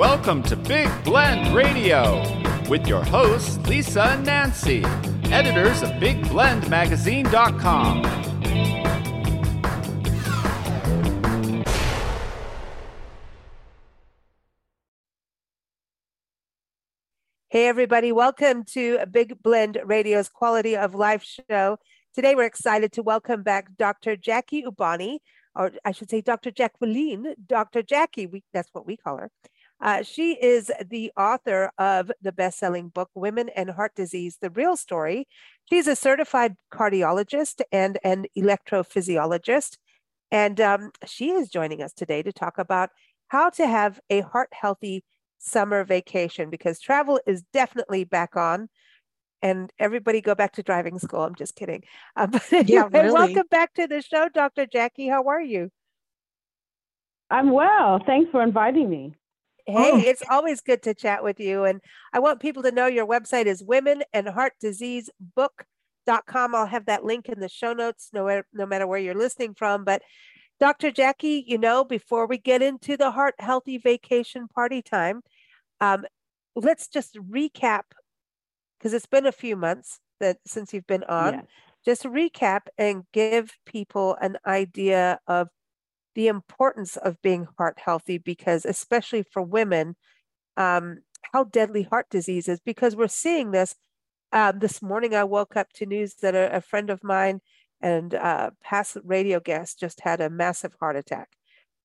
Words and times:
Welcome 0.00 0.42
to 0.44 0.56
Big 0.56 0.88
Blend 1.04 1.54
Radio 1.54 2.22
with 2.70 2.86
your 2.86 3.04
hosts, 3.04 3.58
Lisa 3.68 4.04
and 4.04 4.24
Nancy, 4.24 4.82
editors 5.26 5.82
of 5.82 5.90
BigBlendMagazine.com. 5.90 8.04
Hey, 17.50 17.68
everybody, 17.68 18.10
welcome 18.10 18.64
to 18.72 19.04
Big 19.10 19.42
Blend 19.42 19.78
Radio's 19.84 20.30
Quality 20.30 20.78
of 20.78 20.94
Life 20.94 21.26
show. 21.50 21.76
Today, 22.14 22.34
we're 22.34 22.44
excited 22.44 22.92
to 22.92 23.02
welcome 23.02 23.42
back 23.42 23.76
Dr. 23.76 24.16
Jackie 24.16 24.62
Eubany, 24.62 25.18
or 25.54 25.72
I 25.84 25.92
should 25.92 26.08
say 26.08 26.22
Dr. 26.22 26.50
Jacqueline, 26.50 27.34
Dr. 27.46 27.82
Jackie, 27.82 28.26
we, 28.26 28.42
that's 28.54 28.70
what 28.72 28.86
we 28.86 28.96
call 28.96 29.18
her. 29.18 29.30
Uh, 29.80 30.02
she 30.02 30.32
is 30.34 30.70
the 30.90 31.10
author 31.16 31.70
of 31.78 32.12
the 32.20 32.32
best 32.32 32.58
selling 32.58 32.88
book, 32.88 33.08
Women 33.14 33.48
and 33.56 33.70
Heart 33.70 33.94
Disease 33.96 34.36
The 34.40 34.50
Real 34.50 34.76
Story. 34.76 35.26
She's 35.70 35.86
a 35.86 35.96
certified 35.96 36.56
cardiologist 36.72 37.62
and 37.72 37.98
an 38.04 38.26
electrophysiologist. 38.36 39.76
And 40.30 40.60
um, 40.60 40.90
she 41.06 41.30
is 41.30 41.48
joining 41.48 41.82
us 41.82 41.92
today 41.92 42.22
to 42.22 42.32
talk 42.32 42.58
about 42.58 42.90
how 43.28 43.50
to 43.50 43.66
have 43.66 44.00
a 44.10 44.20
heart 44.20 44.50
healthy 44.52 45.02
summer 45.38 45.84
vacation 45.84 46.50
because 46.50 46.78
travel 46.80 47.20
is 47.26 47.42
definitely 47.52 48.04
back 48.04 48.36
on. 48.36 48.68
And 49.42 49.72
everybody 49.78 50.20
go 50.20 50.34
back 50.34 50.52
to 50.54 50.62
driving 50.62 50.98
school. 50.98 51.22
I'm 51.22 51.34
just 51.34 51.54
kidding. 51.56 51.84
Uh, 52.16 52.26
but 52.26 52.68
yeah, 52.68 52.86
really. 52.92 53.12
welcome 53.14 53.46
back 53.50 53.72
to 53.74 53.86
the 53.86 54.02
show, 54.02 54.28
Dr. 54.28 54.66
Jackie. 54.66 55.08
How 55.08 55.28
are 55.28 55.40
you? 55.40 55.70
I'm 57.30 57.50
well. 57.50 58.02
Thanks 58.04 58.30
for 58.30 58.42
inviting 58.42 58.90
me. 58.90 59.14
Hey, 59.70 59.90
oh. 59.92 59.98
it's 59.98 60.22
always 60.28 60.60
good 60.60 60.82
to 60.84 60.94
chat 60.94 61.22
with 61.22 61.40
you. 61.40 61.64
And 61.64 61.80
I 62.12 62.18
want 62.18 62.40
people 62.40 62.62
to 62.64 62.72
know 62.72 62.86
your 62.86 63.06
website 63.06 63.46
is 63.46 63.62
women 63.62 64.02
and 64.12 64.28
heart 64.28 64.54
disease 64.60 65.10
book.com. 65.20 66.54
I'll 66.54 66.66
have 66.66 66.86
that 66.86 67.04
link 67.04 67.28
in 67.28 67.40
the 67.40 67.48
show 67.48 67.72
notes, 67.72 68.10
no, 68.12 68.42
no 68.52 68.66
matter 68.66 68.86
where 68.86 68.98
you're 68.98 69.14
listening 69.14 69.54
from. 69.54 69.84
But 69.84 70.02
Dr. 70.58 70.90
Jackie, 70.90 71.44
you 71.46 71.58
know, 71.58 71.84
before 71.84 72.26
we 72.26 72.36
get 72.36 72.62
into 72.62 72.96
the 72.96 73.10
heart 73.10 73.34
healthy 73.38 73.78
vacation 73.78 74.46
party 74.48 74.82
time, 74.82 75.22
um, 75.80 76.04
let's 76.54 76.88
just 76.88 77.16
recap 77.16 77.82
because 78.78 78.92
it's 78.92 79.06
been 79.06 79.26
a 79.26 79.32
few 79.32 79.56
months 79.56 80.00
that 80.20 80.38
since 80.46 80.72
you've 80.72 80.86
been 80.86 81.04
on. 81.04 81.34
Yes. 81.34 81.44
Just 81.82 82.04
recap 82.04 82.62
and 82.76 83.04
give 83.12 83.56
people 83.64 84.16
an 84.20 84.36
idea 84.46 85.18
of 85.26 85.48
the 86.14 86.28
importance 86.28 86.96
of 86.96 87.20
being 87.22 87.46
heart 87.58 87.78
healthy 87.84 88.18
because 88.18 88.64
especially 88.64 89.22
for 89.22 89.42
women 89.42 89.96
um, 90.56 90.98
how 91.32 91.44
deadly 91.44 91.82
heart 91.82 92.06
disease 92.10 92.48
is 92.48 92.60
because 92.60 92.96
we're 92.96 93.08
seeing 93.08 93.50
this 93.50 93.74
um, 94.32 94.58
this 94.58 94.82
morning 94.82 95.14
i 95.14 95.24
woke 95.24 95.56
up 95.56 95.68
to 95.72 95.86
news 95.86 96.14
that 96.22 96.34
a, 96.34 96.56
a 96.56 96.60
friend 96.60 96.90
of 96.90 97.02
mine 97.04 97.40
and 97.80 98.14
uh, 98.14 98.50
past 98.62 98.96
radio 99.04 99.40
guest 99.40 99.80
just 99.80 100.00
had 100.00 100.20
a 100.20 100.30
massive 100.30 100.74
heart 100.80 100.96
attack. 100.96 101.28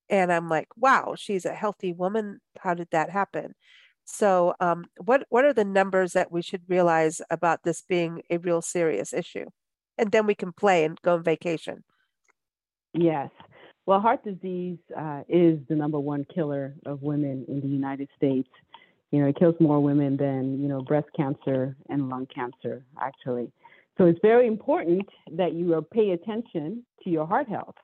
And 0.10 0.32
i'm 0.32 0.50
like 0.50 0.68
wow 0.76 1.16
she's 1.18 1.46
a 1.46 1.54
healthy 1.54 1.94
woman. 1.94 2.40
How 2.60 2.74
did 2.74 2.90
that 2.92 3.10
happen? 3.10 3.56
So 4.06 4.54
um, 4.60 4.86
what 5.04 5.26
what 5.30 5.46
are 5.46 5.54
the 5.54 5.66
numbers 5.66 6.14
that 6.14 6.32
we 6.32 6.42
should 6.44 6.62
realize 6.68 7.22
about 7.30 7.64
this 7.64 7.82
being 7.82 8.22
a 8.30 8.38
real 8.38 8.62
serious 8.62 9.14
issue? 9.14 9.46
And 9.98 10.12
then 10.12 10.28
we 10.28 10.36
can 10.36 10.52
play 10.52 10.84
and 10.84 11.00
go 11.02 11.16
on 11.16 11.24
vacation. 11.24 11.84
Yes 12.94 13.32
well, 13.86 14.00
heart 14.00 14.24
disease 14.24 14.78
uh, 14.98 15.22
is 15.30 15.60
the 15.70 15.76
number 15.76 16.00
one 16.00 16.26
killer 16.34 16.74
of 16.86 17.02
women 17.02 17.46
in 17.48 17.62
the 17.62 17.68
United 17.68 18.10
States. 18.18 18.50
You 19.12 19.22
know, 19.22 19.28
it 19.28 19.38
kills 19.38 19.56
more 19.60 19.80
women 19.80 20.18
than, 20.18 20.62
you 20.62 20.68
know, 20.68 20.82
breast 20.82 21.08
cancer 21.16 21.76
and 21.90 22.10
lung 22.10 22.28
cancer, 22.34 22.84
actually. 23.00 23.52
So 23.98 24.06
it's 24.06 24.20
very 24.22 24.48
important 24.48 25.08
that 25.32 25.54
you 25.54 25.86
pay 25.92 26.12
attention 26.12 26.84
to 27.04 27.10
your 27.10 27.26
heart 27.26 27.48
health. 27.48 27.76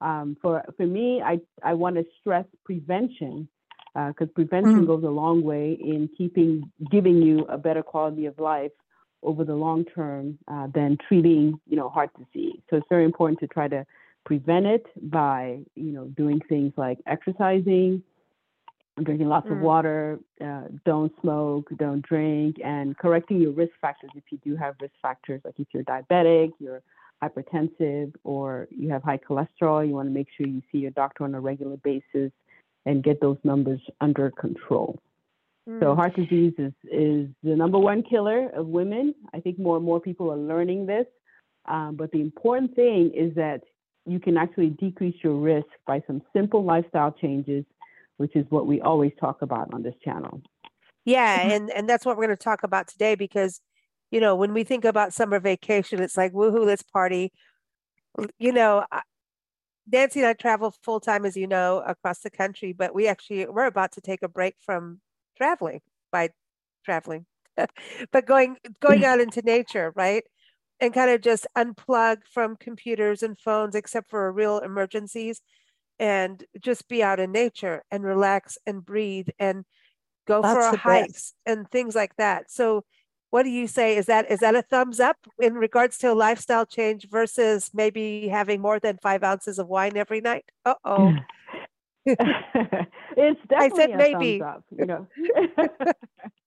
Um, 0.00 0.36
for, 0.42 0.64
for 0.76 0.86
me, 0.86 1.22
I, 1.22 1.40
I 1.62 1.74
want 1.74 1.96
to 1.96 2.04
stress 2.20 2.46
prevention 2.64 3.48
because 3.94 4.28
uh, 4.28 4.34
prevention 4.34 4.82
mm. 4.82 4.86
goes 4.86 5.04
a 5.04 5.08
long 5.08 5.42
way 5.42 5.78
in 5.80 6.08
keeping, 6.16 6.72
giving 6.90 7.20
you 7.20 7.44
a 7.44 7.58
better 7.58 7.82
quality 7.82 8.26
of 8.26 8.38
life 8.38 8.72
over 9.22 9.44
the 9.44 9.54
long 9.54 9.84
term 9.84 10.38
uh, 10.48 10.66
than 10.74 10.96
treating, 11.06 11.60
you 11.68 11.76
know, 11.76 11.88
heart 11.88 12.10
disease. 12.18 12.60
So 12.70 12.76
it's 12.76 12.86
very 12.88 13.04
important 13.04 13.38
to 13.40 13.46
try 13.46 13.68
to 13.68 13.86
prevent 14.24 14.66
it 14.66 14.86
by 15.10 15.58
you 15.74 15.92
know 15.92 16.04
doing 16.06 16.40
things 16.48 16.72
like 16.76 16.98
exercising 17.06 18.02
drinking 19.02 19.28
lots 19.28 19.48
mm. 19.48 19.52
of 19.52 19.58
water 19.58 20.18
uh, 20.44 20.62
don't 20.84 21.12
smoke 21.20 21.68
don't 21.78 22.02
drink 22.06 22.56
and 22.62 22.96
correcting 22.98 23.40
your 23.40 23.52
risk 23.52 23.72
factors 23.80 24.10
if 24.14 24.24
you 24.30 24.38
do 24.44 24.54
have 24.54 24.74
risk 24.80 24.94
factors 25.00 25.40
like 25.44 25.54
if 25.58 25.66
you're 25.72 25.82
diabetic 25.84 26.52
you're 26.58 26.82
hypertensive 27.22 28.12
or 28.24 28.68
you 28.70 28.90
have 28.90 29.02
high 29.02 29.18
cholesterol 29.18 29.86
you 29.86 29.94
want 29.94 30.08
to 30.08 30.12
make 30.12 30.28
sure 30.36 30.46
you 30.46 30.62
see 30.70 30.78
your 30.78 30.90
doctor 30.90 31.24
on 31.24 31.34
a 31.34 31.40
regular 31.40 31.76
basis 31.78 32.30
and 32.84 33.02
get 33.02 33.20
those 33.20 33.38
numbers 33.44 33.80
under 34.00 34.30
control 34.30 34.98
mm. 35.68 35.80
so 35.80 35.94
heart 35.94 36.14
disease 36.14 36.52
is, 36.58 36.72
is 36.84 37.28
the 37.42 37.56
number 37.56 37.78
one 37.78 38.02
killer 38.02 38.50
of 38.50 38.66
women 38.66 39.14
i 39.32 39.40
think 39.40 39.58
more 39.58 39.76
and 39.76 39.84
more 39.84 40.00
people 40.00 40.30
are 40.30 40.36
learning 40.36 40.86
this 40.86 41.06
um, 41.64 41.94
but 41.94 42.10
the 42.10 42.20
important 42.20 42.74
thing 42.74 43.12
is 43.14 43.34
that 43.36 43.62
you 44.06 44.18
can 44.18 44.36
actually 44.36 44.70
decrease 44.70 45.16
your 45.22 45.34
risk 45.34 45.66
by 45.86 46.02
some 46.06 46.22
simple 46.34 46.64
lifestyle 46.64 47.12
changes, 47.12 47.64
which 48.16 48.34
is 48.34 48.44
what 48.50 48.66
we 48.66 48.80
always 48.80 49.12
talk 49.20 49.42
about 49.42 49.72
on 49.72 49.82
this 49.82 49.94
channel. 50.04 50.42
Yeah, 51.04 51.40
mm-hmm. 51.40 51.50
and 51.50 51.70
and 51.70 51.88
that's 51.88 52.04
what 52.04 52.16
we're 52.16 52.26
going 52.26 52.36
to 52.36 52.44
talk 52.44 52.62
about 52.62 52.88
today 52.88 53.14
because 53.14 53.60
you 54.10 54.20
know, 54.20 54.36
when 54.36 54.52
we 54.52 54.62
think 54.62 54.84
about 54.84 55.14
summer 55.14 55.40
vacation, 55.40 56.02
it's 56.02 56.16
like 56.16 56.32
woohoo, 56.32 56.66
let's 56.66 56.82
party. 56.82 57.32
You 58.38 58.52
know, 58.52 58.84
Nancy 59.90 60.20
and 60.20 60.28
I 60.28 60.34
travel 60.34 60.74
full 60.82 61.00
time, 61.00 61.24
as 61.24 61.36
you 61.36 61.46
know, 61.46 61.82
across 61.86 62.20
the 62.20 62.30
country, 62.30 62.72
but 62.72 62.94
we 62.94 63.08
actually 63.08 63.46
we're 63.46 63.66
about 63.66 63.92
to 63.92 64.00
take 64.00 64.22
a 64.22 64.28
break 64.28 64.54
from 64.60 65.00
traveling 65.36 65.80
by 66.12 66.30
traveling, 66.84 67.26
but 68.12 68.26
going 68.26 68.58
going 68.80 69.04
out 69.04 69.20
into 69.20 69.42
nature, 69.42 69.92
right? 69.96 70.24
And 70.82 70.92
kind 70.92 71.12
of 71.12 71.20
just 71.20 71.46
unplug 71.56 72.18
from 72.28 72.56
computers 72.56 73.22
and 73.22 73.38
phones 73.38 73.76
except 73.76 74.10
for 74.10 74.30
real 74.32 74.58
emergencies 74.58 75.40
and 76.00 76.42
just 76.60 76.88
be 76.88 77.04
out 77.04 77.20
in 77.20 77.30
nature 77.30 77.84
and 77.92 78.02
relax 78.02 78.58
and 78.66 78.84
breathe 78.84 79.28
and 79.38 79.64
go 80.26 80.42
That's 80.42 80.54
for 80.54 80.74
a 80.74 80.76
hikes 80.76 81.34
and 81.46 81.70
things 81.70 81.94
like 81.94 82.16
that. 82.16 82.50
So 82.50 82.84
what 83.30 83.44
do 83.44 83.50
you 83.50 83.68
say 83.68 83.96
is 83.96 84.06
that 84.06 84.28
is 84.28 84.40
that 84.40 84.56
a 84.56 84.62
thumbs 84.62 84.98
up 84.98 85.16
in 85.40 85.54
regards 85.54 85.98
to 85.98 86.12
a 86.12 86.14
lifestyle 86.14 86.66
change 86.66 87.08
versus 87.08 87.70
maybe 87.72 88.26
having 88.26 88.60
more 88.60 88.80
than 88.80 88.98
five 89.00 89.22
ounces 89.22 89.60
of 89.60 89.68
wine 89.68 89.96
every 89.96 90.20
night? 90.20 90.46
Uh-oh. 90.64 91.12
it's 92.04 93.40
definitely 93.48 93.56
I 93.56 93.68
said 93.68 93.94
maybe. 93.94 94.42
Up, 94.42 94.64
you 94.76 94.86
know. 94.86 95.06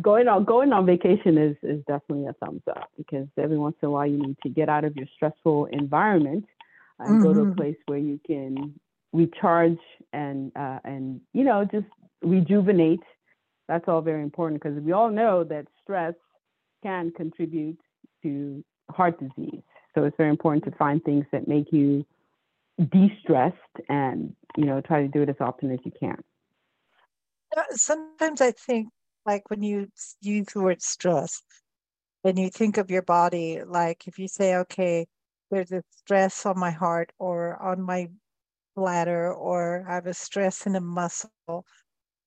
going 0.00 0.26
on 0.26 0.44
going 0.44 0.72
on 0.72 0.86
vacation 0.86 1.36
is 1.36 1.56
is 1.62 1.84
definitely 1.86 2.26
a 2.26 2.32
thumbs 2.34 2.62
up 2.70 2.90
because 2.96 3.28
every 3.38 3.58
once 3.58 3.76
in 3.82 3.88
a 3.88 3.90
while 3.90 4.06
you 4.06 4.18
need 4.18 4.36
to 4.42 4.48
get 4.48 4.68
out 4.68 4.84
of 4.84 4.96
your 4.96 5.06
stressful 5.14 5.66
environment 5.66 6.46
and 6.98 7.16
mm-hmm. 7.16 7.22
go 7.22 7.34
to 7.34 7.40
a 7.40 7.44
mm-hmm. 7.44 7.56
place 7.56 7.76
where 7.86 7.98
you 7.98 8.18
can 8.26 8.74
recharge 9.12 9.78
and 10.12 10.50
uh, 10.56 10.78
and 10.84 11.20
you 11.32 11.44
know 11.44 11.64
just 11.64 11.86
rejuvenate. 12.22 13.00
That's 13.68 13.84
all 13.88 14.00
very 14.00 14.22
important 14.22 14.62
because 14.62 14.80
we 14.80 14.92
all 14.92 15.10
know 15.10 15.44
that 15.44 15.66
stress 15.82 16.14
can 16.82 17.10
contribute 17.10 17.78
to 18.22 18.64
heart 18.90 19.18
disease. 19.18 19.62
So 19.94 20.04
it's 20.04 20.16
very 20.16 20.30
important 20.30 20.64
to 20.64 20.70
find 20.72 21.02
things 21.02 21.26
that 21.32 21.48
make 21.48 21.72
you 21.72 22.06
de-stressed 22.78 23.56
and 23.88 24.34
you 24.56 24.64
know 24.64 24.80
try 24.80 25.02
to 25.02 25.08
do 25.08 25.22
it 25.22 25.28
as 25.28 25.36
often 25.40 25.70
as 25.70 25.80
you 25.84 25.92
can. 25.98 26.16
Sometimes 27.72 28.40
I 28.40 28.52
think 28.52 28.88
like 29.26 29.50
when 29.50 29.62
you 29.62 29.88
use 30.22 30.46
the 30.54 30.62
word 30.62 30.82
stress 30.82 31.42
and 32.24 32.38
you 32.38 32.50
think 32.50 32.78
of 32.78 32.90
your 32.90 33.02
body, 33.02 33.62
like 33.66 34.06
if 34.06 34.18
you 34.18 34.28
say, 34.28 34.56
okay, 34.56 35.06
there's 35.50 35.72
a 35.72 35.82
stress 35.90 36.46
on 36.46 36.58
my 36.58 36.70
heart 36.70 37.12
or 37.18 37.60
on 37.62 37.82
my 37.82 38.08
bladder, 38.76 39.32
or 39.32 39.84
I 39.88 39.94
have 39.94 40.06
a 40.06 40.14
stress 40.14 40.66
in 40.66 40.76
a 40.76 40.80
muscle, 40.80 41.64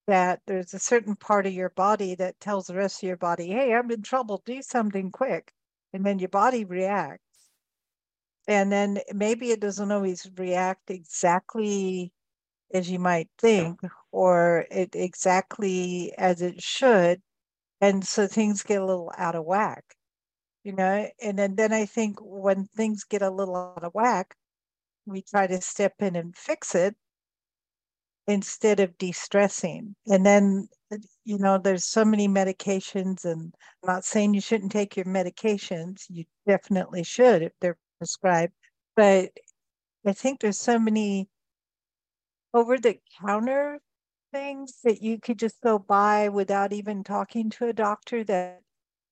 that 0.07 0.41
there's 0.47 0.73
a 0.73 0.79
certain 0.79 1.15
part 1.15 1.45
of 1.45 1.53
your 1.53 1.69
body 1.69 2.15
that 2.15 2.39
tells 2.39 2.67
the 2.67 2.75
rest 2.75 3.03
of 3.03 3.07
your 3.07 3.17
body, 3.17 3.47
hey, 3.47 3.73
I'm 3.73 3.91
in 3.91 4.01
trouble, 4.01 4.41
do 4.45 4.61
something 4.61 5.11
quick. 5.11 5.51
And 5.93 6.05
then 6.05 6.19
your 6.19 6.29
body 6.29 6.65
reacts. 6.65 7.23
And 8.47 8.71
then 8.71 8.99
maybe 9.13 9.51
it 9.51 9.59
doesn't 9.59 9.91
always 9.91 10.29
react 10.37 10.89
exactly 10.89 12.11
as 12.73 12.89
you 12.89 12.99
might 12.99 13.29
think 13.37 13.79
or 14.11 14.65
it 14.71 14.95
exactly 14.95 16.13
as 16.17 16.41
it 16.41 16.61
should 16.61 17.21
and 17.81 18.05
so 18.05 18.27
things 18.27 18.63
get 18.63 18.81
a 18.81 18.85
little 18.85 19.11
out 19.17 19.35
of 19.35 19.45
whack 19.45 19.83
you 20.63 20.73
know? 20.73 21.07
And 21.21 21.39
then, 21.39 21.55
then 21.55 21.73
i 21.73 21.85
think 21.85 22.17
when 22.21 22.65
things 22.75 23.03
get 23.03 23.21
a 23.21 23.29
little 23.29 23.55
out 23.55 23.83
of 23.83 23.93
whack 23.93 24.35
we 25.05 25.21
try 25.21 25.47
to 25.47 25.61
step 25.61 25.93
in 25.99 26.15
and 26.15 26.35
fix 26.35 26.75
it 26.75 26.95
instead 28.27 28.79
of 28.79 28.95
de-stressing. 28.99 29.95
And 30.07 30.23
then 30.23 30.67
you 31.25 31.37
know 31.37 31.57
there's 31.57 31.85
so 31.85 32.03
many 32.03 32.27
medications 32.27 33.25
and 33.25 33.53
i'm 33.83 33.87
not 33.95 34.03
saying 34.05 34.33
you 34.33 34.41
shouldn't 34.41 34.71
take 34.71 34.95
your 34.95 35.05
medications 35.05 36.05
you 36.09 36.25
definitely 36.47 37.03
should 37.03 37.43
if 37.43 37.51
they're 37.61 37.77
prescribed 37.99 38.53
but 38.95 39.29
i 40.05 40.13
think 40.13 40.39
there's 40.39 40.57
so 40.59 40.79
many 40.79 41.27
over 42.53 42.77
the 42.77 42.97
counter 43.19 43.79
things 44.31 44.79
that 44.83 45.01
you 45.01 45.19
could 45.19 45.39
just 45.39 45.61
go 45.61 45.79
buy 45.79 46.29
without 46.29 46.73
even 46.73 47.03
talking 47.03 47.49
to 47.49 47.67
a 47.67 47.73
doctor 47.73 48.23
that 48.23 48.61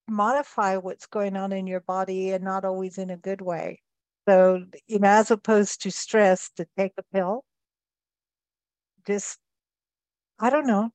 modify 0.07 0.77
what's 0.77 1.05
going 1.07 1.35
on 1.35 1.51
in 1.51 1.67
your 1.67 1.81
body 1.81 2.31
and 2.31 2.43
not 2.43 2.65
always 2.65 2.97
in 2.97 3.09
a 3.09 3.17
good 3.17 3.41
way. 3.41 3.81
So, 4.27 4.65
you 4.87 4.99
know, 4.99 5.07
as 5.07 5.31
opposed 5.31 5.81
to 5.81 5.91
stress, 5.91 6.49
to 6.57 6.67
take 6.77 6.93
a 6.97 7.03
pill, 7.13 7.43
just, 9.05 9.39
I 10.39 10.49
don't 10.49 10.67
know, 10.67 10.91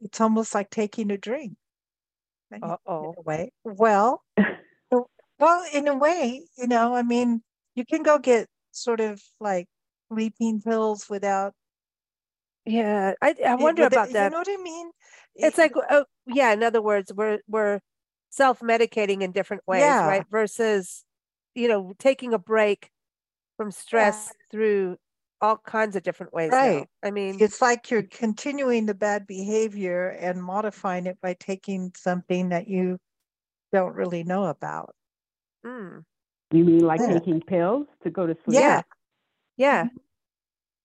it's 0.00 0.20
almost 0.20 0.54
like 0.54 0.70
taking 0.70 1.10
a 1.10 1.18
drink. 1.18 1.56
Uh 2.62 2.76
oh. 2.86 3.14
Way. 3.24 3.52
Well, 3.64 4.24
well, 5.38 5.64
in 5.72 5.86
a 5.86 5.96
way, 5.96 6.42
you 6.58 6.66
know, 6.66 6.94
I 6.94 7.02
mean, 7.02 7.42
you 7.74 7.84
can 7.84 8.02
go 8.02 8.18
get 8.18 8.48
sort 8.72 9.00
of 9.00 9.22
like 9.40 9.66
sleeping 10.10 10.60
pills 10.60 11.06
without 11.08 11.54
yeah, 12.66 13.14
I 13.22 13.34
I 13.46 13.54
wonder 13.56 13.84
about 13.84 14.10
that. 14.12 14.24
You 14.24 14.30
know 14.30 14.38
what 14.38 14.48
I 14.48 14.62
mean? 14.62 14.90
It's 15.36 15.58
like, 15.58 15.72
oh, 15.90 16.04
yeah. 16.26 16.52
In 16.52 16.62
other 16.62 16.82
words, 16.82 17.12
we're 17.12 17.38
we're 17.48 17.80
self-medicating 18.30 19.22
in 19.22 19.32
different 19.32 19.62
ways, 19.66 19.80
Yeah. 19.80 20.06
right? 20.06 20.24
Versus, 20.30 21.04
you 21.54 21.68
know, 21.68 21.92
taking 21.98 22.32
a 22.34 22.38
break 22.38 22.90
from 23.56 23.70
stress 23.70 24.32
through 24.50 24.96
all 25.40 25.56
kinds 25.56 25.96
of 25.96 26.02
different 26.02 26.32
ways. 26.32 26.50
now. 26.50 26.56
Right. 26.58 26.86
I 27.02 27.10
mean, 27.10 27.38
it's 27.40 27.60
like 27.62 27.90
you're 27.90 28.02
continuing 28.04 28.86
the 28.86 28.94
bad 28.94 29.26
behavior 29.26 30.08
and 30.10 30.42
modifying 30.42 31.06
it 31.06 31.18
by 31.22 31.34
taking 31.40 31.92
something 31.96 32.50
that 32.50 32.68
you 32.68 32.98
don't 33.72 33.94
really 33.94 34.22
know 34.24 34.44
about. 34.44 34.94
mm, 35.64 36.02
You 36.52 36.64
mean 36.64 36.80
like 36.80 37.00
Yeah. 37.00 37.14
taking 37.14 37.40
pills 37.40 37.86
to 38.02 38.10
go 38.10 38.26
to 38.26 38.34
sleep? 38.44 38.60
Yeah, 38.60 38.82
yeah, 39.56 39.86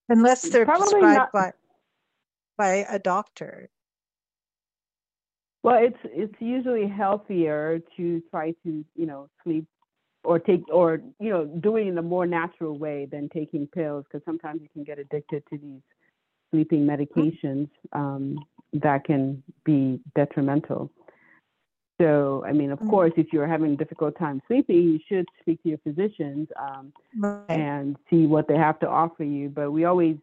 unless 0.08 0.42
they're 0.48 0.64
Probably 0.64 1.00
prescribed 1.00 1.18
not- 1.18 1.32
by 1.32 1.52
by 2.56 2.86
a 2.88 2.98
doctor. 2.98 3.70
Well, 5.62 5.82
it's 5.82 5.98
it's 6.04 6.34
usually 6.40 6.86
healthier 6.88 7.80
to 7.96 8.22
try 8.30 8.52
to 8.64 8.84
you 8.94 9.06
know 9.06 9.28
sleep 9.42 9.66
or 10.24 10.38
take 10.38 10.62
or 10.72 11.00
you 11.20 11.30
know 11.30 11.44
do 11.46 11.76
it 11.76 11.86
in 11.86 11.98
a 11.98 12.02
more 12.02 12.26
natural 12.26 12.78
way 12.78 13.06
than 13.10 13.28
taking 13.30 13.66
pills 13.68 14.04
because 14.04 14.24
sometimes 14.24 14.60
you 14.62 14.68
can 14.72 14.84
get 14.84 14.98
addicted 14.98 15.42
to 15.50 15.58
these 15.58 15.80
sleeping 16.52 16.86
medications 16.86 17.68
um, 17.92 18.38
that 18.72 19.04
can 19.04 19.42
be 19.64 20.00
detrimental. 20.14 20.90
So, 22.00 22.44
I 22.46 22.52
mean, 22.52 22.70
of 22.70 22.78
Mm. 22.82 22.88
course, 22.88 23.12
if 23.16 23.32
you're 23.32 23.46
having 23.46 23.72
a 23.72 23.76
difficult 23.76 24.18
time 24.18 24.42
sleeping, 24.46 24.76
you 24.82 24.98
should 25.08 25.26
speak 25.40 25.62
to 25.62 25.68
your 25.70 25.78
physicians 25.78 26.48
um, 26.60 26.92
Right. 27.16 27.48
and 27.48 27.96
see 28.10 28.26
what 28.26 28.48
they 28.48 28.56
have 28.56 28.78
to 28.80 28.88
offer 28.88 29.24
you. 29.24 29.48
But 29.48 29.70
we 29.72 29.84
always 29.84 30.16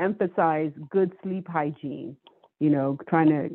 emphasize 0.00 0.72
good 0.90 1.12
sleep 1.22 1.48
hygiene. 1.48 2.16
You 2.60 2.70
know, 2.70 2.98
trying 3.08 3.28
to 3.28 3.50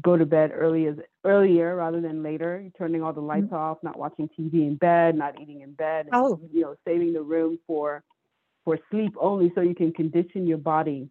go 0.00 0.16
to 0.16 0.26
bed 0.26 0.50
early 0.54 0.86
as 0.86 0.96
earlier 1.24 1.76
rather 1.76 2.00
than 2.00 2.22
later. 2.22 2.70
Turning 2.76 3.02
all 3.02 3.12
the 3.12 3.20
mm-hmm. 3.20 3.28
lights 3.28 3.52
off, 3.52 3.78
not 3.82 3.98
watching 3.98 4.28
TV 4.38 4.66
in 4.66 4.76
bed, 4.76 5.16
not 5.16 5.40
eating 5.40 5.60
in 5.62 5.72
bed. 5.72 6.06
and, 6.06 6.14
Oh. 6.14 6.40
you 6.52 6.62
know, 6.62 6.74
saving 6.86 7.12
the 7.12 7.22
room 7.22 7.58
for 7.66 8.02
for 8.64 8.78
sleep 8.90 9.14
only, 9.18 9.50
so 9.54 9.62
you 9.62 9.74
can 9.74 9.90
condition 9.92 10.46
your 10.46 10.58
body 10.58 11.08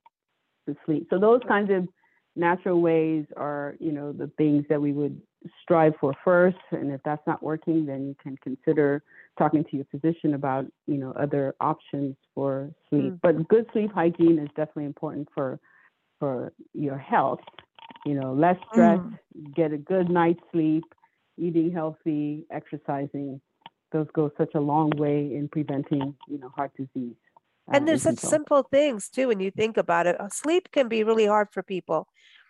to 0.67 0.75
sleep. 0.85 1.07
So 1.09 1.19
those 1.19 1.41
kinds 1.47 1.71
of 1.71 1.87
natural 2.35 2.79
ways 2.79 3.25
are, 3.35 3.75
you 3.79 3.91
know, 3.91 4.11
the 4.13 4.27
things 4.37 4.65
that 4.69 4.79
we 4.81 4.93
would 4.93 5.19
strive 5.61 5.93
for 5.99 6.13
first. 6.23 6.57
And 6.71 6.91
if 6.91 7.01
that's 7.03 7.25
not 7.25 7.41
working, 7.41 7.85
then 7.85 8.07
you 8.07 8.15
can 8.21 8.37
consider 8.37 9.03
talking 9.39 9.63
to 9.63 9.75
your 9.77 9.85
physician 9.89 10.33
about, 10.35 10.65
you 10.85 10.97
know, 10.97 11.11
other 11.13 11.55
options 11.61 12.15
for 12.35 12.69
sleep. 12.89 13.13
Mm. 13.13 13.19
But 13.23 13.47
good 13.47 13.65
sleep 13.73 13.91
hygiene 13.91 14.37
is 14.37 14.49
definitely 14.49 14.85
important 14.85 15.27
for 15.33 15.59
for 16.19 16.51
your 16.73 16.97
health. 16.97 17.39
You 18.05 18.15
know, 18.19 18.33
less 18.33 18.57
stress, 18.71 18.99
Mm. 18.99 19.55
get 19.55 19.71
a 19.73 19.77
good 19.77 20.09
night's 20.09 20.43
sleep, 20.51 20.83
eating 21.37 21.71
healthy, 21.71 22.45
exercising. 22.59 23.41
Those 23.93 24.07
go 24.13 24.29
such 24.37 24.53
a 24.55 24.59
long 24.59 24.89
way 24.97 25.33
in 25.37 25.47
preventing, 25.47 26.15
you 26.27 26.37
know, 26.37 26.49
heart 26.49 26.71
disease. 26.77 27.15
uh, 27.67 27.75
and 27.75 27.87
there's 27.87 28.03
such 28.03 28.17
control. 28.17 28.29
simple 28.31 28.63
things 28.63 29.09
too 29.09 29.27
when 29.29 29.39
you 29.39 29.51
think 29.51 29.77
about 29.77 30.07
it. 30.07 30.19
Uh, 30.19 30.27
Sleep 30.29 30.69
can 30.71 30.87
be 30.89 31.03
really 31.03 31.27
hard 31.27 31.47
for 31.51 31.61
people. 31.63 32.07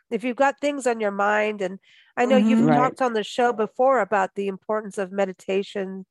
If 0.10 0.24
you've 0.24 0.44
got 0.46 0.60
things 0.60 0.88
on 0.88 1.00
your 1.00 1.12
mind, 1.12 1.62
and 1.62 1.80
I 2.18 2.26
know 2.26 2.38
you've 2.38 2.60
Mhm. 2.60 2.70
Right. 2.70 2.78
talked 2.78 3.02
on 3.02 3.14
the 3.14 3.24
show 3.24 3.54
before 3.54 4.00
about 4.00 4.36
the 4.36 4.48
importance 4.48 4.98
of 4.98 5.12
meditation, 5.12 6.06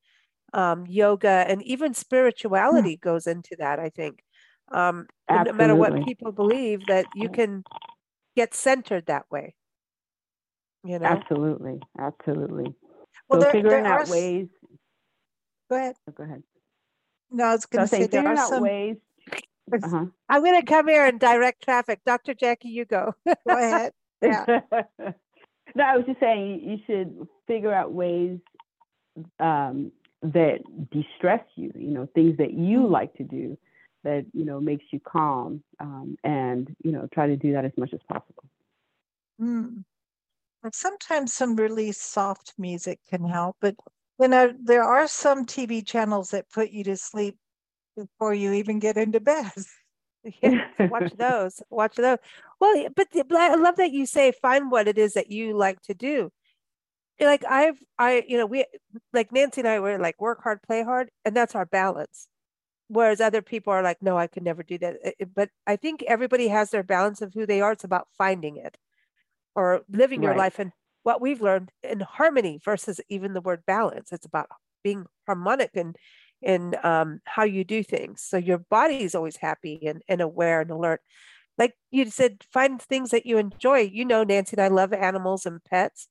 um, 0.53 0.87
yoga, 0.87 1.45
and 1.49 1.63
even 1.63 1.95
spirituality 1.95 2.97
goes 2.97 3.27
into 3.27 3.57
that. 3.59 3.79
I 3.79 3.91
think, 3.91 4.23
um, 4.73 5.07
no 5.31 5.53
matter 5.53 5.75
what 5.75 6.05
people 6.05 6.33
believe, 6.33 6.87
that 6.87 7.07
you 7.15 7.29
can 7.29 7.65
get 8.37 8.55
centered 8.55 9.07
that 9.07 9.25
way. 9.31 9.55
You 10.85 10.99
know, 10.99 11.07
Absolutely, 11.07 11.81
absolutely. 11.99 12.75
Well, 13.29 13.41
so 13.41 13.45
there, 13.45 13.53
figuring 13.53 13.83
there 13.85 13.93
are. 13.93 13.99
out 13.99 14.03
s- 14.03 14.11
ways. 14.11 14.49
Go 15.69 15.77
ahead. 15.77 15.97
oh, 16.09 16.13
Go 16.13 16.25
ahead. 16.25 16.43
No, 17.31 17.45
I 17.45 17.53
was 17.53 17.67
going 17.67 17.83
to 17.85 17.89
say 17.89 18.07
there 18.07 18.27
are 18.27 18.37
some. 18.37 18.63
ways. 18.63 18.97
Uh-huh. 19.71 20.07
I'm 20.31 20.43
going 20.43 20.59
to 20.59 20.67
come 20.67 20.89
here 20.89 21.05
and 21.05 21.21
direct 21.21 21.63
traffic. 21.63 22.01
Dr. 22.07 22.33
Jackie, 22.33 22.71
you 22.71 22.87
go. 22.87 23.15
Go 23.27 23.35
ahead. 23.49 23.93
Yeah. 24.23 24.45
no, 25.75 25.85
I 25.85 25.97
was 25.97 26.07
just 26.07 26.21
saying 26.21 26.61
you 26.65 26.79
should 26.87 27.29
figure 27.47 27.73
out 27.73 27.93
ways 27.93 28.39
um, 29.39 29.93
that 30.23 30.59
de-stress 30.91 31.45
you. 31.57 31.73
You 31.75 31.91
know, 31.91 32.09
things 32.15 32.37
that 32.39 32.53
you 32.53 32.81
Mm. 32.81 32.91
like 32.91 33.15
to 33.15 33.25
do 33.25 33.57
that 34.05 34.27
you 34.33 34.45
know 34.45 34.61
makes 34.61 34.85
you 34.93 35.01
calm, 35.01 35.63
um, 35.81 36.17
and 36.25 36.75
you 36.85 36.93
know 36.93 37.09
try 37.13 37.27
to 37.27 37.37
do 37.37 37.53
that 37.53 37.65
as 37.65 37.73
much 37.77 37.93
as 37.93 38.01
possible. 38.09 38.45
Mm. 39.41 39.85
And 40.63 40.75
sometimes 40.75 41.33
some 41.35 41.57
really 41.57 41.93
soft 41.93 42.55
music 42.59 43.01
can 43.09 43.25
help, 43.25 43.57
but 43.61 43.77
you 44.21 44.29
know 44.29 44.53
there 44.63 44.83
are 44.85 45.07
some 45.09 45.45
TV 45.47 45.83
channels 45.83 46.31
that 46.31 46.51
put 46.51 46.71
you 46.71 46.85
to 46.85 46.97
sleep 46.97 47.37
before 47.97 48.35
you 48.35 48.53
even 48.53 48.79
get 48.79 48.97
into 48.97 49.21
bed. 49.21 49.53
Watch 50.89 51.13
those. 51.19 51.63
Watch 51.71 51.97
those. 51.97 52.19
Well, 52.61 52.77
yeah, 52.77 52.89
but, 52.95 53.11
the- 53.13 53.25
but 53.25 53.39
I 53.39 53.55
love 53.55 53.77
that 53.77 53.93
you 53.93 54.07
say 54.07 54.33
find 54.33 54.71
what 54.71 54.89
it 54.89 54.99
is 54.99 55.15
that 55.15 55.31
you 55.31 55.57
like 55.57 55.81
to 55.83 55.95
do. 55.95 56.31
Like 57.21 57.45
I've, 57.45 57.83
I, 57.99 58.25
you 58.29 58.39
know, 58.39 58.47
we 58.47 58.65
like 59.13 59.33
Nancy 59.33 59.61
and 59.61 59.69
I 59.69 59.81
were 59.81 59.99
like 59.99 60.21
work 60.21 60.43
hard, 60.43 60.63
play 60.63 60.83
hard, 60.85 61.11
and 61.25 61.37
that's 61.37 61.55
our 61.55 61.67
balance. 61.67 62.29
Whereas 62.89 63.21
other 63.21 63.43
people 63.43 63.73
are 63.73 63.83
like, 63.83 64.03
no, 64.03 64.17
I 64.19 64.27
could 64.29 64.43
never 64.45 64.63
do 64.63 64.79
that. 64.79 64.97
But 65.35 65.51
I 65.67 65.77
think 65.77 66.03
everybody 66.05 66.49
has 66.49 66.71
their 66.71 66.83
balance 66.83 67.23
of 67.23 67.35
who 67.35 67.47
they 67.47 67.61
are. 67.61 67.73
It's 67.73 67.85
about 67.85 68.09
finding 68.17 68.57
it 68.57 68.79
or 69.55 69.83
living 69.91 70.23
your 70.23 70.35
Right. 70.35 70.37
life 70.37 70.59
and 70.59 70.73
what 71.03 71.21
we've 71.21 71.41
learned 71.43 71.71
in 71.83 72.01
harmony 72.01 72.61
versus 72.65 73.01
even 73.09 73.33
the 73.35 73.41
word 73.41 73.65
balance. 73.67 74.13
It's 74.13 74.27
about 74.27 74.49
being 74.85 75.07
harmonic 75.27 75.71
and 75.75 75.97
in 76.43 76.77
um, 76.85 77.21
how 77.25 77.45
you 77.45 77.65
do 77.65 77.83
things. 77.83 78.23
So 78.23 78.37
your 78.37 78.59
body 78.59 79.03
is 79.03 79.15
always 79.15 79.37
happy 79.39 79.81
and, 79.87 80.03
and 80.09 80.21
aware 80.21 80.61
and 80.61 80.71
alert. 80.71 81.01
Like 81.59 81.77
you 81.91 82.07
said, 82.11 82.45
find 82.53 82.81
things 82.81 83.11
that 83.11 83.27
you 83.27 83.39
enjoy. 83.39 83.81
You 83.81 84.05
know, 84.05 84.25
Nancy 84.25 84.57
and 84.57 84.63
I 84.63 84.69
love 84.69 84.93
animals 84.93 85.47
and 85.47 85.63
pets. 85.65 86.09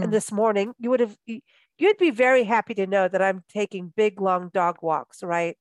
And 0.00 0.12
Mm. 0.12 0.14
this 0.14 0.32
morning, 0.32 0.74
you 0.78 0.90
would 0.90 1.00
have, 1.00 1.16
you'd 1.26 1.98
be 1.98 2.10
very 2.10 2.44
happy 2.44 2.74
to 2.74 2.86
know 2.86 3.08
that 3.08 3.22
I'm 3.22 3.44
taking 3.48 3.92
big, 3.96 4.20
long 4.20 4.50
dog 4.50 4.78
walks, 4.82 5.22
right? 5.22 5.56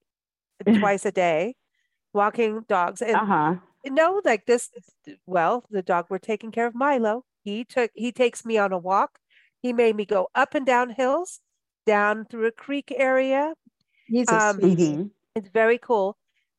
Twice 0.73 1.05
a 1.05 1.11
day, 1.11 1.55
walking 2.13 2.61
dogs. 2.67 3.01
And 3.01 3.21
Uh 3.21 3.25
huh. 3.25 3.55
you 3.83 3.91
know, 3.91 4.21
like 4.25 4.45
this, 4.45 4.69
well, 5.25 5.65
the 5.69 5.81
dog 5.83 6.07
we're 6.09 6.19
taking 6.19 6.51
care 6.51 6.67
of, 6.67 6.75
Milo, 6.75 7.25
he 7.43 7.65
took, 7.65 7.91
he 7.95 8.11
takes 8.11 8.45
me 8.45 8.57
on 8.57 8.73
a 8.73 8.77
walk. 8.77 9.19
He 9.61 9.73
made 9.73 9.95
me 9.95 10.05
go 10.05 10.29
up 10.35 10.55
and 10.55 10.65
down 10.65 10.91
hills, 10.91 11.41
down 11.85 12.25
through 12.25 12.47
a 12.47 12.51
creek 12.51 12.93
area, 12.95 13.53
He's 14.07 14.31
um, 14.31 14.79
it's 15.35 15.49
very 15.49 15.77
cool. 15.77 16.17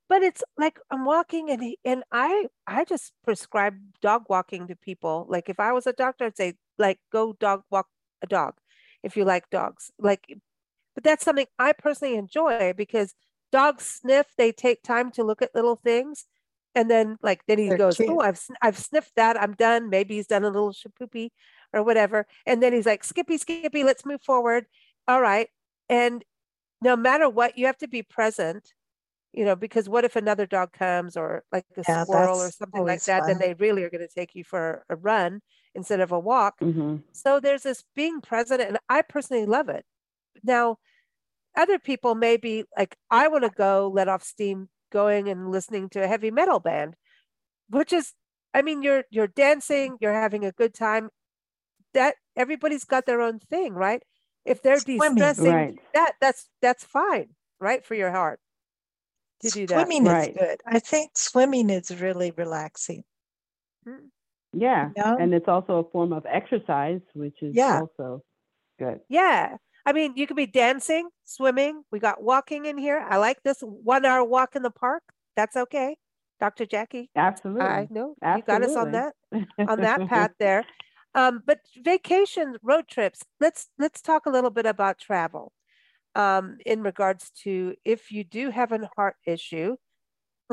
But 0.08 0.22
it's 0.22 0.42
like 0.58 0.78
I'm 0.90 1.04
walking 1.04 1.50
and 1.50 1.62
he, 1.62 1.78
and 1.84 2.02
I 2.12 2.46
I 2.66 2.84
just 2.84 3.12
prescribe 3.24 3.76
dog 4.02 4.24
walking 4.28 4.66
to 4.68 4.76
people. 4.76 5.26
Like 5.28 5.48
if 5.48 5.60
I 5.60 5.72
was 5.72 5.86
a 5.86 5.92
doctor, 5.92 6.26
I'd 6.26 6.36
say 6.36 6.54
like 6.80 7.00
go 7.12 7.34
dog 7.34 7.64
walk 7.70 7.88
a 8.22 8.28
dog 8.28 8.56
if 9.04 9.16
you 9.16 9.24
like 9.26 9.50
dogs. 9.50 9.92
Like 10.00 10.26
but 10.94 11.04
that's 11.04 11.24
something 11.24 11.46
I 11.58 11.72
personally 11.72 12.16
enjoy 12.16 12.72
because 12.76 13.14
dogs 13.52 13.84
sniff, 13.86 14.34
they 14.36 14.52
take 14.52 14.82
time 14.82 15.10
to 15.12 15.24
look 15.24 15.42
at 15.42 15.54
little 15.54 15.76
things. 15.76 16.26
And 16.74 16.90
then 16.90 17.16
like 17.22 17.42
then 17.46 17.58
he 17.58 17.70
They're 17.70 17.78
goes, 17.78 18.00
cute. 18.00 18.08
Oh, 18.08 18.20
I've 18.20 18.40
I've 18.62 18.78
sniffed 18.78 19.16
that. 19.16 19.40
I'm 19.40 19.54
done. 19.54 19.90
Maybe 19.90 20.16
he's 20.16 20.26
done 20.28 20.44
a 20.44 20.50
little 20.50 20.72
shapoopy 20.72 21.30
or 21.72 21.82
whatever. 21.82 22.26
And 22.46 22.62
then 22.62 22.72
he's 22.72 22.86
like, 22.86 23.04
Skippy, 23.04 23.38
Skippy, 23.38 23.84
let's 23.84 24.04
move 24.06 24.22
forward. 24.22 24.66
All 25.08 25.20
right. 25.20 25.48
And 25.88 26.24
no 26.82 26.96
matter 26.96 27.28
what, 27.28 27.58
you 27.58 27.66
have 27.66 27.78
to 27.78 27.88
be 27.88 28.02
present 28.02 28.74
you 29.32 29.44
know, 29.44 29.56
because 29.56 29.88
what 29.88 30.04
if 30.04 30.16
another 30.16 30.46
dog 30.46 30.72
comes 30.72 31.16
or 31.16 31.44
like 31.52 31.66
a 31.76 31.84
Yeah, 31.88 32.04
squirrel 32.04 32.40
or 32.40 32.50
something 32.50 32.84
like 32.84 33.04
that, 33.04 33.26
then 33.26 33.38
they 33.38 33.54
really 33.54 33.84
are 33.84 33.90
going 33.90 34.06
to 34.06 34.14
take 34.14 34.34
you 34.34 34.44
for 34.44 34.84
a 34.88 34.96
run 34.96 35.40
instead 35.74 36.00
of 36.00 36.12
a 36.12 36.18
walk. 36.18 36.56
hmm 36.60 36.96
So 37.12 37.40
there's 37.40 37.62
this 37.64 37.84
being 37.94 38.20
present, 38.20 38.60
and 38.62 38.78
I 38.88 39.02
personally 39.02 39.46
love 39.46 39.68
it. 39.68 39.84
Now, 40.44 40.78
other 41.56 41.78
people 41.78 42.14
may 42.14 42.36
be 42.36 42.64
like, 42.76 42.96
I 43.10 43.28
want 43.28 43.44
to 43.44 43.50
go 43.50 43.90
let 43.92 44.08
off 44.08 44.22
steam 44.22 44.68
going 44.92 45.28
and 45.28 45.50
listening 45.50 45.88
to 45.90 46.02
a 46.02 46.08
heavy 46.08 46.30
metal 46.30 46.60
band, 46.60 46.94
which 47.68 47.92
is, 47.92 48.14
I 48.54 48.62
mean, 48.62 48.82
you're 48.82 49.04
you're 49.10 49.26
dancing, 49.28 49.96
you're 50.00 50.14
having 50.14 50.44
a 50.44 50.52
good 50.52 50.74
time. 50.74 51.10
That 51.94 52.16
everybody's 52.36 52.84
got 52.84 53.06
their 53.06 53.20
own 53.20 53.38
thing, 53.40 53.74
right? 53.74 54.02
If 54.44 54.62
they're 54.62 54.80
Swimming. 54.80 55.16
de-stressing, 55.16 55.44
Right. 55.44 55.78
that 55.94 56.14
that's 56.20 56.48
that's 56.62 56.84
fine, 56.84 57.30
right? 57.60 57.84
For 57.84 57.94
your 57.94 58.10
heart 58.12 58.40
to 59.40 59.50
do 59.50 59.66
that. 59.66 59.86
Swimming 59.86 60.06
Right. 60.06 60.30
is 60.30 60.38
good. 60.38 60.60
I 60.66 60.78
think 60.78 61.16
swimming 61.16 61.70
is 61.70 62.00
really 62.00 62.30
relaxing. 62.30 63.04
Yeah. 64.52 64.90
Yeah. 64.96 65.16
And 65.18 65.32
it's 65.34 65.48
also 65.48 65.78
a 65.78 65.90
form 65.90 66.12
of 66.12 66.26
exercise, 66.26 67.00
which 67.14 67.42
is 67.42 67.54
Yeah. 67.54 67.80
also 67.80 68.22
good. 68.78 69.00
Yeah. 69.08 69.56
I 69.86 69.92
mean, 69.92 70.12
you 70.16 70.26
could 70.26 70.36
be 70.36 70.46
dancing, 70.46 71.08
swimming. 71.24 71.82
We 71.90 71.98
got 72.00 72.22
walking 72.22 72.66
in 72.66 72.76
here. 72.78 73.04
I 73.08 73.16
like 73.16 73.42
this 73.42 73.60
one 73.60 74.04
hour 74.04 74.22
walk 74.24 74.54
in 74.56 74.62
the 74.62 74.70
park. 74.70 75.02
That's 75.36 75.56
okay. 75.56 75.96
Dr. 76.38 76.64
Jackie, 76.64 77.10
Absolutely. 77.14 77.66
I 77.66 77.86
know 77.90 78.14
you 78.36 78.42
got 78.42 78.62
us 78.62 78.74
on 78.74 78.92
that 78.92 79.14
on 79.68 79.80
that 79.82 80.00
path 80.08 80.30
there. 80.38 80.64
Um, 81.14 81.42
but 81.44 81.58
vacation, 81.84 82.56
road 82.62 82.88
trips. 82.88 83.22
Let's 83.40 83.68
let's 83.78 84.00
talk 84.00 84.24
a 84.26 84.30
little 84.30 84.50
bit 84.50 84.64
about 84.64 84.98
travel. 84.98 85.52
Um, 86.14 86.56
in 86.64 86.82
regards 86.82 87.30
to 87.42 87.74
if 87.84 88.10
you 88.10 88.24
do 88.24 88.50
have 88.50 88.72
a 88.72 88.88
heart 88.96 89.16
issue, 89.26 89.76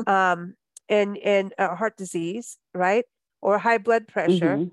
um, 0.06 0.54
and 0.88 1.16
and 1.18 1.54
a 1.58 1.74
heart 1.74 1.96
disease, 1.96 2.58
right, 2.74 3.04
or 3.42 3.58
high 3.58 3.78
blood 3.78 4.08
pressure. 4.08 4.62
Mhm. 4.62 4.72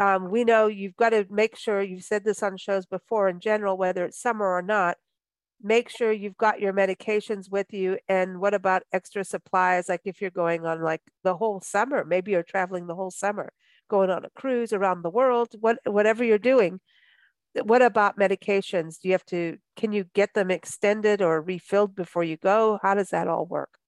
um, 0.00 0.30
we 0.30 0.44
know 0.44 0.66
you've 0.66 0.96
got 0.96 1.10
to 1.10 1.26
make 1.30 1.56
sure 1.56 1.82
you've 1.82 2.04
said 2.04 2.24
this 2.24 2.42
on 2.42 2.56
shows 2.56 2.86
before 2.86 3.28
in 3.28 3.40
general, 3.40 3.76
whether 3.78 4.04
it's 4.04 4.20
summer 4.20 4.46
or 4.46 4.62
not, 4.62 4.98
make 5.62 5.88
sure 5.90 6.12
you've 6.12 6.36
got 6.38 6.60
your 6.60 6.72
medications 6.72 7.50
with 7.50 7.72
you. 7.72 7.98
And 8.08 8.40
what 8.40 8.54
about 8.54 8.84
extra 8.92 9.24
supplies? 9.24 9.88
Like 9.88 10.02
if 10.04 10.20
you're 10.20 10.30
going 10.30 10.66
on 10.66 10.82
like 10.82 11.02
the 11.24 11.36
whole 11.36 11.60
summer, 11.60 12.04
maybe 12.04 12.32
you're 12.32 12.42
traveling 12.44 12.86
the 12.88 12.94
whole 12.96 13.10
summer, 13.12 13.52
going 13.88 14.10
on 14.10 14.24
a 14.24 14.30
cruise 14.30 14.72
around 14.72 15.02
the 15.02 15.10
world, 15.10 15.54
what, 15.60 15.78
whatever 15.86 16.24
you're 16.24 16.38
doing. 16.38 16.80
What 17.64 17.82
about 17.82 18.18
medications? 18.18 19.00
Do 19.00 19.08
you 19.08 19.12
have 19.12 19.26
to, 19.26 19.58
can 19.76 19.92
you 19.92 20.04
get 20.14 20.34
them 20.34 20.50
extended 20.50 21.22
or 21.22 21.40
refilled 21.42 21.94
before 21.94 22.24
you 22.24 22.36
go? 22.36 22.78
How 22.82 22.94
does 22.94 23.10
that 23.10 23.28
all 23.28 23.46
work? 23.46 23.78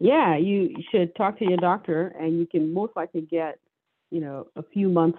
Yeah, 0.00 0.36
you 0.36 0.76
should 0.90 1.14
talk 1.16 1.38
to 1.38 1.46
your 1.46 1.56
doctor, 1.56 2.08
and 2.18 2.38
you 2.38 2.46
can 2.46 2.72
most 2.72 2.94
likely 2.96 3.22
get, 3.22 3.58
you 4.10 4.20
know, 4.20 4.46
a 4.56 4.62
few 4.62 4.88
months 4.88 5.18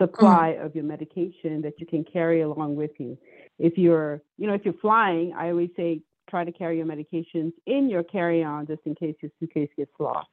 supply 0.00 0.48
of 0.60 0.74
your 0.74 0.84
medication 0.84 1.62
that 1.62 1.74
you 1.78 1.86
can 1.86 2.04
carry 2.04 2.42
along 2.42 2.76
with 2.76 2.90
you. 2.98 3.16
If 3.58 3.78
you're, 3.78 4.20
you 4.36 4.46
know, 4.46 4.54
if 4.54 4.64
you're 4.64 4.74
flying, 4.74 5.32
I 5.32 5.50
always 5.50 5.70
say 5.76 6.02
try 6.28 6.44
to 6.44 6.52
carry 6.52 6.76
your 6.76 6.86
medications 6.86 7.52
in 7.66 7.88
your 7.88 8.02
carry-on 8.02 8.66
just 8.66 8.80
in 8.84 8.94
case 8.94 9.14
your 9.22 9.30
suitcase 9.40 9.70
gets 9.76 9.92
lost. 9.98 10.28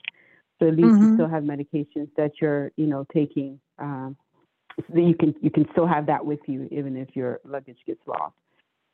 So 0.60 0.68
at 0.68 0.76
least 0.76 1.02
you 1.02 1.08
Mhm. 1.08 1.14
still 1.14 1.28
have 1.28 1.44
medications 1.44 2.10
that 2.18 2.42
you're, 2.42 2.72
you 2.76 2.88
know, 2.88 3.06
taking. 3.14 3.60
Um, 3.80 4.18
so 4.78 4.94
that 4.96 5.02
you 5.02 5.16
can 5.16 5.36
you 5.40 5.52
can 5.52 5.70
still 5.72 5.86
have 5.86 6.08
that 6.08 6.26
with 6.26 6.40
you 6.48 6.68
even 6.72 6.98
if 6.98 7.16
your 7.16 7.40
luggage 7.46 7.78
gets 7.86 8.02
lost. 8.08 8.36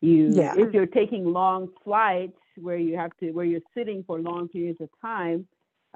You, 0.02 0.34
Yeah. 0.36 0.54
if 0.58 0.74
you're 0.74 0.86
taking 0.86 1.32
long 1.32 1.70
flights 1.84 2.38
where 2.62 2.78
you 2.78 2.98
have 2.98 3.12
to 3.20 3.32
where 3.32 3.46
you're 3.46 3.62
sitting 3.76 4.04
for 4.06 4.20
long 4.20 4.48
periods 4.48 4.80
of 4.82 4.90
time, 5.02 5.48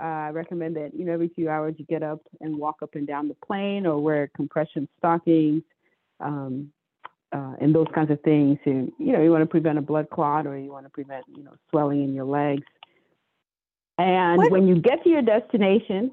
uh, 0.02 0.06
I 0.06 0.30
recommend 0.30 0.76
that 0.76 0.92
you 0.94 1.06
know 1.06 1.14
every 1.14 1.30
few 1.30 1.50
hours 1.50 1.76
you 1.78 1.86
get 1.86 2.04
up 2.04 2.22
and 2.42 2.58
walk 2.58 2.78
up 2.82 2.96
and 2.96 3.06
down 3.08 3.28
the 3.28 3.36
plane 3.46 3.86
or 3.86 4.00
wear 4.00 4.30
compression 4.36 4.88
stockings, 4.98 5.64
um, 6.20 6.72
uh, 7.32 7.54
and 7.62 7.74
those 7.74 7.88
kinds 7.94 8.12
of 8.12 8.22
things. 8.22 8.58
And 8.66 8.92
you 8.98 9.12
know 9.12 9.22
you 9.22 9.32
want 9.32 9.44
to 9.44 9.48
prevent 9.48 9.78
a 9.78 9.82
blood 9.82 10.10
clot 10.10 10.48
or 10.48 10.58
you 10.58 10.72
want 10.72 10.86
to 10.86 10.90
prevent 10.90 11.26
you 11.36 11.44
know 11.44 11.54
swelling 11.70 12.04
in 12.04 12.14
your 12.14 12.26
legs. 12.26 12.64
And 13.98 14.40
What- 14.40 14.52
when 14.52 14.68
you 14.68 14.82
get 14.82 15.04
to 15.04 15.10
your 15.10 15.22
destination, 15.22 16.12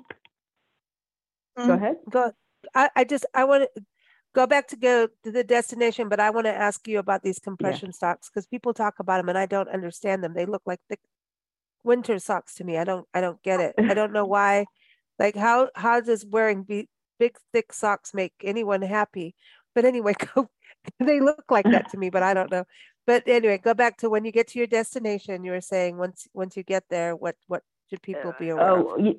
go 1.57 1.73
Mm. 1.73 1.77
ahead. 1.77 1.97
Go, 2.11 2.33
I, 2.75 2.91
I 2.95 3.05
just, 3.05 3.25
I 3.35 3.45
want 3.45 3.69
to 3.75 3.85
go 4.35 4.47
back 4.47 4.69
to 4.69 4.77
go 4.77 5.09
to 5.25 5.31
the 5.31 5.45
destination, 5.45 6.09
but 6.09 6.21
I 6.21 6.31
want 6.31 6.47
to 6.47 6.55
ask 6.55 6.87
you 6.87 6.99
about 6.99 7.23
these 7.23 7.39
compression 7.39 7.93
socks 7.93 8.29
because 8.29 8.47
people 8.47 8.73
talk 8.73 8.99
about 8.99 9.19
them 9.19 9.29
and 9.29 9.39
I 9.39 9.47
don't 9.47 9.69
understand 9.69 10.23
them. 10.23 10.35
They 10.35 10.47
look 10.47 10.63
like 10.67 10.81
thick 10.89 11.01
winter 11.83 12.19
socks 12.19 12.55
to 12.57 12.65
me. 12.65 12.77
I 12.77 12.85
don't, 12.85 13.07
I 13.13 13.21
don't 13.21 13.43
get 13.43 13.61
it. 13.61 13.75
I 13.79 13.95
don't 13.95 14.13
know 14.13 14.25
why. 14.37 14.67
Like 15.19 15.37
how, 15.37 15.71
how 15.75 16.01
does 16.01 16.25
wearing 16.25 16.63
be, 16.63 16.89
big, 17.19 17.37
thick 17.53 17.73
socks 17.73 18.15
make 18.15 18.33
anyone 18.43 18.83
happy? 18.83 19.35
But 19.75 19.85
anyway, 19.85 20.15
go, 20.35 20.49
they 20.99 21.21
look 21.21 21.45
like 21.51 21.67
that 21.67 21.91
to 21.91 21.99
me, 21.99 22.11
but 22.11 22.23
I 22.23 22.35
don't 22.35 22.51
know. 22.51 22.65
But 23.07 23.25
anyway, 23.27 23.59
go 23.59 23.75
back 23.75 23.97
to 23.99 24.11
when 24.11 24.25
you 24.25 24.31
get 24.31 24.49
to 24.49 24.59
your 24.59 24.69
destination, 24.69 25.43
you 25.43 25.51
were 25.51 25.61
saying 25.61 25.97
once, 25.99 26.29
once 26.33 26.57
you 26.57 26.63
get 26.63 26.85
there, 26.91 27.17
what, 27.17 27.35
what 27.49 27.63
should 27.89 28.03
people 28.03 28.33
be 28.39 28.53
oh, 28.53 28.59
aware 28.59 28.79
of? 28.79 28.87
Oh, 28.87 28.97
y- 28.99 29.17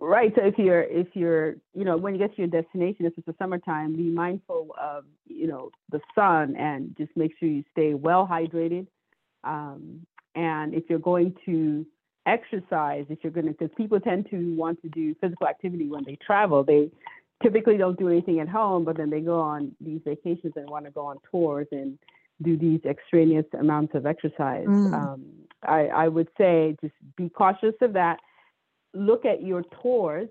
right. 0.00 0.32
So 0.36 0.44
if 0.44 0.58
you're 0.58 0.82
if 0.82 1.08
you're 1.14 1.56
you 1.74 1.84
know 1.84 1.96
when 1.96 2.14
you 2.14 2.18
get 2.18 2.34
to 2.36 2.38
your 2.42 2.48
destination, 2.48 3.06
if 3.06 3.14
it's 3.16 3.26
the 3.26 3.34
summertime, 3.38 3.96
be 3.96 4.10
mindful 4.10 4.74
of 4.80 5.04
you 5.26 5.46
know 5.46 5.70
the 5.90 6.00
sun 6.14 6.56
and 6.56 6.94
just 6.96 7.10
make 7.16 7.32
sure 7.38 7.48
you 7.48 7.64
stay 7.72 7.94
well 7.94 8.28
hydrated. 8.30 8.86
Um, 9.44 10.06
and 10.34 10.74
if 10.74 10.84
you're 10.88 10.98
going 10.98 11.34
to 11.46 11.86
exercise, 12.26 13.06
if 13.08 13.18
you're 13.22 13.32
going 13.32 13.46
to, 13.46 13.52
because 13.52 13.70
people 13.76 13.98
tend 13.98 14.28
to 14.30 14.54
want 14.54 14.80
to 14.82 14.88
do 14.88 15.14
physical 15.20 15.46
activity 15.46 15.88
when 15.88 16.04
they 16.04 16.16
travel, 16.24 16.62
they 16.62 16.90
typically 17.42 17.76
don't 17.76 17.98
do 17.98 18.08
anything 18.08 18.40
at 18.40 18.48
home, 18.48 18.84
but 18.84 18.96
then 18.96 19.10
they 19.10 19.20
go 19.20 19.40
on 19.40 19.74
these 19.80 20.00
vacations 20.04 20.52
and 20.56 20.68
want 20.68 20.84
to 20.84 20.90
go 20.90 21.06
on 21.06 21.16
tours 21.30 21.66
and 21.72 21.98
do 22.42 22.56
these 22.56 22.80
extraneous 22.84 23.46
amounts 23.58 23.94
of 23.94 24.06
exercise. 24.06 24.66
Mm. 24.66 24.92
Um, 24.92 25.24
I, 25.62 25.86
I 25.86 26.08
would 26.08 26.28
say 26.38 26.76
just 26.80 26.94
be 27.16 27.28
cautious 27.28 27.74
of 27.80 27.94
that. 27.94 28.18
Look 28.94 29.24
at 29.24 29.42
your 29.42 29.62
tours 29.82 30.28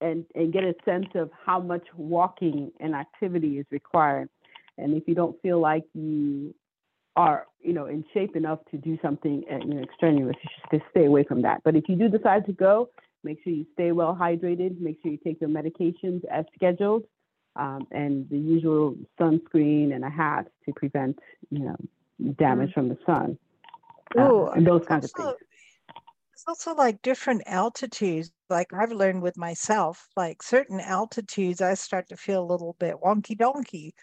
and, 0.00 0.24
and 0.34 0.52
get 0.52 0.64
a 0.64 0.74
sense 0.84 1.06
of 1.14 1.30
how 1.44 1.60
much 1.60 1.86
walking 1.96 2.72
and 2.80 2.94
activity 2.94 3.58
is 3.58 3.66
required. 3.70 4.28
And 4.78 4.94
if 4.94 5.06
you 5.06 5.14
don't 5.14 5.40
feel 5.42 5.60
like 5.60 5.84
you 5.94 6.54
are, 7.16 7.46
you 7.60 7.72
know, 7.72 7.86
in 7.86 8.04
shape 8.14 8.36
enough 8.36 8.60
to 8.70 8.78
do 8.78 8.98
something 9.02 9.44
uh, 9.50 9.58
you 9.58 9.74
know, 9.74 9.82
extraneous, 9.82 10.36
you 10.42 10.50
should 10.54 10.80
just 10.80 10.90
stay 10.90 11.06
away 11.06 11.24
from 11.24 11.42
that. 11.42 11.60
But 11.64 11.76
if 11.76 11.88
you 11.88 11.96
do 11.96 12.08
decide 12.08 12.46
to 12.46 12.52
go, 12.52 12.88
make 13.22 13.42
sure 13.44 13.52
you 13.52 13.66
stay 13.74 13.92
well 13.92 14.16
hydrated. 14.18 14.80
Make 14.80 14.98
sure 15.02 15.12
you 15.12 15.18
take 15.22 15.40
your 15.40 15.50
medications 15.50 16.24
as 16.30 16.46
scheduled, 16.54 17.04
um, 17.56 17.86
and 17.90 18.28
the 18.30 18.38
usual 18.38 18.96
sunscreen 19.20 19.94
and 19.94 20.04
a 20.04 20.10
hat 20.10 20.48
to 20.64 20.72
prevent, 20.72 21.18
you 21.50 21.60
know, 21.60 21.76
damage 22.38 22.72
from 22.72 22.88
the 22.88 22.98
sun. 23.04 23.38
uh, 24.18 24.22
Ooh, 24.22 24.46
and 24.48 24.66
those 24.66 24.84
kinds 24.86 25.04
of 25.04 25.10
things. 25.12 25.34
It's 26.40 26.48
also 26.48 26.74
like 26.74 27.02
different 27.02 27.42
altitudes. 27.46 28.32
Like 28.48 28.72
I've 28.72 28.92
learned 28.92 29.22
with 29.22 29.36
myself, 29.36 30.08
like 30.16 30.42
certain 30.42 30.80
altitudes, 30.80 31.60
I 31.60 31.74
start 31.74 32.08
to 32.08 32.16
feel 32.16 32.42
a 32.42 32.50
little 32.50 32.72
bit 32.80 32.96
wonky 32.96 33.36
donkey. 33.36 33.94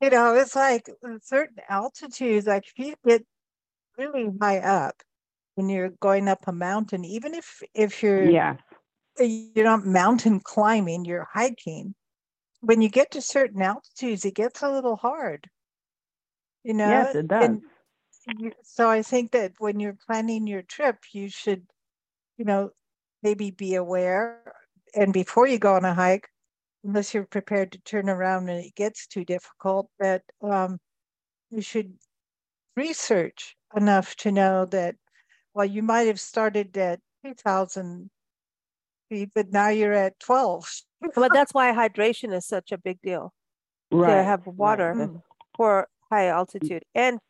You 0.00 0.10
know, 0.10 0.34
it's 0.34 0.56
like 0.56 0.88
uh, 1.04 1.18
certain 1.22 1.58
altitudes, 1.68 2.46
like 2.46 2.66
if 2.66 2.78
you 2.78 2.94
get 3.06 3.26
really 3.98 4.30
high 4.40 4.58
up 4.60 5.02
when 5.56 5.68
you're 5.68 5.90
going 5.90 6.28
up 6.28 6.48
a 6.48 6.52
mountain, 6.52 7.04
even 7.04 7.34
if 7.34 7.62
if 7.74 8.02
you're 8.02 8.32
yeah 8.32 8.56
you're 9.20 9.64
not 9.66 9.86
mountain 9.86 10.40
climbing, 10.40 11.04
you're 11.04 11.28
hiking. 11.32 11.94
When 12.60 12.82
you 12.82 12.88
get 12.90 13.10
to 13.12 13.22
certain 13.22 13.62
altitudes, 13.62 14.24
it 14.24 14.34
gets 14.34 14.62
a 14.62 14.70
little 14.72 14.96
hard. 14.96 15.50
You 16.64 16.74
know, 16.74 16.84
Yes, 16.90 17.14
it 17.14 17.28
does. 17.28 17.58
and 17.60 18.54
so 18.62 18.90
I 18.90 19.02
think 19.02 19.32
that 19.32 19.52
when 19.58 19.80
you're 19.80 19.96
planning 20.06 20.46
your 20.46 20.62
trip, 20.62 21.04
you 21.12 21.28
should, 21.28 21.66
you 22.38 22.44
know, 22.44 22.70
maybe 23.22 23.50
be 23.50 23.74
aware 23.74 24.42
and 24.94 25.12
before 25.12 25.46
you 25.46 25.58
go 25.58 25.74
on 25.74 25.84
a 25.84 25.94
hike, 25.94 26.28
unless 26.84 27.14
you're 27.14 27.26
prepared 27.26 27.72
to 27.72 27.78
turn 27.80 28.08
around 28.08 28.48
and 28.48 28.64
it 28.64 28.74
gets 28.74 29.06
too 29.06 29.24
difficult, 29.24 29.88
that 29.98 30.22
um, 30.42 30.78
you 31.50 31.62
should 31.62 31.94
research 32.76 33.56
enough 33.76 34.14
to 34.16 34.30
know 34.30 34.66
that, 34.66 34.96
well, 35.52 35.64
you 35.64 35.82
might 35.82 36.06
have 36.06 36.20
started 36.20 36.76
at 36.76 37.00
2,000 37.24 38.10
feet, 39.08 39.30
but 39.34 39.50
now 39.50 39.68
you're 39.68 39.92
at 39.92 40.18
12. 40.20 40.70
But 41.14 41.32
that's 41.32 41.52
why 41.52 41.72
hydration 41.72 42.32
is 42.32 42.46
such 42.46 42.72
a 42.72 42.78
big 42.78 43.00
deal. 43.02 43.32
Right. 43.90 44.14
To 44.16 44.22
have 44.22 44.46
water. 44.46 44.94
That's- 44.96 45.20
for 45.56 45.88
high 46.10 46.26
altitude. 46.26 46.84
And 46.96 47.20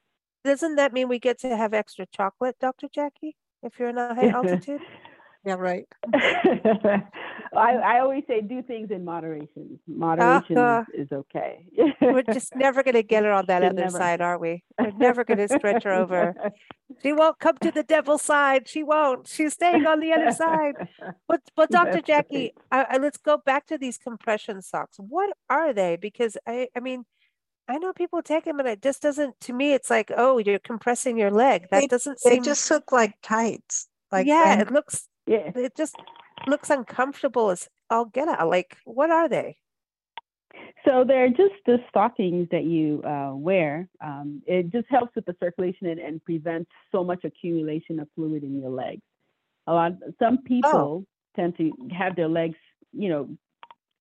doesn't 0.45 0.77
that 0.77 0.95
mean 0.95 1.09
we 1.09 1.19
get 1.19 1.39
to 1.41 1.55
have 1.55 1.75
extra 1.75 2.07
chocolate, 2.07 2.57
Dr. 2.59 2.89
Jackie, 2.89 3.37
if 3.65 3.79
you're 3.79 3.89
in 3.91 3.99
a 3.99 4.15
high 4.15 4.29
altitude? 4.39 4.81
Yeah, 5.45 5.55
right. 5.55 5.87
I, 6.15 7.03
I 7.55 8.01
always 8.01 8.25
say 8.27 8.41
do 8.41 8.63
things 8.63 8.91
in 8.91 9.05
moderation. 9.05 9.79
Moderation 9.87 10.57
Uh-huh. 10.59 10.85
is, 10.95 11.07
is 11.07 11.13
okay. 11.13 11.67
We're 12.01 12.23
just 12.23 12.55
never 12.57 12.83
going 12.83 12.95
to 12.95 13.03
get 13.03 13.25
her 13.25 13.33
on 13.33 13.47
that 13.47 13.63
other 13.63 13.75
never. 13.75 13.91
side, 13.91 14.21
are 14.23 14.39
we? 14.39 14.65
We're 14.79 14.93
never 14.93 15.25
going 15.25 15.39
to 15.39 15.49
stretch 15.49 15.85
her 15.85 15.93
over. 15.93 16.35
She 17.03 17.13
won't 17.13 17.39
come 17.39 17.59
to 17.59 17.71
the 17.71 17.83
devil's 17.83 18.23
side. 18.23 18.69
She 18.69 18.83
won't. 18.83 19.29
She's 19.29 19.53
staying 19.53 19.87
on 19.87 20.01
the 20.01 20.13
other 20.13 20.33
side. 20.33 20.75
But 21.29 21.41
but 21.57 21.71
Dr. 21.71 21.93
That's 21.95 22.07
Jackie. 22.07 22.53
I, 22.71 22.87
I, 22.91 22.97
let's 22.99 23.19
go 23.19 23.37
back 23.37 23.67
to 23.67 23.79
these 23.79 23.99
compression 23.99 24.63
socks. 24.63 24.97
What 24.99 25.31
are 25.51 25.73
they? 25.75 25.97
Because 25.97 26.37
I 26.47 26.69
I 26.77 26.81
mean, 26.81 27.05
I 27.69 27.79
know 27.79 27.93
people 27.93 28.23
take 28.23 28.45
them, 28.45 28.59
and 28.61 28.69
it 28.69 28.83
just 28.83 29.01
doesn't. 29.03 29.41
To 29.43 29.53
me, 29.53 29.73
it's 29.73 29.89
like, 29.91 30.11
oh, 30.17 30.39
you're 30.39 30.59
compressing 30.59 31.17
your 31.19 31.31
leg. 31.31 31.67
That 31.71 31.81
They- 31.81 31.87
doesn't 31.87 32.21
seem 32.21 32.31
They 32.31 32.37
seem. 32.37 32.45
just 32.45 32.71
look 32.71 32.93
like 32.93 33.15
tights. 33.23 33.89
Like 34.13 34.27
yeah, 34.27 34.53
and 34.53 34.61
it 34.63 34.71
looks. 34.71 35.09
Yeah. 35.27 35.51
It 35.55 35.75
just 35.77 35.97
looks 36.47 36.69
uncomfortable 36.71 37.51
as 37.51 37.69
all 37.91 38.05
get 38.05 38.29
out. 38.29 38.49
Like, 38.49 38.77
what 38.85 39.11
are 39.11 39.29
they? 39.29 39.57
So 40.85 41.03
they're 41.07 41.31
just 41.31 41.55
the 41.67 41.79
stockings 41.89 42.49
that 42.51 42.65
you 42.65 43.03
uh, 43.03 43.33
wear. 43.35 43.89
Um, 44.03 44.43
it 44.47 44.71
just 44.71 44.87
helps 44.91 45.15
with 45.17 45.25
the 45.25 45.35
circulation 45.41 45.87
and, 45.87 45.99
and 45.99 46.23
prevents 46.25 46.71
so 46.93 47.03
much 47.03 47.25
accumulation 47.25 47.99
of 47.99 48.09
fluid 48.15 48.45
in 48.45 48.61
your 48.61 48.71
legs. 48.71 49.03
A 49.67 49.73
lot, 49.73 49.93
some 50.19 50.39
people 50.43 51.07
tend 51.35 51.57
to 51.57 51.73
have 51.97 52.15
their 52.17 52.29
legs, 52.29 52.57
you 52.93 53.09
know, 53.09 53.31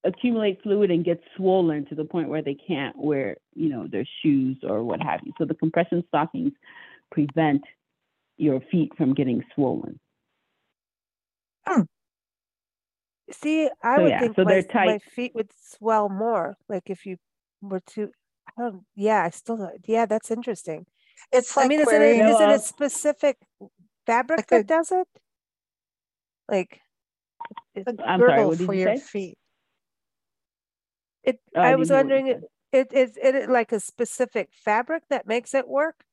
accumulate 0.04 0.62
fluid 0.62 0.92
and 0.92 1.06
get 1.06 1.22
swollen 1.36 1.86
to 1.86 1.96
the 1.96 2.06
point 2.06 2.30
where 2.30 2.42
they 2.42 2.56
can't 2.56 2.98
wear, 2.98 3.38
you 3.56 3.70
know, 3.70 3.88
their 3.88 4.06
shoes 4.22 4.58
or 4.64 4.84
what 4.84 5.02
have 5.02 5.22
you. 5.24 5.34
So 5.38 5.46
the 5.46 5.54
compression 5.54 6.04
stockings 6.10 6.54
prevent 7.12 7.64
your 8.38 8.60
feet 8.72 8.92
from 8.98 9.14
getting 9.14 9.44
swollen. 9.56 10.00
Hmm. 11.66 11.84
See, 13.32 13.70
I 13.82 13.96
So, 13.98 14.02
would 14.02 14.10
yeah, 14.10 14.20
think 14.20 14.36
so 14.36 14.44
my, 14.44 14.52
they're 14.52 14.86
my 14.86 15.00
feet 15.00 15.34
would 15.36 15.52
swell 15.56 16.10
more. 16.10 16.58
Like 16.68 16.84
if 16.90 17.06
you 17.06 17.18
were 17.62 17.80
to, 17.92 18.12
I 18.58 18.62
don't, 18.64 18.84
yeah, 18.96 19.24
I 19.24 19.30
still 19.30 19.58
don't, 19.58 19.76
yeah, 19.86 20.06
that's 20.06 20.30
interesting. 20.30 20.86
it's 21.32 21.56
like 21.56 21.66
I 21.66 21.70
mean, 21.70 21.80
is 21.80 21.88
it, 21.88 21.92
wearing 21.92 22.22
a, 22.22 22.30
is 22.30 22.42
it 22.42 22.50
a 22.50 22.60
specific 22.60 23.38
fabric 24.06 24.40
like 24.40 24.50
that 24.50 24.60
a- 24.62 24.64
does 24.64 24.92
it? 24.92 25.08
Like, 26.50 26.82
it, 27.74 27.88
a 27.88 28.04
I'm 28.04 28.20
sorry, 28.20 28.46
what 28.46 28.58
did 28.58 28.66
for 28.66 28.74
you 28.74 28.82
your 28.82 28.98
say? 28.98 29.00
feet. 29.00 29.38
It 31.24 31.40
Oh, 31.56 31.62
I 31.62 31.76
was 31.76 31.90
hear 31.90 31.98
what 31.98 32.10
you 32.10 32.16
wondering, 32.16 32.28
it, 32.72 32.88
it, 32.92 32.94
is 32.94 33.18
it 33.22 33.50
like 33.50 33.72
a 33.72 33.80
specific 33.80 34.50
fabric 34.54 35.04
that 35.10 35.28
makes 35.28 35.54
it 35.54 35.68
work? 35.68 36.04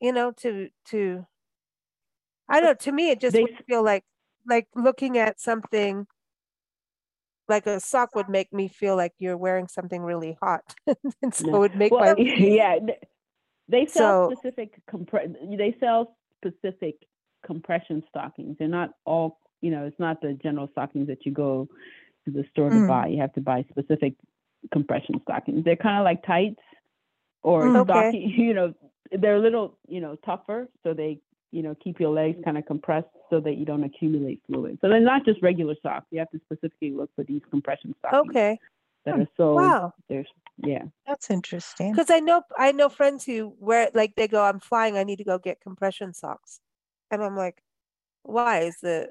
You 0.00 0.12
know, 0.12 0.32
to, 0.38 0.68
to, 0.86 1.26
I 2.48 2.60
don't 2.60 2.78
to 2.80 2.92
me, 2.92 3.10
it 3.10 3.20
just 3.20 3.34
They 3.34 3.42
would 3.42 3.64
feel 3.66 3.84
like, 3.84 4.04
like 4.48 4.66
looking 4.74 5.18
at 5.18 5.40
something 5.40 6.06
like 7.48 7.66
a 7.66 7.80
sock 7.80 8.14
would 8.14 8.28
make 8.28 8.52
me 8.52 8.68
feel 8.68 8.96
like 8.96 9.12
you're 9.18 9.36
wearing 9.36 9.68
something 9.68 10.02
really 10.02 10.36
hot. 10.42 10.62
And 11.22 11.34
so 11.34 11.54
it 11.54 11.58
would 11.58 11.76
make 11.76 11.92
Well, 11.92 12.14
my, 12.18 12.22
yeah, 12.24 12.78
they 13.68 13.86
sell 13.86 14.30
So- 14.30 14.34
specific 14.36 14.80
compre- 14.90 15.56
They 15.56 15.76
sell 15.80 16.16
specific 16.44 16.96
compression 17.44 18.02
stockings. 18.08 18.56
They're 18.58 18.68
not 18.68 18.90
all, 19.04 19.38
you 19.60 19.70
know, 19.70 19.84
it's 19.86 19.98
not 19.98 20.20
the 20.20 20.34
general 20.34 20.68
stockings 20.72 21.08
that 21.08 21.24
you 21.26 21.32
go 21.32 21.68
to 22.24 22.30
the 22.30 22.44
store 22.50 22.70
to 22.70 22.76
Mm. 22.76 22.86
buy. 22.86 23.06
You 23.08 23.20
have 23.20 23.32
to 23.34 23.40
buy 23.40 23.64
specific 23.70 24.14
compression 24.72 25.20
stockings. 25.22 25.64
They're 25.64 25.76
kind 25.76 25.98
of 25.98 26.04
like 26.04 26.24
tights 26.24 26.60
or 27.42 27.64
Mm. 27.64 27.88
Okay. 27.88 28.10
You 28.48 28.54
know, 28.54 28.74
they're 29.10 29.36
a 29.36 29.40
little, 29.40 29.78
you 29.88 30.00
know, 30.00 30.16
tougher, 30.24 30.68
so 30.82 30.94
they, 30.94 31.20
you 31.50 31.62
know, 31.62 31.74
keep 31.82 32.00
your 32.00 32.10
legs 32.10 32.38
kind 32.44 32.56
of 32.56 32.64
compressed 32.66 33.08
so 33.28 33.40
that 33.40 33.54
you 33.56 33.64
don't 33.64 33.84
accumulate 33.84 34.40
fluid. 34.46 34.78
So 34.80 34.88
they're 34.88 35.00
not 35.00 35.24
just 35.24 35.42
regular 35.42 35.74
socks. 35.82 36.06
You 36.10 36.18
have 36.20 36.30
to 36.30 36.40
specifically 36.44 36.92
look 36.92 37.10
for 37.14 37.24
these 37.24 37.42
compression 37.50 37.94
stockings 37.98 38.30
okay, 38.30 38.58
that 39.04 39.18
are 39.18 39.28
sold. 39.36 39.56
wow. 39.56 39.92
There's, 40.08 40.28
yeah. 40.58 40.84
That's 41.06 41.30
interesting. 41.30 41.92
Because 41.92 42.10
I 42.10 42.20
know 42.20 42.42
I 42.56 42.72
know 42.72 42.88
friends 42.88 43.24
who 43.24 43.54
wear 43.58 43.90
like 43.92 44.14
they 44.16 44.28
go, 44.28 44.42
I'm 44.44 44.60
flying, 44.60 44.96
I 44.96 45.04
need 45.04 45.16
to 45.16 45.24
go 45.24 45.38
get 45.38 45.60
compression 45.60 46.14
socks. 46.14 46.60
And 47.10 47.22
I'm 47.22 47.36
like, 47.36 47.62
why? 48.22 48.60
Is 48.60 48.76
the 48.80 49.10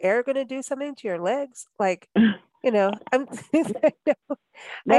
air 0.00 0.22
gonna 0.22 0.44
do 0.44 0.62
something 0.62 0.94
to 0.96 1.08
your 1.08 1.18
legs? 1.20 1.66
Like, 1.78 2.08
you 2.64 2.70
know, 2.70 2.90
I'm 3.12 3.26
I 3.54 3.92
know, 4.06 4.14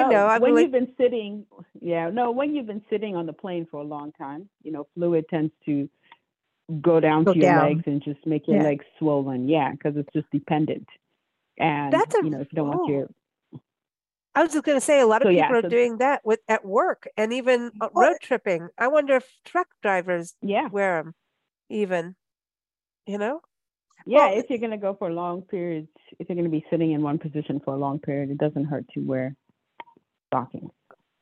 I 0.08 0.10
know, 0.10 0.28
I'm 0.28 0.41
when 0.41 0.56
like- 0.56 0.63
you've 0.63 0.72
been 0.72 0.93
sitting, 0.98 1.46
yeah, 1.82 2.10
no, 2.10 2.32
when 2.32 2.56
you've 2.56 2.67
been 2.67 2.84
sitting 2.89 3.15
on 3.15 3.26
the 3.26 3.34
plane 3.34 3.67
for 3.69 3.80
a 3.80 3.84
long 3.84 4.12
time, 4.13 4.50
you 4.63 4.72
know, 4.72 4.88
fluid 4.96 5.26
tends 5.30 5.54
to 5.65 5.89
go 6.82 7.00
down 7.00 7.24
Go 7.26 7.34
to 7.34 7.39
your 7.39 7.52
down. 7.52 7.67
legs 7.67 7.84
and 7.86 8.02
just 8.04 8.26
make 8.26 8.48
your 8.48 8.58
Yeah. 8.58 8.63
legs 8.63 8.86
swollen. 9.00 9.50
Yeah, 9.50 9.72
because 9.72 9.98
it's 9.98 10.10
just 10.13 10.30
dependent. 10.32 10.88
And 11.58 11.91
That's 11.93 12.15
a- 12.15 12.24
you 12.24 12.30
know, 12.30 12.39
if 12.41 12.48
you 12.52 12.56
don't 12.56 12.67
want 12.69 12.82
oh. 12.84 12.89
your 12.89 13.10
I 14.36 14.41
was 14.41 14.52
just 14.52 14.65
gonna 14.65 14.82
say 14.82 15.00
a 15.00 15.06
lot 15.06 15.22
of 15.22 15.28
So, 15.28 15.30
people 15.30 15.38
yeah, 15.38 15.52
are 15.52 15.62
so- 15.62 15.69
doing 15.69 15.98
that 16.00 16.26
with 16.26 16.39
at 16.48 16.65
work 16.65 17.08
and 17.17 17.32
even 17.34 17.72
uh, 17.80 17.89
road 17.93 18.15
tripping. 18.22 18.69
I 18.80 18.88
wonder 18.88 19.15
if 19.17 19.30
truck 19.46 19.67
drivers 19.84 20.34
yeah, 20.41 20.69
wear 20.69 21.04
them 21.04 21.13
even, 21.69 22.15
you 23.06 23.17
know? 23.19 23.41
Yeah. 24.06 24.30
Well, 24.30 24.39
if 24.39 24.50
you're 24.50 24.60
gonna 24.60 24.78
go 24.78 24.94
for 24.94 25.12
long 25.12 25.42
periods, 25.44 25.89
if 26.20 26.30
you're 26.30 26.36
gonna 26.36 26.50
be 26.50 26.66
sitting 26.70 26.92
in 26.92 27.02
one 27.02 27.18
position 27.20 27.60
for 27.63 27.74
a 27.74 27.78
long 27.78 28.00
period, 28.00 28.30
it 28.30 28.38
doesn't 28.38 28.66
hurt 28.66 28.86
to 28.94 29.00
wear 29.02 29.36
stockings. 30.28 30.72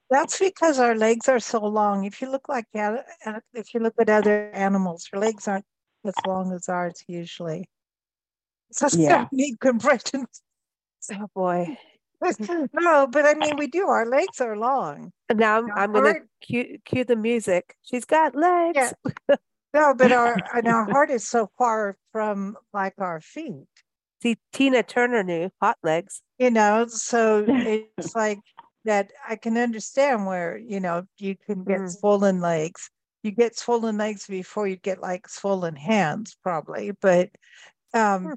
That's 0.10 0.38
because 0.40 0.78
our 0.80 0.96
legs 0.96 1.30
are 1.30 1.40
so 1.40 1.64
long. 1.66 2.04
If 2.04 2.22
you 2.22 2.30
look 2.30 2.50
like 2.50 2.66
at, 2.76 3.06
at- 3.26 3.44
if 3.54 3.74
you 3.74 3.80
look 3.80 3.94
at 4.00 4.10
other 4.10 4.52
animals, 4.52 5.08
their 5.12 5.22
legs 5.22 5.48
aren't 5.48 5.66
as 6.06 6.14
long 6.28 6.52
as 6.52 6.68
ours 6.68 7.02
usually. 7.08 7.70
So 8.72 8.88
Yeah. 8.94 9.28
we 9.32 9.38
need 9.44 9.60
compression. 9.60 10.26
Oh 11.14 11.28
boy. 11.34 11.78
no, 12.74 13.08
but 13.08 13.26
I 13.26 13.34
mean 13.34 13.58
we 13.58 13.68
do. 13.68 13.88
Our 13.88 14.06
legs 14.06 14.42
are 14.42 14.56
long. 14.58 15.12
And 15.30 15.40
now 15.40 15.58
I'm, 15.60 15.72
I'm 15.76 15.94
gonna 15.94 16.20
cue 16.42 16.78
cue 16.86 17.04
the 17.04 17.16
music. 17.16 17.76
She's 17.82 18.06
got 18.06 18.36
legs. 18.36 18.94
No, 19.74 19.94
but 19.94 20.12
our 20.12 20.36
and 20.54 20.68
our 20.68 20.86
heart 20.86 21.10
is 21.10 21.28
so 21.28 21.50
far 21.58 21.98
from 22.12 22.58
like 22.74 22.94
our 22.98 23.22
feet. 23.22 23.68
See, 24.22 24.38
Tina 24.52 24.84
Turner 24.84 25.24
knew 25.24 25.50
hot 25.62 25.78
legs. 25.84 26.22
You 26.38 26.52
know, 26.52 26.88
so 26.88 27.46
it's 27.66 28.16
like 28.16 28.40
that. 28.86 29.12
I 29.28 29.36
can 29.36 29.58
understand 29.58 30.26
where 30.26 30.58
you 30.58 30.80
know 30.80 31.06
you 31.18 31.36
can 31.38 31.64
get 31.64 31.80
Mm. 31.80 31.92
swollen 32.00 32.42
legs. 32.42 32.90
You 33.24 33.32
get 33.32 33.56
swollen 33.58 33.98
legs 33.98 34.28
before 34.28 34.68
you 34.68 34.78
get 34.78 35.00
like 35.02 35.28
swollen 35.30 35.76
hands, 35.76 36.36
probably. 36.44 36.92
But 37.02 37.30
um, 37.94 38.24
Hmm. 38.24 38.34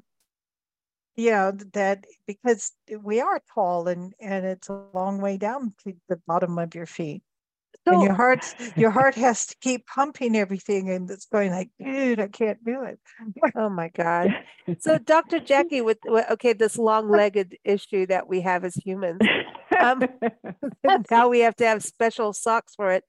you 1.15 1.31
know 1.31 1.51
that 1.73 2.05
because 2.27 2.71
we 3.01 3.19
are 3.19 3.41
tall 3.53 3.87
and 3.87 4.13
and 4.19 4.45
it's 4.45 4.69
a 4.69 4.85
long 4.93 5.19
way 5.21 5.37
down 5.37 5.73
to 5.83 5.93
the 6.07 6.17
bottom 6.27 6.57
of 6.59 6.75
your 6.75 6.85
feet. 6.85 7.23
And 7.85 8.01
your 8.01 8.13
heart 8.13 8.55
your 8.75 8.91
heart 8.91 9.15
has 9.15 9.45
to 9.47 9.55
keep 9.61 9.85
pumping 9.87 10.35
everything 10.35 10.89
and 10.89 11.09
it's 11.09 11.25
going 11.25 11.51
like 11.51 11.69
dude 11.79 12.19
i 12.19 12.27
can't 12.27 12.63
do 12.63 12.83
it 12.83 12.99
Oh 13.55 13.69
my 13.69 13.89
God. 13.89 14.31
So 14.79 14.97
Dr. 15.05 15.39
Jackie, 15.39 15.81
with, 15.81 15.99
with 16.05 16.29
okay, 16.31 16.53
this 16.53 16.77
long-legged 16.77 17.57
issue 17.63 18.05
that 18.07 18.27
we 18.27 18.41
have 18.41 18.63
as 18.63 18.75
humans, 18.75 19.21
um, 19.79 20.03
now 21.11 21.29
we 21.29 21.39
have 21.39 21.55
to 21.57 21.65
have 21.65 21.83
special 21.83 22.33
socks 22.33 22.73
for 22.75 22.91
it. 22.91 23.03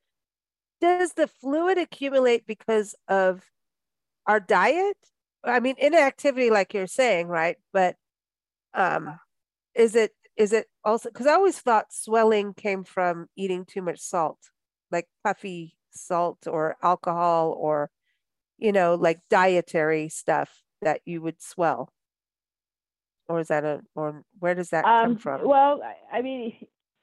Does 0.81 1.15
the 1.15 1.27
fluid 1.27 1.79
accumulate 1.79 2.47
because 2.47 2.95
of 3.09 3.43
our 4.27 4.41
diet? 4.41 4.97
I 5.43 5.61
mean, 5.61 5.77
inactivity, 5.79 6.51
like 6.51 6.75
you're 6.75 6.87
saying, 6.87 7.29
right? 7.29 7.57
But 7.73 7.97
um, 8.75 9.19
is 9.75 9.95
it 9.95 10.13
is 10.37 10.53
it 10.53 10.67
also 10.85 11.09
because 11.09 11.27
I 11.27 11.33
always 11.33 11.59
thought 11.59 11.87
swelling 11.93 12.53
came 12.53 12.85
from 12.85 13.29
eating 13.37 13.65
too 13.65 13.81
much 13.81 14.01
salt, 14.01 14.39
like 14.93 15.09
puffy 15.25 15.77
salt 15.91 16.47
or 16.47 16.77
alcohol 16.83 17.53
or 17.59 17.91
you 18.59 18.73
know, 18.73 18.95
like 18.95 19.21
dietary 19.29 20.09
stuff 20.09 20.63
that 20.83 21.01
you 21.05 21.21
would 21.23 21.43
swell? 21.43 21.93
Or 23.29 23.41
is 23.41 23.49
that 23.49 23.65
a, 23.65 23.83
or 23.95 24.23
where 24.39 24.55
does 24.55 24.71
that 24.71 24.85
come 24.85 25.13
Um, 25.13 25.19
from? 25.19 25.45
Well, 25.47 25.83
I- 25.83 25.97
I 26.19 26.23
mean, 26.23 26.55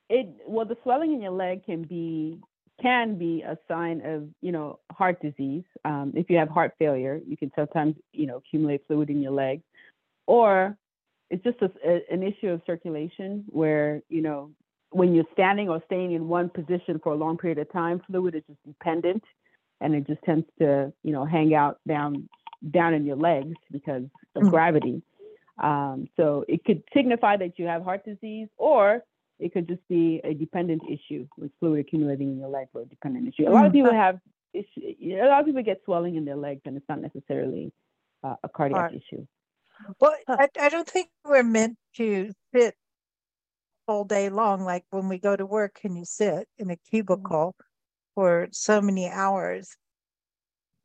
it 0.10 0.28
well 0.48 0.65
the 0.65 0.78
swelling 0.84 1.13
in 1.13 1.22
your 1.22 1.32
leg 1.32 1.65
can 1.65 1.84
be 1.84 2.39
can 2.82 3.17
be 3.17 3.41
a 3.43 3.58
sign 3.67 4.02
of 4.06 4.30
you 4.41 4.52
know 4.52 4.80
heart 4.91 5.22
disease. 5.22 5.63
Um, 5.86 6.13
if 6.15 6.30
you 6.30 6.38
have 6.38 6.50
heart 6.50 6.74
failure, 6.80 7.22
you 7.26 7.38
can 7.38 7.52
sometimes 7.56 7.96
you 8.13 8.26
know 8.26 8.38
accumulate 8.38 8.86
fluid 8.88 9.10
in 9.10 9.22
your 9.22 9.32
legs, 9.34 9.63
or 10.28 10.78
it's 11.30 11.43
just 11.43 11.62
a, 11.62 11.72
a- 11.86 12.06
an 12.13 12.24
issue 12.24 12.50
of 12.50 12.62
circulation 12.65 13.46
where 13.50 14.02
you 14.10 14.22
know 14.22 14.52
when 14.93 15.13
you're 15.13 15.25
standing 15.34 15.69
or 15.69 15.82
staying 15.86 16.13
in 16.13 16.27
one 16.27 16.49
position 16.49 16.99
for 17.03 17.12
a 17.12 17.15
long 17.15 17.38
period 17.38 17.58
of 17.60 17.71
time, 17.71 18.01
fluid 18.08 18.36
is 18.36 18.43
just 18.47 18.63
dependent, 18.65 19.23
and 19.82 19.95
it 19.95 20.08
just 20.08 20.21
tends 20.23 20.45
to 20.60 20.93
you 21.03 21.12
know 21.12 21.25
hang 21.25 21.53
out 21.56 21.79
down 21.88 22.29
down 22.71 22.93
in 22.93 23.06
your 23.06 23.17
legs 23.17 23.56
because 23.71 24.03
of 24.36 24.43
Mm. 24.43 24.49
gravity. 24.51 25.01
Um, 25.62 26.08
so 26.17 26.45
it 26.47 26.63
could 26.65 26.84
signify 26.93 27.38
that 27.38 27.60
you 27.60 27.65
have 27.67 27.84
heart 27.84 28.06
disease, 28.06 28.47
or 28.58 29.03
it 29.39 29.53
could 29.53 29.67
just 29.67 29.86
be 29.88 30.21
a 30.23 30.34
dependent 30.34 30.82
issue 30.89 31.27
with 31.38 31.51
fluid 31.60 31.79
accumulating 31.82 32.32
in 32.32 32.39
your 32.39 32.49
leg 32.49 32.67
or 32.73 32.82
a 32.82 32.86
dependent 32.86 33.27
issue. 33.27 33.47
A 33.47 33.51
lot 33.51 33.65
of 33.65 33.71
Mm. 33.71 33.75
people 33.75 33.93
have 33.93 34.19
issue, 34.53 34.82
a 35.21 35.27
lot 35.27 35.41
of 35.41 35.45
people 35.45 35.63
get 35.63 35.82
swelling 35.86 36.15
in 36.15 36.25
their 36.25 36.36
legs, 36.38 36.62
and 36.65 36.77
it's 36.77 36.88
not 36.89 37.01
necessarily 37.01 37.71
uh, 38.23 38.36
a 38.43 38.49
cardiac 38.49 38.77
Heart. 38.79 38.93
issue. 38.93 39.25
well 39.99 40.15
I, 40.27 40.47
I 40.60 40.69
don't 40.69 40.88
think 40.88 41.10
we're 41.25 41.43
meant 41.43 41.77
to 41.97 42.32
sit 42.53 42.75
all 43.88 44.06
day 44.06 44.30
long 44.30 44.63
like 44.63 44.86
when 44.91 45.10
we 45.10 45.19
go 45.19 45.36
to 45.36 45.46
work 45.46 45.82
and 45.84 45.98
you 45.98 46.06
sit 46.06 46.48
in 46.58 46.69
a 46.72 46.78
cubicle 46.78 47.56
for 48.15 48.48
so 48.52 48.82
many 48.82 49.10
hours 49.10 49.78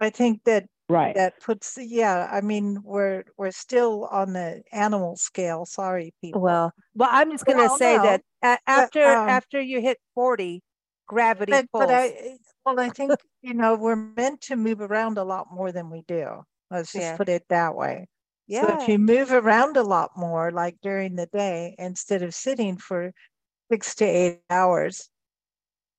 I 0.01 0.11
think 0.11 0.45
that 0.45 0.67
Right. 0.89 1.15
that 1.15 1.41
puts 1.41 1.77
yeah, 1.81 2.29
I 2.31 2.41
mean 2.41 2.83
we're 2.83 3.25
we're 3.37 3.51
still 3.53 4.07
on 4.07 4.33
the 4.33 4.63
animal 4.73 5.17
scale. 5.17 5.65
Sorry, 5.67 6.13
people. 6.21 6.41
Well, 6.41 6.73
well, 6.95 7.09
I'm 7.13 7.31
just 7.31 7.47
gonna 7.47 7.69
say 7.71 7.97
no, 7.97 8.03
that 8.03 8.23
after 8.67 9.01
um, 9.05 9.27
after 9.27 9.61
you 9.61 9.81
hit 9.81 9.99
40, 10.15 10.63
gravity 11.07 11.53
but, 11.53 11.67
pulls. 11.73 11.79
but 11.79 11.91
I 11.91 12.39
well 12.65 12.79
I 12.81 12.91
think 12.91 13.21
you 13.43 13.55
know 13.55 13.77
we're 13.77 13.97
meant 13.97 14.41
to 14.43 14.57
move 14.57 14.81
around 14.81 15.19
a 15.19 15.25
lot 15.25 15.47
more 15.51 15.73
than 15.73 15.91
we 15.91 16.03
do. 16.03 16.43
Let's 16.71 16.95
just 16.95 17.15
Yeah. 17.15 17.17
put 17.17 17.29
it 17.29 17.45
that 17.49 17.75
way. 17.75 18.07
So 18.51 18.79
if 18.83 18.89
you 18.89 18.99
move 18.99 19.33
around 19.33 19.77
a 19.77 19.83
lot 19.83 20.17
more, 20.17 20.51
like 20.51 20.77
during 20.83 21.17
the 21.17 21.27
day, 21.27 21.75
instead 21.79 22.23
of 22.23 22.35
sitting 22.35 22.79
for 22.79 23.13
six 23.71 23.95
to 23.97 24.05
eight 24.07 24.41
hours, 24.49 25.11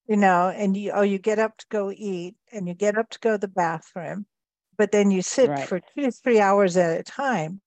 you 0.08 0.18
know, 0.18 0.50
and 0.50 0.76
you 0.76 0.92
oh 0.92 1.04
you 1.04 1.20
get 1.20 1.38
up 1.38 1.58
to 1.58 1.66
go 1.70 1.92
eat 1.96 2.36
and 2.52 2.68
you 2.68 2.74
get 2.74 2.98
up 2.98 3.10
to 3.12 3.20
go 3.20 3.34
to 3.34 3.38
the 3.38 3.48
bathroom, 3.48 4.26
but 4.78 4.92
then 4.92 5.12
you 5.12 5.22
sit 5.22 5.50
Right. 5.50 5.68
for 5.68 5.80
two 5.80 6.04
to 6.06 6.12
three 6.12 6.40
hours 6.40 6.76
at 6.78 7.00
a 7.00 7.04
time, 7.04 7.62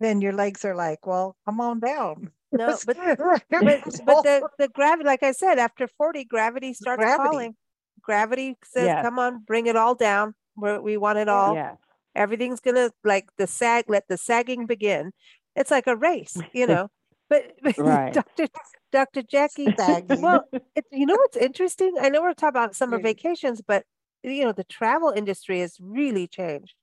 then 0.00 0.22
your 0.22 0.32
legs 0.32 0.64
are 0.64 0.74
like, 0.74 1.06
well, 1.06 1.36
come 1.44 1.60
on 1.60 1.80
down. 1.80 2.30
No, 2.52 2.78
but 2.86 2.96
but 3.50 3.60
but 4.06 4.22
the 4.24 4.48
the 4.58 4.68
gravity, 4.68 5.06
like 5.06 5.22
I 5.22 5.32
said, 5.32 5.58
after 5.58 5.86
40, 5.86 6.24
gravity 6.24 6.72
starts 6.72 7.02
Gravity. 7.02 7.28
calling. 7.28 7.56
Gravity 8.02 8.56
says, 8.64 8.86
Yes. 8.86 9.04
"Come 9.04 9.18
on, 9.18 9.44
bring 9.46 9.66
it 9.66 9.76
all 9.76 9.94
down. 9.94 10.34
We're, 10.56 10.80
we 10.80 10.96
want 10.96 11.18
it 11.18 11.28
all. 11.28 11.54
Yeah. 11.54 11.76
Everything's 12.14 12.60
gonna 12.60 12.90
like 13.04 13.28
the 13.38 13.46
sag. 13.46 13.84
Let 13.88 14.08
the 14.08 14.16
sagging 14.18 14.66
begin. 14.66 15.12
It's 15.56 15.70
like 15.70 15.86
a 15.86 15.96
race, 15.96 16.42
you 16.52 16.66
know." 16.68 16.88
But, 17.28 17.52
but 17.62 17.76
Right. 17.78 18.12
Dr. 18.12 18.46
Dr. 18.92 19.22
Jackie, 19.22 19.72
Sagging. 19.78 20.20
well, 20.22 20.44
it, 20.74 20.84
you 20.92 21.06
know 21.06 21.16
what's 21.16 21.36
interesting? 21.36 21.94
I 22.00 22.08
know 22.08 22.22
we're 22.22 22.34
talking 22.34 22.50
about 22.58 22.76
summer 22.76 22.98
Yeah. 22.98 23.02
vacations, 23.02 23.60
but 23.66 23.84
you 24.22 24.44
know 24.44 24.52
the 24.52 24.64
travel 24.64 25.10
industry 25.10 25.60
has 25.60 25.76
really 25.80 26.26
changed. 26.28 26.74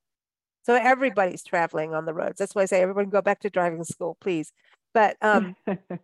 So 0.63 0.75
everybody's 0.75 1.43
traveling 1.43 1.93
on 1.93 2.05
the 2.05 2.13
roads. 2.13 2.39
That's 2.39 2.53
why 2.55 2.63
I 2.63 2.65
say 2.65 2.81
everyone 2.81 3.09
go 3.09 3.21
back 3.21 3.39
to 3.41 3.49
driving 3.49 3.83
school, 3.83 4.17
please. 4.19 4.51
But 4.93 5.17
um, 5.21 5.55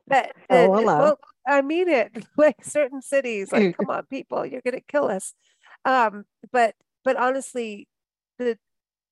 but 0.10 0.32
Oh, 0.50 0.56
uh, 0.56 0.70
hello. 0.74 0.98
well, 0.98 1.20
I 1.48 1.62
mean 1.62 1.90
it. 1.90 2.12
Like 2.38 2.64
certain 2.64 3.02
cities, 3.02 3.52
like 3.52 3.72
come 3.78 3.90
on, 3.90 4.06
people, 4.08 4.46
you're 4.46 4.62
gonna 4.66 4.82
kill 4.82 5.06
us. 5.08 5.34
Um, 5.86 6.26
but 6.52 6.76
but 7.04 7.18
honestly, 7.18 7.88
the 8.40 8.58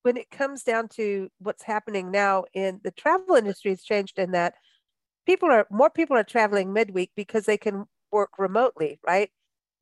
when 0.04 0.18
it 0.18 0.30
comes 0.32 0.64
down 0.64 0.88
to 0.90 1.30
what's 1.40 1.64
happening 1.64 2.12
now 2.12 2.46
in 2.54 2.80
the 2.84 2.92
travel 2.92 3.36
industry 3.36 3.72
has 3.72 3.84
changed 3.84 4.18
in 4.20 4.32
that 4.32 4.56
people 5.26 5.50
are 5.50 5.68
more 5.70 5.90
people 5.90 6.18
are 6.18 6.24
traveling 6.24 6.74
midweek 6.74 7.12
because 7.16 7.46
they 7.46 7.58
can 7.58 7.86
work 8.12 8.32
remotely, 8.38 9.00
right? 9.06 9.30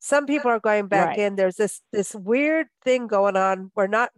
Some 0.00 0.26
people 0.26 0.50
are 0.50 0.60
going 0.60 0.88
back 0.88 1.08
Right. 1.08 1.18
in. 1.18 1.36
There's 1.36 1.56
this 1.56 1.80
this 1.92 2.14
weird 2.14 2.68
thing 2.84 3.06
going 3.06 3.36
on. 3.36 3.70
We're 3.74 3.86
not 3.86 4.10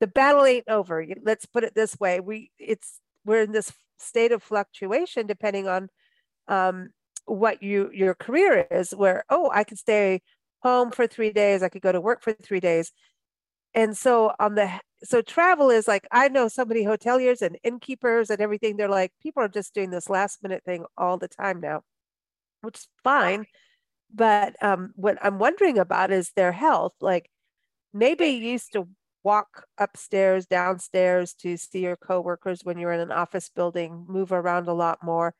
the 0.00 0.06
battle 0.06 0.44
ain't 0.44 0.68
over. 0.68 1.04
Let's 1.22 1.46
put 1.46 1.64
it 1.64 1.74
this 1.74 1.98
way. 1.98 2.20
We 2.20 2.50
it's 2.58 3.00
we're 3.24 3.42
in 3.42 3.52
this 3.52 3.72
state 3.98 4.32
of 4.32 4.42
fluctuation 4.42 5.26
depending 5.26 5.68
on 5.68 5.88
um, 6.48 6.90
what 7.24 7.62
you 7.62 7.90
your 7.92 8.14
career 8.14 8.66
is. 8.70 8.92
Where 8.92 9.24
oh, 9.30 9.50
I 9.52 9.64
could 9.64 9.78
stay 9.78 10.22
home 10.62 10.90
for 10.90 11.06
three 11.06 11.32
days. 11.32 11.62
I 11.62 11.68
could 11.68 11.82
go 11.82 11.92
to 11.92 12.00
work 12.00 12.22
for 12.22 12.32
three 12.32 12.60
days. 12.60 12.92
And 13.74 13.96
so 13.96 14.32
on 14.38 14.54
the 14.54 14.70
so 15.04 15.22
travel 15.22 15.70
is 15.70 15.88
like 15.88 16.06
I 16.12 16.28
know 16.28 16.48
so 16.48 16.64
many 16.64 16.84
hoteliers 16.84 17.42
and 17.42 17.58
innkeepers 17.64 18.30
and 18.30 18.40
everything. 18.40 18.76
They're 18.76 18.88
like 18.88 19.12
people 19.22 19.42
are 19.42 19.48
just 19.48 19.74
doing 19.74 19.90
this 19.90 20.08
last 20.08 20.42
minute 20.42 20.62
thing 20.64 20.84
all 20.96 21.18
the 21.18 21.28
time 21.28 21.60
now, 21.60 21.82
which 22.62 22.78
is 22.78 22.88
fine. 23.02 23.46
But 24.14 24.62
um, 24.62 24.92
what 24.96 25.18
I'm 25.22 25.38
wondering 25.38 25.78
about 25.78 26.10
is 26.10 26.32
their 26.32 26.52
health. 26.52 26.94
Like 27.00 27.30
maybe 27.92 28.26
you 28.26 28.50
used 28.50 28.72
to 28.74 28.88
walk 29.24 29.66
upstairs, 29.78 30.46
downstairs 30.46 31.34
to 31.34 31.56
see 31.56 31.80
your 31.80 31.96
coworkers 31.96 32.64
when 32.64 32.78
you're 32.78 32.92
in 32.92 33.00
an 33.00 33.12
office 33.12 33.48
building, 33.48 34.04
move 34.08 34.32
around 34.32 34.68
a 34.68 34.74
lot 34.74 35.02
more, 35.02 35.34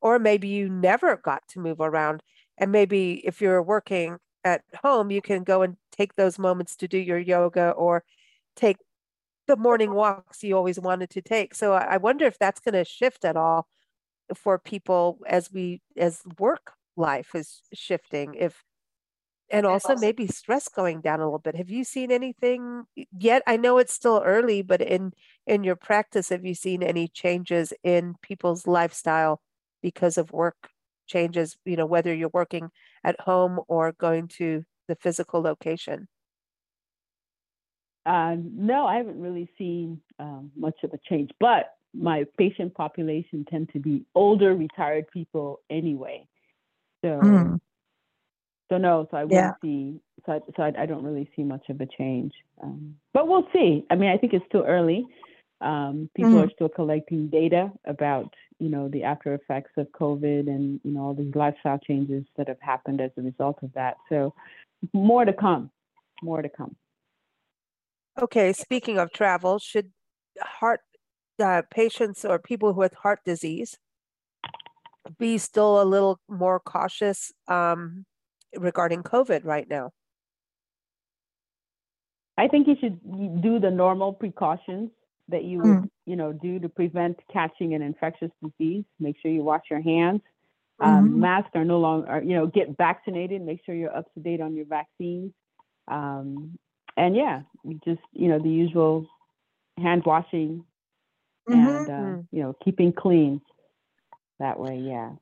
or 0.00 0.18
maybe 0.18 0.48
you 0.48 0.68
never 0.68 1.16
got 1.16 1.42
to 1.48 1.60
move 1.60 1.80
around. 1.80 2.22
And 2.56 2.72
maybe 2.72 3.22
if 3.26 3.40
you're 3.40 3.62
working 3.62 4.18
at 4.44 4.62
home, 4.82 5.10
you 5.10 5.22
can 5.22 5.44
go 5.44 5.62
and 5.62 5.76
take 5.92 6.14
those 6.16 6.38
moments 6.38 6.76
to 6.76 6.88
do 6.88 6.98
your 6.98 7.18
yoga 7.18 7.70
or 7.70 8.04
take 8.56 8.78
the 9.48 9.56
morning 9.56 9.92
walks 9.94 10.44
you 10.44 10.56
always 10.56 10.78
wanted 10.78 11.10
to 11.10 11.22
take. 11.22 11.54
So 11.54 11.72
I 11.72 11.96
wonder 11.96 12.26
if 12.26 12.38
that's 12.38 12.60
going 12.60 12.74
to 12.74 12.84
shift 12.84 13.24
at 13.24 13.36
all 13.36 13.66
for 14.36 14.58
people 14.58 15.18
as 15.26 15.50
we 15.50 15.80
as 15.96 16.22
work 16.38 16.74
life 16.96 17.34
is 17.34 17.62
shifting. 17.72 18.34
If 18.34 18.62
and 19.50 19.64
also 19.64 19.96
maybe 19.96 20.26
stress 20.26 20.68
going 20.68 21.00
down 21.00 21.20
a 21.20 21.24
little 21.24 21.38
bit. 21.38 21.56
Have 21.56 21.70
you 21.70 21.82
seen 21.82 22.12
anything 22.12 22.84
yet? 23.18 23.42
I 23.46 23.56
know 23.56 23.78
it's 23.78 23.94
still 23.94 24.22
early, 24.24 24.60
but 24.62 24.82
in 24.82 25.12
in 25.46 25.64
your 25.64 25.76
practice, 25.76 26.28
have 26.28 26.44
you 26.44 26.54
seen 26.54 26.82
any 26.82 27.08
changes 27.08 27.72
in 27.82 28.14
people's 28.20 28.66
lifestyle 28.66 29.40
because 29.82 30.18
of 30.18 30.32
work 30.32 30.68
changes? 31.06 31.56
You 31.64 31.76
know, 31.76 31.86
whether 31.86 32.14
you're 32.14 32.30
working 32.32 32.68
at 33.02 33.18
home 33.20 33.60
or 33.68 33.92
going 33.92 34.28
to 34.36 34.64
the 34.86 34.96
physical 34.96 35.40
location. 35.40 36.08
Uh, 38.08 38.36
no, 38.54 38.86
I 38.86 38.96
haven't 38.96 39.20
really 39.20 39.50
seen 39.58 40.00
um, 40.18 40.50
much 40.56 40.76
of 40.82 40.94
a 40.94 40.98
change, 41.10 41.30
but 41.38 41.74
my 41.92 42.24
patient 42.38 42.74
population 42.74 43.44
tend 43.50 43.68
to 43.74 43.78
be 43.80 44.06
older, 44.14 44.54
retired 44.54 45.04
people 45.12 45.60
anyway. 45.68 46.26
So, 47.04 47.20
Mm. 47.20 47.60
so 48.70 48.78
no, 48.78 49.06
so 49.10 49.16
I 49.18 49.24
wouldn't 49.24 49.44
Yeah. 49.44 49.54
see, 49.60 50.00
so 50.24 50.32
I, 50.32 50.40
so 50.56 50.62
I, 50.62 50.72
I 50.82 50.86
don't 50.86 51.04
really 51.04 51.30
see 51.36 51.42
much 51.42 51.68
of 51.68 51.82
a 51.82 51.86
change. 51.86 52.32
Um, 52.62 52.96
but 53.12 53.28
we'll 53.28 53.46
see. 53.52 53.84
I 53.90 53.94
mean, 53.94 54.10
I 54.10 54.16
think 54.16 54.32
it's 54.32 54.46
still 54.46 54.64
early. 54.66 55.06
Um, 55.60 56.08
people 56.16 56.38
Mhm. 56.38 56.44
are 56.44 56.50
still 56.54 56.68
collecting 56.70 57.28
data 57.28 57.70
about, 57.84 58.32
you 58.58 58.70
know, 58.70 58.88
the 58.88 59.02
after 59.04 59.34
effects 59.34 59.72
of 59.76 59.86
COVID 59.92 60.48
and, 60.48 60.80
you 60.82 60.92
know, 60.92 61.02
all 61.02 61.14
these 61.14 61.34
lifestyle 61.34 61.78
changes 61.78 62.24
that 62.38 62.48
have 62.48 62.60
happened 62.60 63.02
as 63.02 63.10
a 63.18 63.22
result 63.22 63.58
of 63.62 63.72
that. 63.74 63.98
So, 64.08 64.32
more 64.94 65.26
to 65.26 65.32
come. 65.34 65.70
More 66.22 66.40
to 66.40 66.48
come. 66.48 66.74
Okay, 68.20 68.52
speaking 68.52 68.98
of 68.98 69.12
travel, 69.12 69.60
should 69.60 69.92
heart 70.40 70.80
uh, 71.38 71.62
patients 71.70 72.24
or 72.24 72.38
people 72.40 72.72
with 72.72 72.92
heart 72.94 73.20
disease 73.24 73.78
be 75.18 75.38
still 75.38 75.80
a 75.80 75.84
little 75.84 76.18
more 76.28 76.58
cautious 76.58 77.32
um, 77.46 78.04
regarding 78.56 79.04
COVID 79.04 79.44
right 79.44 79.68
now? 79.68 79.92
I 82.36 82.48
think 82.48 82.66
you 82.66 82.76
should 82.80 83.00
do 83.40 83.60
the 83.60 83.70
normal 83.70 84.12
precautions 84.12 84.90
that 85.28 85.44
you 85.44 85.58
would, 85.60 85.90
you 86.06 86.16
know, 86.16 86.32
do 86.32 86.58
to 86.58 86.68
prevent 86.68 87.18
catching 87.32 87.74
an 87.74 87.82
infectious 87.82 88.30
disease. 88.42 88.84
Make 88.98 89.16
sure 89.20 89.30
you 89.30 89.44
wash 89.44 89.64
your 89.70 89.80
hands. 89.80 90.22
Um, 90.80 91.10
Mhm. 91.10 91.16
Masks 91.16 91.50
are 91.54 91.64
no 91.64 91.78
longer, 91.78 92.22
you 92.22 92.34
know, 92.34 92.46
get 92.46 92.76
vaccinated. 92.76 93.42
Make 93.42 93.64
sure 93.64 93.74
you're 93.74 93.94
up 93.94 94.12
to 94.14 94.20
date 94.20 94.40
on 94.40 94.54
your 94.54 94.66
vaccines. 94.66 95.32
Um, 95.88 96.58
and 96.98 97.16
yeah, 97.16 97.42
just, 97.84 98.00
you 98.12 98.28
know, 98.28 98.38
the 98.38 98.50
usual 98.50 99.06
hand 99.78 100.02
washing 100.04 100.64
Mhm. 101.48 101.54
and, 101.54 101.88
uh, 101.88 101.92
Mm. 101.92 102.26
you 102.32 102.42
know, 102.42 102.52
keeping 102.64 102.92
clean 102.92 103.40
that 104.38 104.58
way. 104.58 104.76
Yeah. 104.78 105.12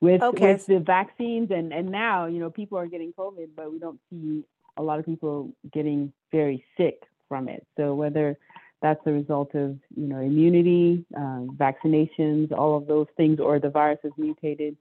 With, 0.00 0.22
Okay. 0.22 0.52
with 0.52 0.66
the 0.66 0.80
vaccines 0.80 1.50
and, 1.50 1.72
and 1.72 1.90
now, 1.90 2.26
you 2.26 2.38
know, 2.38 2.50
people 2.50 2.78
are 2.78 2.86
getting 2.86 3.12
COVID, 3.12 3.48
but 3.56 3.70
we 3.72 3.78
don't 3.78 4.00
see 4.10 4.44
a 4.76 4.82
lot 4.82 4.98
of 5.00 5.04
people 5.04 5.52
getting 5.72 6.12
very 6.30 6.64
sick 6.76 7.02
from 7.28 7.48
it. 7.48 7.66
So 7.76 7.94
whether 7.94 8.38
that's 8.82 9.04
a 9.06 9.12
result 9.12 9.54
of, 9.54 9.78
you 9.96 10.06
know, 10.06 10.20
immunity, 10.20 11.04
uh, 11.16 11.40
vaccinations, 11.66 12.52
all 12.52 12.76
of 12.76 12.86
those 12.86 13.08
things, 13.16 13.40
or 13.40 13.58
the 13.58 13.70
virus 13.70 13.98
is 14.04 14.12
mutated, 14.16 14.76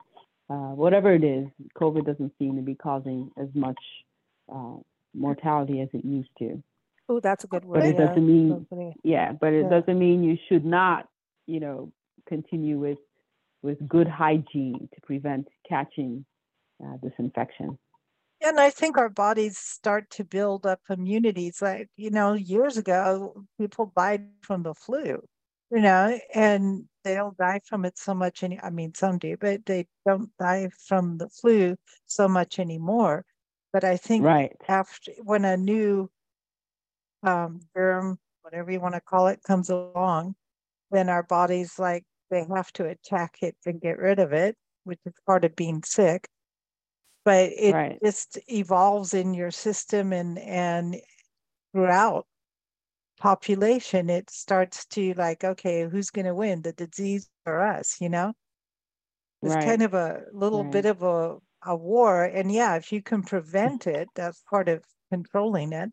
uh, 0.50 0.72
whatever 0.84 1.14
it 1.14 1.24
is, 1.24 1.48
COVID 1.82 2.06
doesn't 2.06 2.34
seem 2.38 2.56
to 2.58 2.62
be 2.62 2.76
causing 2.76 3.32
as 3.38 3.50
much 3.56 3.82
uh, 4.54 4.78
mortality 5.16 5.82
as 5.82 5.90
it 5.94 6.06
used 6.06 6.30
to. 6.40 6.62
Oh, 7.10 7.20
that's 7.20 7.44
a 7.44 7.48
good 7.48 7.66
word. 7.66 7.82
But 7.82 7.86
it 7.88 7.98
yeah, 7.98 8.08
doesn't 8.08 8.28
mean 8.28 8.68
yeah, 9.04 9.32
but 9.34 9.54
it 9.54 9.64
Yeah. 9.64 9.70
doesn't 9.70 10.00
mean 10.00 10.24
you 10.24 10.38
should 10.48 10.66
not, 10.66 11.08
you 11.48 11.60
know, 11.60 11.92
continue 12.28 12.80
with 12.80 13.00
with 13.64 13.88
good 13.88 14.08
hygiene 14.08 14.90
to 14.94 15.02
prevent 15.02 15.48
catching 15.68 16.26
uh, 16.84 16.98
this 17.02 17.14
infection. 17.20 17.78
Yeah, 18.42 18.50
And 18.50 18.60
I 18.60 18.70
think 18.70 18.98
our 18.98 19.10
bodies 19.10 19.58
start 19.58 20.10
to 20.12 20.24
build 20.24 20.66
up 20.66 20.82
immunities. 20.90 21.62
Like, 21.62 21.90
you 21.96 22.12
know, 22.12 22.34
years 22.34 22.78
ago, 22.78 23.46
people 23.60 23.92
died 23.96 24.22
from 24.26 24.64
the 24.64 24.74
flu, 24.74 25.02
you 25.72 25.82
know, 25.82 26.20
and 26.34 26.86
they 27.04 27.16
don't 27.16 27.38
die 27.38 27.62
from 27.66 27.86
it 27.86 27.98
so 27.98 28.14
much. 28.14 28.44
Any, 28.44 28.60
I 28.62 28.70
mean, 28.70 28.94
some 28.94 29.18
do, 29.18 29.38
but 29.38 29.66
they 29.66 29.88
don't 30.06 30.32
die 30.38 30.70
from 30.88 31.18
the 31.18 31.30
flu 31.30 31.78
so 32.06 32.28
much 32.28 32.60
anymore. 32.60 33.26
But 33.76 33.84
I 33.84 33.98
think 33.98 34.28
Right. 34.28 34.58
after 34.70 35.12
when 35.24 35.46
a 35.46 35.58
new 35.58 36.10
um, 37.24 37.62
germ, 37.76 38.20
whatever 38.42 38.72
you 38.72 38.80
want 38.80 38.96
to 38.96 39.02
call 39.02 39.28
it, 39.28 39.42
comes 39.44 39.70
along, 39.70 40.36
then 40.92 41.10
our 41.10 41.24
bodies 41.24 41.80
like 41.80 42.06
they 42.30 42.46
have 42.56 42.74
to 42.74 42.88
attack 42.88 43.38
it 43.44 43.58
and 43.66 43.82
get 43.82 44.00
rid 44.00 44.20
of 44.20 44.34
it, 44.34 44.58
which 44.84 45.00
is 45.06 45.14
part 45.28 45.46
of 45.46 45.56
being 45.56 45.84
sick. 45.84 46.28
But 47.26 47.52
it 47.54 47.78
Right. 47.78 48.02
just 48.04 48.40
evolves 48.48 49.14
in 49.14 49.34
your 49.34 49.52
system 49.52 50.14
and 50.14 50.40
and 50.40 50.98
throughout 51.74 52.28
population, 53.20 54.10
it 54.10 54.30
starts 54.32 54.86
to 54.88 55.14
like, 55.16 55.44
okay, 55.44 55.84
who's 55.90 56.12
going 56.12 56.26
to 56.28 56.36
win, 56.36 56.64
the 56.64 56.74
disease 56.74 57.30
or 57.46 57.62
us? 57.62 58.02
You 58.02 58.10
know, 58.10 58.34
it's 59.42 59.56
Right. 59.56 59.56
kind 59.56 59.82
of 59.82 59.94
a 59.94 60.26
little 60.34 60.64
Right. 60.64 60.66
bit 60.66 60.86
of 60.86 61.02
a 61.04 61.38
a 61.66 61.76
war, 61.76 62.24
and 62.24 62.52
yeah, 62.52 62.76
if 62.76 62.92
you 62.92 63.02
can 63.02 63.24
prevent 63.24 63.88
it, 63.88 64.08
that's 64.16 64.42
part 64.50 64.70
of 64.70 64.84
controlling 65.12 65.74
it. 65.74 65.92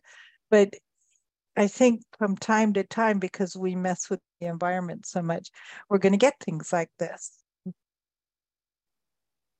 But 0.51 0.75
I 1.57 1.67
think 1.67 2.03
from 2.19 2.37
time 2.37 2.73
to 2.75 2.85
time, 2.85 3.19
because 3.19 3.57
we 3.57 3.75
mess 3.75 4.09
with 4.09 4.21
the 4.41 4.47
environment 4.47 5.07
so 5.07 5.23
much, 5.23 5.51
we're 5.89 5.99
going 5.99 6.13
to 6.13 6.19
get 6.19 6.35
things 6.41 6.73
like 6.73 6.91
this. 6.99 7.33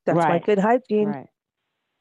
That's 0.05 0.19
why 0.19 0.39
good 0.39 0.59
hygiene. 0.59 1.09
Right. 1.09 1.27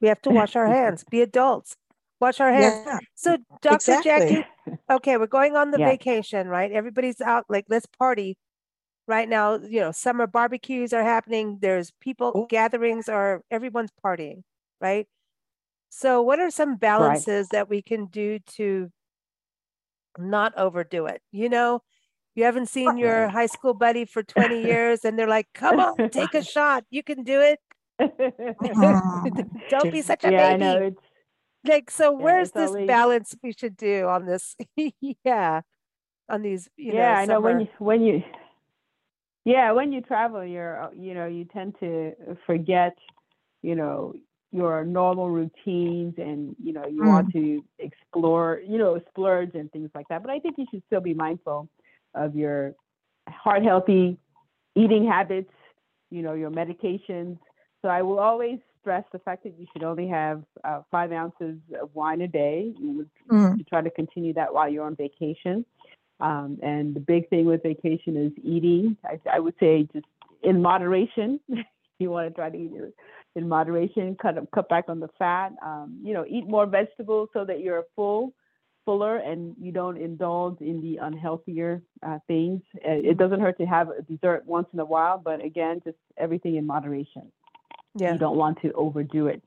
We 0.00 0.08
have 0.08 0.20
to 0.22 0.30
wash 0.30 0.56
our 0.56 0.66
hands. 0.66 1.04
Be 1.10 1.22
adults. 1.22 1.76
Wash 2.20 2.40
our 2.40 2.52
hands. 2.52 2.82
Yeah, 2.84 2.98
So, 3.14 3.36
Dr. 3.60 3.76
exactly. 3.76 4.10
Jackie, 4.10 4.44
okay, 4.90 5.16
we're 5.16 5.26
going 5.26 5.56
on 5.56 5.70
the 5.70 5.78
Yes. 5.78 5.98
vacation, 5.98 6.48
right? 6.48 6.72
Everybody's 6.72 7.20
out, 7.20 7.44
like, 7.48 7.66
let's 7.68 7.86
party. 7.86 8.36
Right 9.12 9.28
now, 9.28 9.56
you 9.60 9.80
know, 9.80 9.92
summer 9.92 10.26
barbecues 10.26 10.94
are 10.94 11.02
happening. 11.04 11.58
There's 11.60 11.90
people 12.00 12.32
Oh. 12.34 12.46
gatherings 12.48 13.10
or 13.10 13.42
everyone's 13.50 13.90
partying, 14.02 14.40
right? 14.80 15.06
So, 15.90 16.22
what 16.22 16.38
are 16.40 16.50
some 16.50 16.76
balances 16.76 17.48
that 17.50 17.68
we 17.68 17.82
can 17.82 18.06
do 18.06 18.38
to 18.56 18.88
not 20.16 20.56
overdo 20.56 21.04
it? 21.12 21.20
You 21.30 21.50
know, 21.50 21.82
you 22.34 22.44
haven't 22.44 22.70
seen 22.70 22.96
your 22.96 23.28
high 23.28 23.50
school 23.52 23.74
buddy 23.74 24.06
for 24.06 24.22
20 24.22 24.62
years 24.72 25.04
and 25.04 25.18
they're 25.18 25.28
like, 25.28 25.48
come 25.52 25.78
on, 25.78 26.08
take 26.08 26.32
a 26.32 26.42
shot. 26.56 26.84
You 26.88 27.02
can 27.02 27.22
do 27.22 27.38
it. 27.42 27.60
Don't 29.68 29.92
be 29.92 30.00
such 30.00 30.24
a 30.24 30.32
yeah, 30.32 30.46
I 30.46 30.56
baby. 30.56 30.64
know. 30.64 30.76
It's 30.88 31.02
like 31.68 31.90
so 31.90 32.16
Yeah, 32.16 32.24
where's 32.24 32.50
this 32.52 32.70
always- 32.70 32.86
balance 32.88 33.34
we 33.42 33.52
should 33.52 33.76
do 33.76 34.06
on 34.08 34.24
this 34.24 34.56
yeah 35.22 35.60
on 36.30 36.40
these 36.40 36.70
you 36.78 36.94
yeah, 36.94 37.12
know 37.14 37.20
I 37.20 37.24
know 37.26 37.40
when 37.40 37.60
you 37.60 37.68
when 37.78 38.00
you 38.02 38.22
yeah 39.44 39.72
when 39.72 39.92
you 39.92 40.00
travel, 40.00 40.44
you're 40.44 40.82
uh, 40.84 40.90
you 40.96 41.14
know 41.14 41.26
you 41.26 41.44
tend 41.46 41.74
to 41.80 42.12
forget 42.46 42.96
you 43.62 43.74
know 43.74 44.14
your 44.52 44.84
normal 44.84 45.30
routines 45.30 46.14
and 46.18 46.54
you 46.62 46.72
know 46.72 46.86
you 46.86 47.04
want 47.04 47.28
to 47.32 47.62
explore 47.78 48.60
you 48.66 48.78
know 48.78 49.00
splurge 49.10 49.54
and 49.54 49.70
things 49.72 49.90
like 49.94 50.06
that. 50.08 50.22
But 50.22 50.30
I 50.30 50.38
think 50.38 50.56
you 50.58 50.66
should 50.70 50.82
still 50.86 51.00
be 51.00 51.14
mindful 51.14 51.68
of 52.14 52.34
your 52.36 52.74
heart 53.28 53.62
healthy 53.62 54.18
eating 54.74 55.06
habits, 55.06 55.52
you 56.10 56.22
know 56.22 56.34
your 56.34 56.50
medications. 56.50 57.38
So 57.82 57.88
I 57.88 58.02
will 58.02 58.20
always 58.20 58.58
stress 58.80 59.04
the 59.12 59.18
fact 59.20 59.44
that 59.44 59.58
you 59.58 59.66
should 59.72 59.82
only 59.84 60.08
have 60.08 60.42
uh, 60.64 60.82
five 60.90 61.12
ounces 61.12 61.56
of 61.80 61.90
wine 61.94 62.20
a 62.22 62.28
day. 62.28 62.72
You 62.78 62.92
would 62.98 63.10
Mm, 63.30 63.58
to 63.58 63.64
try 63.64 63.82
to 63.82 63.90
continue 63.90 64.32
that 64.34 64.52
while 64.54 64.68
you're 64.68 64.84
on 64.84 64.96
vacation. 64.96 65.64
Um, 66.22 66.58
and 66.62 66.94
the 66.94 67.00
big 67.00 67.28
thing 67.30 67.46
with 67.46 67.62
vacation 67.62 68.16
is 68.16 68.32
eating. 68.44 68.96
I, 69.04 69.20
I 69.30 69.40
would 69.40 69.54
say 69.60 69.88
just 69.92 70.06
in 70.42 70.62
moderation. 70.62 71.40
you 71.98 72.10
want 72.10 72.28
to 72.28 72.34
try 72.34 72.50
to 72.50 72.56
eat 72.56 72.72
in 73.36 73.48
moderation. 73.48 74.16
Cut 74.20 74.36
cut 74.54 74.68
back 74.68 74.86
on 74.88 75.00
the 75.00 75.08
fat. 75.18 75.52
Um, 75.64 76.00
you 76.02 76.14
know, 76.14 76.24
eat 76.28 76.48
more 76.48 76.66
vegetables 76.66 77.30
so 77.32 77.44
that 77.44 77.60
you're 77.60 77.84
full, 77.96 78.34
fuller, 78.84 79.18
and 79.18 79.56
you 79.60 79.72
don't 79.72 79.98
indulge 79.98 80.60
in 80.60 80.80
the 80.80 80.98
unhealthier 81.02 81.82
uh, 82.06 82.18
things. 82.28 82.62
Uh, 82.76 82.92
It 82.92 83.18
doesn't 83.18 83.40
hurt 83.40 83.58
to 83.58 83.66
have 83.66 83.90
a 83.90 84.02
dessert 84.02 84.44
once 84.46 84.68
in 84.72 84.80
a 84.80 84.84
while, 84.84 85.18
but 85.18 85.44
again, 85.44 85.82
just 85.84 85.98
everything 86.16 86.56
in 86.56 86.66
moderation 86.66 87.30
yeah 87.94 88.12
you 88.12 88.18
don't 88.18 88.36
want 88.36 88.60
to 88.62 88.72
overdo 88.72 89.26
it 89.26 89.42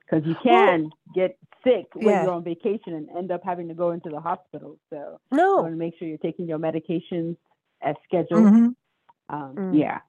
because 0.00 0.26
you 0.26 0.34
can 0.42 0.90
get 1.14 1.38
sick 1.64 1.86
when 1.94 2.14
Yeah. 2.14 2.22
you're 2.22 2.32
on 2.32 2.44
vacation 2.44 2.94
and 2.94 3.08
end 3.10 3.30
up 3.30 3.42
having 3.44 3.68
to 3.68 3.74
go 3.74 3.90
into 3.90 4.10
the 4.10 4.20
hospital. 4.20 4.78
So 4.90 5.20
you 5.32 5.38
no 5.38 5.62
want 5.62 5.72
to 5.74 5.78
make 5.78 5.94
sure 5.98 6.08
you're 6.08 6.18
taking 6.18 6.46
your 6.48 6.58
medications 6.58 7.36
as 7.82 7.96
scheduled. 8.04 8.44
mhm. 8.44 8.74
Um, 9.28 9.56
Mm. 9.58 9.72
Yeah. 9.72 10.00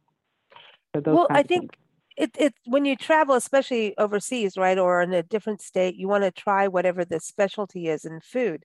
So 0.95 1.01
those 1.01 1.15
well 1.15 1.27
i 1.33 1.43
think 1.43 1.77
it, 2.17 2.31
it 2.37 2.53
when 2.65 2.85
you 2.85 2.95
travel 2.95 3.35
especially 3.35 3.97
overseas 3.97 4.57
right 4.57 4.77
or 4.77 5.01
in 5.01 5.13
a 5.13 5.23
different 5.23 5.61
state 5.61 5.95
you 5.95 6.07
want 6.07 6.23
to 6.23 6.31
try 6.31 6.67
whatever 6.67 7.05
the 7.05 7.19
specialty 7.19 7.87
is 7.87 8.05
in 8.05 8.19
food 8.21 8.63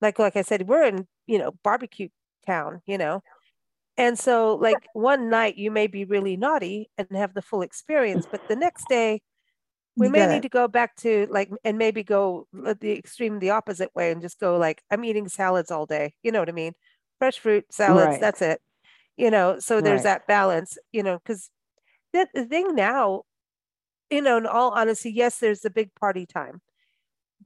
like 0.00 0.18
like 0.18 0.36
i 0.36 0.42
said 0.42 0.68
we're 0.68 0.84
in 0.84 1.06
you 1.26 1.38
know 1.38 1.52
barbecue 1.62 2.08
town 2.46 2.80
you 2.86 2.98
know 2.98 3.22
and 3.98 4.18
so 4.18 4.54
like 4.56 4.88
one 4.94 5.30
night 5.30 5.56
you 5.56 5.70
may 5.70 5.86
be 5.86 6.04
really 6.04 6.36
naughty 6.36 6.90
and 6.98 7.08
have 7.12 7.34
the 7.34 7.42
full 7.42 7.62
experience 7.62 8.26
but 8.30 8.42
the 8.48 8.56
next 8.56 8.88
day 8.88 9.20
we 9.98 10.08
You 10.08 10.10
may 10.10 10.26
need 10.26 10.42
to 10.42 10.48
go 10.48 10.68
back 10.68 10.96
to 10.96 11.26
like 11.30 11.50
and 11.64 11.78
maybe 11.78 12.02
go 12.02 12.46
the 12.52 12.92
extreme 12.92 13.38
the 13.38 13.50
opposite 13.50 13.94
way 13.94 14.10
and 14.12 14.20
just 14.22 14.38
go 14.40 14.56
like 14.58 14.82
i'm 14.90 15.04
eating 15.04 15.28
salads 15.28 15.70
all 15.70 15.86
day 15.86 16.14
you 16.22 16.32
know 16.32 16.40
what 16.40 16.48
i 16.48 16.52
mean 16.52 16.72
fresh 17.18 17.38
fruit 17.38 17.64
salads 17.72 18.18
Right. 18.18 18.18
that's 18.18 18.42
it 18.42 18.60
you 19.16 19.30
know 19.30 19.58
so 19.58 19.80
there's 19.80 20.02
Right. 20.02 20.04
that 20.04 20.26
balance 20.28 20.78
you 20.92 21.02
know 21.02 21.18
because 21.18 21.50
the, 22.12 22.28
the 22.34 22.46
thing 22.46 22.74
now 22.74 23.22
you 24.10 24.22
know 24.22 24.36
in 24.38 24.46
all 24.46 24.70
honesty 24.72 25.10
yes 25.12 25.38
there's 25.38 25.60
the 25.60 25.70
big 25.70 25.94
party 25.94 26.26
time 26.26 26.60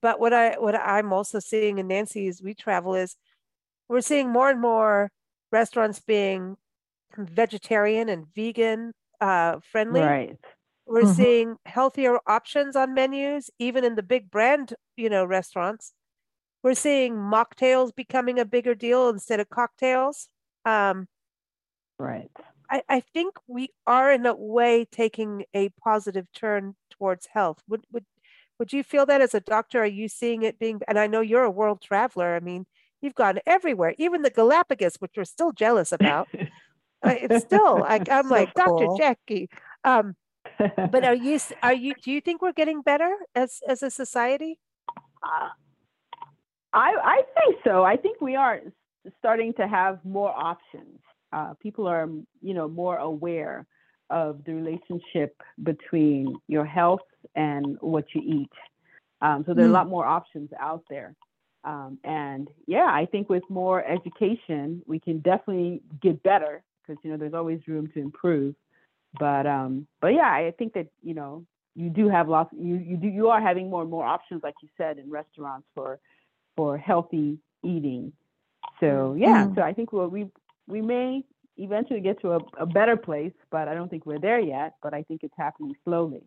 but 0.00 0.20
what 0.20 0.32
i 0.32 0.58
what 0.58 0.74
i'm 0.74 1.12
also 1.12 1.38
seeing 1.38 1.78
in 1.78 1.88
nancy 1.88 2.28
as 2.28 2.42
we 2.42 2.54
travel 2.54 2.94
is 2.94 3.16
we're 3.88 4.00
seeing 4.00 4.30
more 4.30 4.50
and 4.50 4.60
more 4.60 5.10
restaurants 5.52 6.00
being 6.00 6.56
vegetarian 7.18 8.08
and 8.08 8.26
vegan 8.34 8.92
uh 9.20 9.58
friendly 9.60 10.18
Right. 10.18 10.38
We're 10.90 11.06
Mhm. 11.06 11.06
seeing 11.06 11.56
healthier 11.66 12.18
options 12.28 12.76
on 12.76 12.94
menus, 12.94 13.50
even 13.60 13.84
in 13.84 13.96
the 13.96 14.04
big 14.04 14.30
brand, 14.30 14.74
you 14.98 15.10
know, 15.10 15.24
restaurants. 15.26 15.94
We're 16.62 16.74
seeing 16.74 17.14
mocktails 17.16 17.94
becoming 17.94 18.38
a 18.40 18.46
bigger 18.46 18.74
deal 18.74 19.08
instead 19.10 19.40
of 19.40 19.50
cocktails. 19.50 20.28
Um, 20.66 21.08
Right. 21.98 22.30
I, 22.70 22.82
I 22.88 23.00
think 23.00 23.34
we 23.46 23.70
are 23.86 24.12
in 24.12 24.26
a 24.26 24.34
way 24.34 24.86
taking 24.90 25.44
a 25.54 25.70
positive 25.70 26.26
turn 26.32 26.76
towards 26.90 27.26
health. 27.32 27.62
Would 27.68 27.84
would 27.92 28.04
would 28.58 28.72
you 28.72 28.84
feel 28.84 29.06
that 29.06 29.20
as 29.22 29.34
a 29.34 29.40
doctor? 29.40 29.80
Are 29.80 29.86
you 29.86 30.08
seeing 30.08 30.42
it 30.42 30.58
being? 30.58 30.80
And 30.88 30.98
I 30.98 31.06
know 31.06 31.20
you're 31.20 31.44
a 31.44 31.50
world 31.50 31.82
traveler. 31.82 32.36
I 32.36 32.40
mean, 32.40 32.66
you've 33.02 33.14
gone 33.14 33.40
everywhere, 33.46 33.94
even 33.98 34.22
the 34.22 34.30
Galapagos, 34.30 34.96
which 34.98 35.12
we're 35.16 35.24
still 35.24 35.52
jealous 35.52 35.92
about. 35.92 36.28
It's 37.04 37.38
still 37.38 37.80
like 37.80 38.08
I'm 38.10 38.28
So 38.28 38.30
like 38.30 38.54
Dr. 38.54 38.88
Jackie. 38.88 39.50
Um, 39.84 40.16
but 40.90 41.04
are 41.04 41.14
you 41.26 41.38
are 41.62 41.74
you 41.74 41.94
do 42.02 42.10
you 42.10 42.20
think 42.20 42.42
we're 42.42 42.52
getting 42.52 42.82
better 42.82 43.14
as 43.34 43.60
as 43.68 43.82
a 43.82 43.90
society? 43.90 44.58
Uh, 45.22 45.48
I 46.72 46.94
I 47.04 47.22
think 47.40 47.56
so. 47.64 47.84
I 47.84 47.96
think 47.96 48.20
we 48.20 48.36
are 48.36 48.60
starting 49.18 49.52
to 49.54 49.66
have 49.66 50.04
more 50.04 50.30
options. 50.30 51.00
Uh, 51.32 51.54
people 51.60 51.86
are, 51.86 52.08
you 52.42 52.54
know, 52.54 52.68
more 52.68 52.98
aware 52.98 53.66
of 54.10 54.44
the 54.44 54.52
relationship 54.52 55.40
between 55.62 56.36
your 56.48 56.64
health 56.64 57.06
and 57.36 57.76
what 57.80 58.04
you 58.14 58.20
eat. 58.24 58.50
Um, 59.22 59.44
so 59.46 59.54
there 59.54 59.64
are 59.64 59.68
a 59.68 59.70
Mm. 59.70 59.74
lot 59.74 59.88
more 59.88 60.04
options 60.06 60.50
out 60.58 60.84
there. 60.90 61.14
Um, 61.64 61.98
and 62.04 62.48
yeah, 62.66 62.86
I 62.86 63.06
think 63.06 63.28
with 63.28 63.44
more 63.48 63.84
education, 63.84 64.82
we 64.86 64.98
can 64.98 65.20
definitely 65.20 65.82
get 66.00 66.22
better 66.22 66.62
because 66.82 67.02
you 67.04 67.10
know 67.10 67.16
there's 67.16 67.34
always 67.34 67.60
room 67.68 67.88
to 67.94 68.00
improve. 68.00 68.54
But 69.18 69.46
um, 69.46 69.86
but 70.00 70.08
yeah, 70.08 70.28
I 70.30 70.52
think 70.58 70.74
that 70.74 70.88
you 71.02 71.14
know 71.14 71.46
you 71.74 71.90
do 71.90 72.08
have 72.08 72.28
lots. 72.28 72.50
You 72.56 72.76
you 72.76 72.96
do 72.96 73.08
you 73.08 73.28
are 73.28 73.40
having 73.40 73.70
more 73.70 73.82
and 73.82 73.90
more 73.90 74.04
options, 74.04 74.42
like 74.42 74.56
you 74.62 74.68
said, 74.76 74.98
in 74.98 75.10
restaurants 75.10 75.66
for 75.74 75.98
for 76.56 76.78
healthy 76.78 77.38
eating. 77.64 78.12
So 78.80 79.14
yeah, 79.18 79.48
Mm. 79.48 79.54
so 79.54 79.62
I 79.62 79.72
think 79.72 79.92
we'll, 79.92 80.08
we 80.08 80.28
we 80.66 80.80
may 80.80 81.24
eventually 81.56 82.00
get 82.00 82.20
to 82.22 82.32
a, 82.32 82.40
a 82.58 82.66
better 82.66 82.96
place, 82.96 83.32
but 83.50 83.68
I 83.68 83.74
don't 83.74 83.88
think 83.88 84.06
we're 84.06 84.20
there 84.20 84.40
yet. 84.40 84.74
But 84.82 84.94
I 84.94 85.02
think 85.02 85.22
it's 85.24 85.34
happening 85.36 85.74
slowly. 85.84 86.22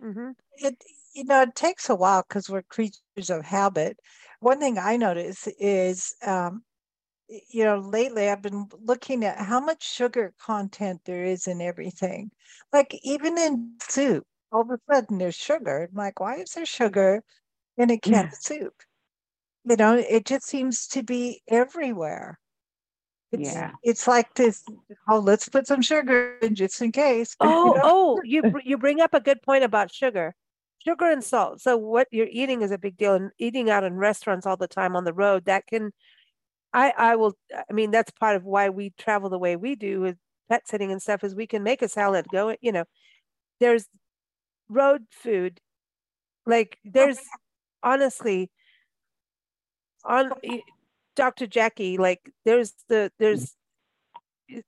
hmm 0.00 0.30
it 0.56 0.76
you 1.14 1.24
know 1.24 1.42
it 1.42 1.54
takes 1.54 1.88
a 1.88 1.94
while 1.94 2.22
because 2.28 2.48
we're 2.48 2.62
creatures 2.62 3.30
of 3.30 3.44
habit 3.44 3.98
one 4.40 4.58
thing 4.60 4.78
i 4.78 4.96
notice 4.96 5.46
is 5.58 6.14
um 6.26 6.62
you 7.28 7.64
know 7.64 7.78
lately 7.78 8.28
i've 8.28 8.42
been 8.42 8.66
looking 8.80 9.24
at 9.24 9.38
how 9.38 9.60
much 9.60 9.82
sugar 9.82 10.32
content 10.40 11.00
there 11.04 11.24
is 11.24 11.46
in 11.46 11.60
everything 11.60 12.30
like 12.72 12.94
even 13.02 13.36
in 13.38 13.74
soup 13.80 14.24
all 14.52 14.62
of 14.62 14.70
a 14.70 14.78
sudden 14.90 15.18
there's 15.18 15.34
sugar 15.34 15.88
I'm 15.90 15.96
like 15.96 16.20
why 16.20 16.36
is 16.36 16.52
there 16.54 16.66
sugar 16.66 17.22
in 17.76 17.90
a 17.90 17.98
can 17.98 18.26
of 18.26 18.34
soup 18.34 18.74
you 19.64 19.76
know 19.76 19.96
it 19.96 20.24
just 20.26 20.46
seems 20.46 20.86
to 20.88 21.02
be 21.02 21.42
everywhere 21.48 22.38
it's, 23.32 23.54
Yeah. 23.54 23.72
it's 23.82 24.08
like 24.08 24.34
this 24.34 24.64
oh 25.08 25.18
let's 25.18 25.48
put 25.48 25.66
some 25.66 25.82
sugar 25.82 26.38
in 26.42 26.54
just 26.54 26.80
in 26.80 26.92
case 26.92 27.36
you 27.42 27.50
Oh 27.70 27.74
know? 27.74 27.82
oh, 27.82 28.20
you 28.24 28.42
you 28.64 28.78
bring 28.78 29.00
up 29.00 29.14
a 29.14 29.20
good 29.20 29.42
point 29.42 29.64
about 29.64 29.92
sugar, 29.92 30.34
sugar 30.78 31.10
and 31.10 31.22
salt. 31.22 31.60
So 31.60 31.76
what 31.76 32.08
you're 32.10 32.28
eating 32.30 32.62
is 32.62 32.70
a 32.70 32.78
big 32.78 32.96
deal, 32.96 33.14
and 33.14 33.30
eating 33.38 33.70
out 33.70 33.84
in 33.84 33.94
restaurants 33.96 34.46
all 34.46 34.56
the 34.56 34.68
time 34.68 34.96
on 34.96 35.04
the 35.04 35.12
road 35.12 35.44
that 35.46 35.66
can. 35.66 35.92
I 36.72 36.92
I 36.96 37.16
will. 37.16 37.34
I 37.54 37.72
mean 37.72 37.90
that's 37.90 38.10
part 38.10 38.36
of 38.36 38.44
why 38.44 38.68
we 38.68 38.92
travel 38.98 39.30
the 39.30 39.38
way 39.38 39.56
we 39.56 39.74
do 39.74 40.00
with 40.00 40.16
pet 40.48 40.68
sitting 40.68 40.90
and 40.92 41.02
stuff 41.02 41.24
is 41.24 41.34
we 41.34 41.46
can 41.46 41.62
make 41.62 41.82
a 41.82 41.88
salad 41.88 42.26
go. 42.30 42.54
You 42.60 42.72
know, 42.72 42.84
there's 43.60 43.86
road 44.68 45.02
food, 45.10 45.60
like 46.46 46.78
there's 46.84 47.18
honestly 47.82 48.50
on 50.04 50.32
Dr. 51.16 51.46
Jackie, 51.46 51.98
like 51.98 52.32
there's 52.44 52.74
the 52.88 53.10
there's 53.18 53.56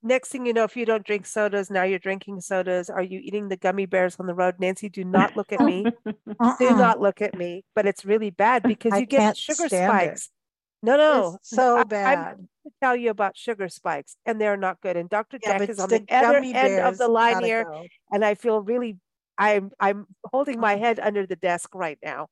next 0.02 0.28
thing 0.28 0.46
you 0.46 0.52
know, 0.52 0.64
if 0.64 0.76
you 0.76 0.84
don't 0.84 1.04
drink 1.04 1.26
sodas, 1.26 1.70
now 1.70 1.82
you're 1.82 1.98
drinking 1.98 2.40
sodas. 2.40 2.90
Are 2.90 3.02
you 3.02 3.20
eating 3.22 3.48
the 3.48 3.56
gummy 3.56 3.86
bears 3.86 4.16
on 4.18 4.26
the 4.26 4.34
road? 4.34 4.56
Nancy, 4.58 4.88
do 4.88 5.04
not 5.04 5.36
look 5.36 5.52
at 5.52 5.60
me. 5.60 5.86
Uh-uh. 6.06 6.56
do 6.58 6.70
not 6.76 7.00
look 7.00 7.22
at 7.22 7.36
me. 7.36 7.64
But 7.74 7.86
it's 7.86 8.04
really 8.04 8.30
bad 8.30 8.62
because 8.62 8.92
I 8.92 8.98
you 8.98 9.06
get 9.06 9.36
sugar 9.36 9.68
spikes. 9.68 10.26
it. 10.26 10.39
No, 10.82 10.96
no. 10.96 11.38
It's 11.40 11.48
so 11.56 11.76
I- 11.76 11.80
I'm 11.82 11.84
bad. 11.84 12.48
to 12.66 12.72
tell 12.82 12.96
you 12.96 13.10
about 13.10 13.36
sugar 13.36 13.68
spikes, 13.68 14.16
and 14.26 14.40
they're 14.40 14.56
not 14.56 14.80
good. 14.80 14.96
And 14.96 15.08
Dr. 15.08 15.38
Yeah, 15.42 15.58
Jack 15.58 15.68
is 15.70 15.78
on 15.78 15.88
the 15.90 15.98
the 16.06 16.14
other 16.16 16.38
end 16.52 16.78
of 16.78 16.98
the 16.98 17.08
line 17.08 17.40
here, 17.40 17.64
go. 17.64 17.86
and 18.12 18.24
I 18.24 18.34
feel 18.34 18.60
really 18.62 18.98
I'm 19.38 19.70
I'm 19.80 20.06
holding 20.32 20.60
my 20.60 20.74
Uh-huh. 20.74 20.84
head 20.84 21.00
under 21.00 21.26
the 21.26 21.36
desk 21.36 21.74
right 21.74 21.98
now. 22.02 22.28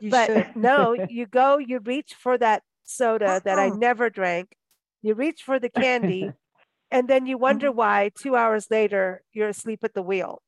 You 0.00 0.10
but 0.10 0.30
no, 0.56 0.92
you 0.92 1.26
go, 1.26 1.58
you 1.58 1.78
reach 1.80 2.14
for 2.14 2.38
that 2.38 2.62
soda 2.84 3.40
that 3.44 3.58
I 3.58 3.68
Uh-uh. 3.68 3.76
never 3.76 4.10
drank. 4.10 4.56
You 5.02 5.14
reach 5.14 5.42
for 5.42 5.58
the 5.58 5.70
candy, 5.70 6.34
and 6.90 7.08
then 7.08 7.26
you 7.26 7.36
Mm-hmm. 7.36 7.42
wonder 7.42 7.72
why 7.72 8.10
two 8.16 8.36
hours 8.36 8.70
later 8.70 9.22
you're 9.32 9.48
asleep 9.50 9.84
at 9.84 9.94
the 9.94 10.02
wheel. 10.02 10.42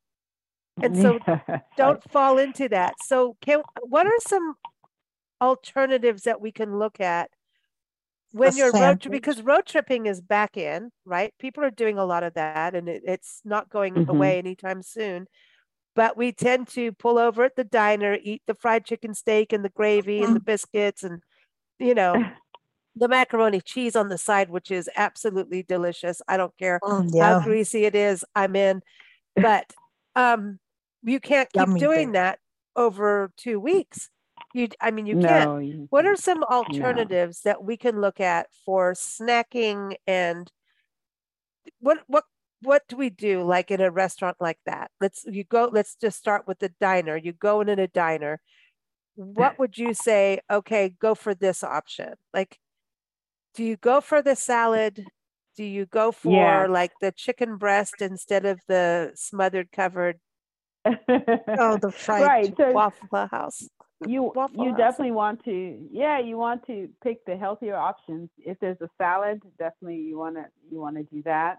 And 0.83 0.97
so 0.97 1.21
Don't 1.77 2.03
fall 2.13 2.39
into 2.39 2.69
that. 2.69 3.01
So, 3.01 3.37
can 3.41 3.63
what 3.81 4.07
are 4.07 4.19
some 4.21 4.55
alternatives 5.43 6.25
that 6.25 6.41
we 6.43 6.53
can 6.53 6.79
look 6.79 7.01
at 7.01 7.33
when 8.33 8.57
you're 8.57 8.73
road 8.73 9.01
trip? 9.01 9.13
Because 9.13 9.43
road 9.43 9.67
tripping 9.67 10.07
is 10.07 10.21
back 10.21 10.57
in, 10.57 10.91
right? 11.05 11.35
People 11.39 11.65
are 11.65 11.71
doing 11.71 11.99
a 11.99 12.05
lot 12.05 12.23
of 12.23 12.35
that, 12.35 12.75
and 12.75 12.89
it, 12.89 13.03
it's 13.07 13.43
not 13.45 13.69
going 13.69 14.01
Mhm. 14.01 14.09
away 14.09 14.39
anytime 14.39 14.83
soon. 14.83 15.27
But 15.97 16.17
we 16.17 16.33
tend 16.33 16.69
to 16.71 16.93
pull 16.93 17.19
over 17.19 17.45
at 17.45 17.57
the 17.57 17.65
diner, 17.65 18.19
eat 18.23 18.43
the 18.47 18.55
fried 18.57 18.87
chicken 18.87 19.15
steak 19.15 19.53
and 19.53 19.65
the 19.65 19.71
gravy 19.71 20.25
and 20.25 20.37
the 20.37 20.41
biscuits, 20.47 21.03
and 21.05 21.23
you 21.79 21.95
know 21.95 22.25
the 22.97 23.09
macaroni 23.09 23.61
cheese 23.63 23.97
on 23.97 24.09
the 24.11 24.19
side, 24.19 24.51
which 24.51 24.71
is 24.71 24.91
absolutely 24.97 25.63
delicious. 25.65 26.23
I 26.29 26.37
don't 26.39 26.57
care 26.59 26.83
Mm, 26.83 27.09
how 27.17 27.35
greasy 27.37 27.85
it 27.87 27.95
is, 27.97 28.25
I'm 28.37 28.57
in. 28.57 28.83
But 29.37 29.75
um, 30.17 30.61
you 31.05 31.21
can't 31.21 31.53
keep 31.53 31.73
Yummy 31.73 31.79
doing 31.79 32.13
bear. 32.13 32.13
that 32.13 32.41
over 32.77 33.33
two 33.39 33.61
weeks. 33.61 34.11
You, 34.55 34.69
I 34.81 34.91
mean, 34.91 35.07
you 35.07 35.17
can't. 35.17 35.49
no, 35.49 35.59
you- 35.59 35.87
What 35.91 36.07
are 36.07 36.17
some 36.17 36.43
alternatives 36.45 37.41
that 37.43 37.65
we 37.65 37.77
can 37.77 38.01
look 38.01 38.21
at 38.21 38.49
for 38.65 38.93
snacking 38.93 39.97
and 40.07 40.51
what 41.81 41.99
what 42.07 42.25
what 42.63 42.83
do 42.89 42.97
we 42.97 43.11
do 43.11 43.43
like 43.43 43.71
in 43.71 43.81
a 43.81 43.91
restaurant 43.91 44.37
like 44.41 44.59
that? 44.67 44.91
Let's 45.01 45.25
you 45.25 45.45
go. 45.45 45.69
Let's 45.73 45.95
just 45.97 46.19
start 46.19 46.47
with 46.47 46.59
the 46.61 46.71
diner. 46.81 47.17
You 47.17 47.33
go 47.33 47.61
in 47.61 47.69
in 47.69 47.79
a 47.79 47.89
diner. 47.89 48.41
What 49.17 49.59
would 49.59 49.77
you 49.79 49.95
say? 49.95 50.41
Okay, 50.51 50.95
go 51.01 51.15
for 51.15 51.35
this 51.35 51.63
option. 51.65 52.15
Like, 52.33 52.59
do 53.55 53.65
you 53.65 53.77
go 53.77 54.01
for 54.01 54.23
the 54.23 54.37
salad? 54.37 55.05
Do 55.57 55.65
you 55.65 55.85
go 55.87 56.13
for 56.13 56.31
Yeah. 56.31 56.67
like 56.67 56.93
the 57.01 57.13
chicken 57.13 57.57
breast 57.57 58.01
instead 58.01 58.47
of 58.47 58.61
the 58.69 59.13
smothered 59.15 59.71
covered 59.73 60.19
Oh, 60.87 61.77
the 61.77 61.93
fried 61.93 62.23
right. 62.23 62.55
So 62.57 62.73
Waffle 62.73 63.29
House? 63.31 63.69
You 64.07 64.33
you 64.53 64.75
definitely 64.77 65.13
want 65.13 65.45
to 65.45 65.79
yeah 65.91 66.19
you 66.19 66.37
want 66.37 66.65
to 66.67 66.89
pick 67.03 67.25
the 67.27 67.37
healthier 67.37 67.77
options 67.77 68.29
if 68.39 68.59
there's 68.61 68.81
a 68.81 68.89
salad 68.99 69.41
definitely 69.59 69.97
you 69.99 70.19
want 70.19 70.35
to 70.37 70.45
you 70.71 70.81
want 70.81 70.97
to 70.97 71.03
do 71.05 71.23
that 71.23 71.59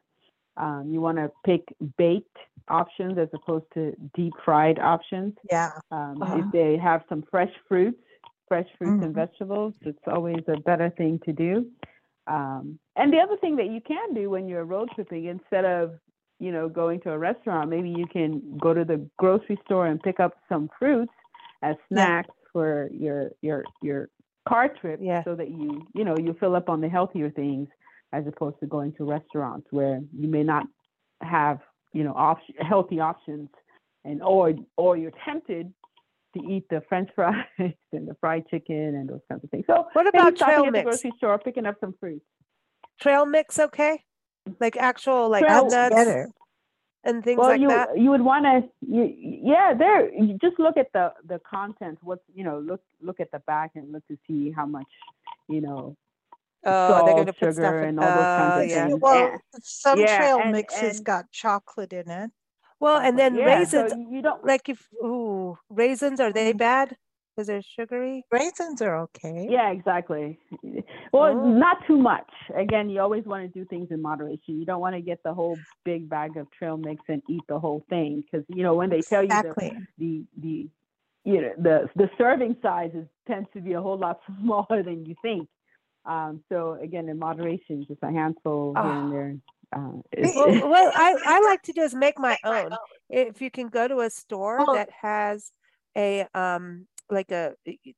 um, 0.56 0.88
you 0.88 1.01
want 1.01 1.17
to 1.17 1.32
pick 1.45 1.63
baked 1.97 2.38
options 2.67 3.17
as 3.17 3.27
opposed 3.34 3.65
to 3.73 3.93
deep 4.15 4.34
fried 4.45 4.79
options 4.79 5.34
Yeah. 5.49 5.71
um, 5.91 6.17
Uh-huh. 6.21 6.38
if 6.39 6.51
they 6.51 6.77
have 6.77 7.01
some 7.10 7.23
fresh 7.29 7.51
fruits 7.67 7.99
fresh 8.47 8.67
fruits 8.77 9.01
and 9.01 9.13
Mhm. 9.13 9.15
vegetables 9.15 9.73
it's 9.82 10.08
always 10.08 10.43
a 10.47 10.58
better 10.62 10.89
thing 10.91 11.19
to 11.25 11.34
do 11.34 11.69
um, 12.27 12.79
and 12.95 13.12
the 13.12 13.17
other 13.19 13.38
thing 13.38 13.56
that 13.58 13.67
you 13.67 13.82
can 13.82 14.13
do 14.13 14.29
when 14.29 14.47
you're 14.47 14.63
road 14.65 14.89
tripping 14.95 15.25
instead 15.25 15.65
of 15.65 15.99
you 16.39 16.51
know 16.51 16.69
going 16.69 16.99
to 17.01 17.12
a 17.12 17.17
restaurant 17.17 17.69
maybe 17.69 17.89
you 17.89 18.06
can 18.08 18.58
go 18.58 18.73
to 18.73 18.86
the 18.86 19.06
grocery 19.17 19.58
store 19.65 19.88
and 19.88 20.01
pick 20.01 20.19
up 20.19 20.34
some 20.49 20.69
fruits 20.79 21.12
as 21.63 21.76
Yeah. 21.89 21.95
snacks 21.95 22.36
for 22.52 22.89
your 22.93 23.32
your 23.41 23.63
your 23.82 24.10
car 24.47 24.67
trip 24.69 24.99
Yeah. 25.02 25.23
so 25.23 25.36
that 25.36 25.49
you 25.49 25.88
you 25.95 26.04
know 26.04 26.15
you 26.17 26.34
fill 26.39 26.56
up 26.56 26.69
on 26.69 26.82
the 26.82 26.89
healthier 26.89 27.30
things 27.32 27.67
as 28.12 28.28
opposed 28.28 28.60
to 28.60 28.67
going 28.67 28.91
to 28.97 29.06
restaurants 29.06 29.67
where 29.71 29.99
you 30.21 30.28
may 30.28 30.43
not 30.43 30.65
have 31.21 31.60
you 31.93 32.04
know 32.04 32.13
op- 32.13 32.39
healthy 32.60 32.99
options 32.99 33.49
and 34.06 34.21
oh, 34.21 34.28
or 34.28 34.49
or 34.78 34.89
oh, 34.89 34.93
you're 34.93 35.17
tempted 35.26 35.73
to 36.36 36.39
eat 36.43 36.65
the 36.69 36.82
french 36.89 37.10
fries 37.15 37.45
and 37.60 38.08
the 38.08 38.15
fried 38.19 38.45
chicken 38.49 38.76
and 38.95 39.08
those 39.10 39.21
kinds 39.30 39.43
of 39.43 39.49
things 39.49 39.65
so 39.67 39.88
What 39.93 40.08
about 40.08 40.36
stopping 40.36 40.56
trail 40.56 40.65
at 40.65 40.65
the 40.65 40.71
mix? 40.71 40.84
grocery 40.86 41.13
store 41.17 41.39
picking 41.39 41.65
up 41.65 41.76
some 41.80 41.93
fruit 41.99 42.21
Trail 43.02 43.26
mix, 43.26 43.58
okay? 43.60 44.04
Like 44.60 44.78
actual 44.78 45.28
like 45.30 45.43
Trail- 45.45 45.63
nuts 45.69 45.89
better. 45.89 46.30
And 47.06 47.24
things 47.24 47.38
well 47.38 47.50
like 47.50 47.62
you 47.62 47.68
that. 47.70 47.98
you 47.98 48.10
would 48.10 48.22
want 48.22 48.46
to 48.46 48.63
yeah 48.82 49.74
there 49.74 50.12
you 50.13 50.38
just 50.42 50.58
look 50.60 50.78
at 50.78 50.88
the 50.94 51.12
the 51.28 51.39
content 51.39 51.98
what's 52.02 52.24
you 52.34 52.44
know 52.44 52.60
look 52.60 52.82
look 53.02 53.20
at 53.20 53.30
the 53.32 53.39
back 53.39 53.72
and 53.76 53.92
look 53.92 54.06
to 54.08 54.18
see 54.28 54.52
how 54.52 54.66
much 54.66 54.88
you 55.50 55.62
know 55.62 55.96
Oh, 56.66 56.88
salt, 56.88 57.06
they're 57.06 57.16
gonna 57.16 57.34
put 57.34 57.54
stuff 57.56 57.56
sugar, 57.56 57.84
in. 57.84 57.89
and 57.89 58.00
all 58.00 58.06
those 58.06 58.38
kinds 58.39 58.54
Oh, 58.54 58.56
of 58.56 58.62
uh, 58.62 58.74
yeah. 58.74 58.88
things. 58.88 59.00
Well, 59.02 59.32
And- 59.34 59.42
some 59.63 60.00
yeah, 60.00 60.18
trail 60.18 60.39
and- 60.39 60.52
mixes 60.54 60.98
and- 60.98 61.06
got 61.06 61.30
chocolate 61.30 61.92
in 61.92 62.10
it. 62.10 62.32
Well, 62.80 63.00
and 63.02 63.20
then 63.20 63.36
yeah, 63.36 63.66
so 63.66 63.82
raisins, 63.84 64.08
you 64.10 64.22
don't 64.22 64.46
like 64.46 64.70
if 64.70 64.88
ooh, 65.04 65.58
raisins 65.70 66.22
are 66.22 66.32
they 66.32 66.54
bad? 66.54 66.96
Because 67.36 67.48
they're 67.48 67.62
sugary. 67.63 68.24
Raisins 68.32 68.82
are 68.82 68.96
okay. 69.08 69.46
yeah 69.50 69.72
exactly 69.72 70.39
well 71.12 71.34
Oh. 71.38 71.50
not 71.66 71.78
too 71.86 71.98
much 71.98 72.32
again 72.56 72.89
you 72.89 72.99
always 72.99 73.23
want 73.25 73.43
to 73.43 73.60
do 73.60 73.65
things 73.65 73.88
in 73.91 74.01
moderation 74.01 74.60
you 74.60 74.65
don't 74.65 74.82
want 74.82 74.95
to 74.95 75.01
get 75.01 75.21
the 75.23 75.34
whole 75.34 75.60
big 75.84 76.10
bag 76.10 76.38
of 76.38 76.49
trail 76.51 76.77
mix 76.77 77.01
and 77.08 77.21
eat 77.29 77.43
the 77.47 77.60
whole 77.60 77.84
thing 77.89 78.23
because 78.23 78.45
you 78.49 78.63
know 78.63 78.73
when 78.75 78.89
they 78.89 79.01
tell 79.01 79.23
you 79.23 79.29
the, 79.29 79.36
Exactly. 79.36 79.77
the 79.97 80.23
the 80.41 80.67
you 81.25 81.41
know 81.41 81.51
the 81.58 81.89
the 81.95 82.10
serving 82.17 82.56
size 82.62 82.91
is, 82.93 83.06
tends 83.27 83.47
to 83.53 83.62
be 83.62 83.73
a 83.73 83.82
whole 83.82 83.97
lot 83.97 84.19
smaller 84.41 84.84
than 84.84 85.06
you 85.06 85.15
think 85.21 85.47
um 86.06 86.43
so 86.49 86.77
again 86.82 87.08
in 87.10 87.17
moderation 87.17 87.86
just 87.88 88.01
a 88.03 88.12
handful 88.12 88.73
here 88.82 88.91
Ah. 88.91 88.99
and 88.99 89.12
there 89.12 89.36
uh, 89.75 89.91
Well, 90.36 90.69
what 90.69 90.93
I, 90.95 91.15
I 91.25 91.41
like 91.41 91.63
to 91.63 91.73
do 91.73 91.82
is 91.82 91.95
make 91.95 92.19
my 92.19 92.38
own. 92.43 92.71
If 93.10 93.41
you 93.41 93.49
can 93.49 93.67
go 93.67 93.88
to 93.88 93.99
a 94.01 94.10
store 94.10 94.60
Oh. 94.67 94.73
that 94.73 94.89
has 95.01 95.51
a 95.95 96.27
um 96.34 96.88
like 97.10 97.32
a 97.32 97.53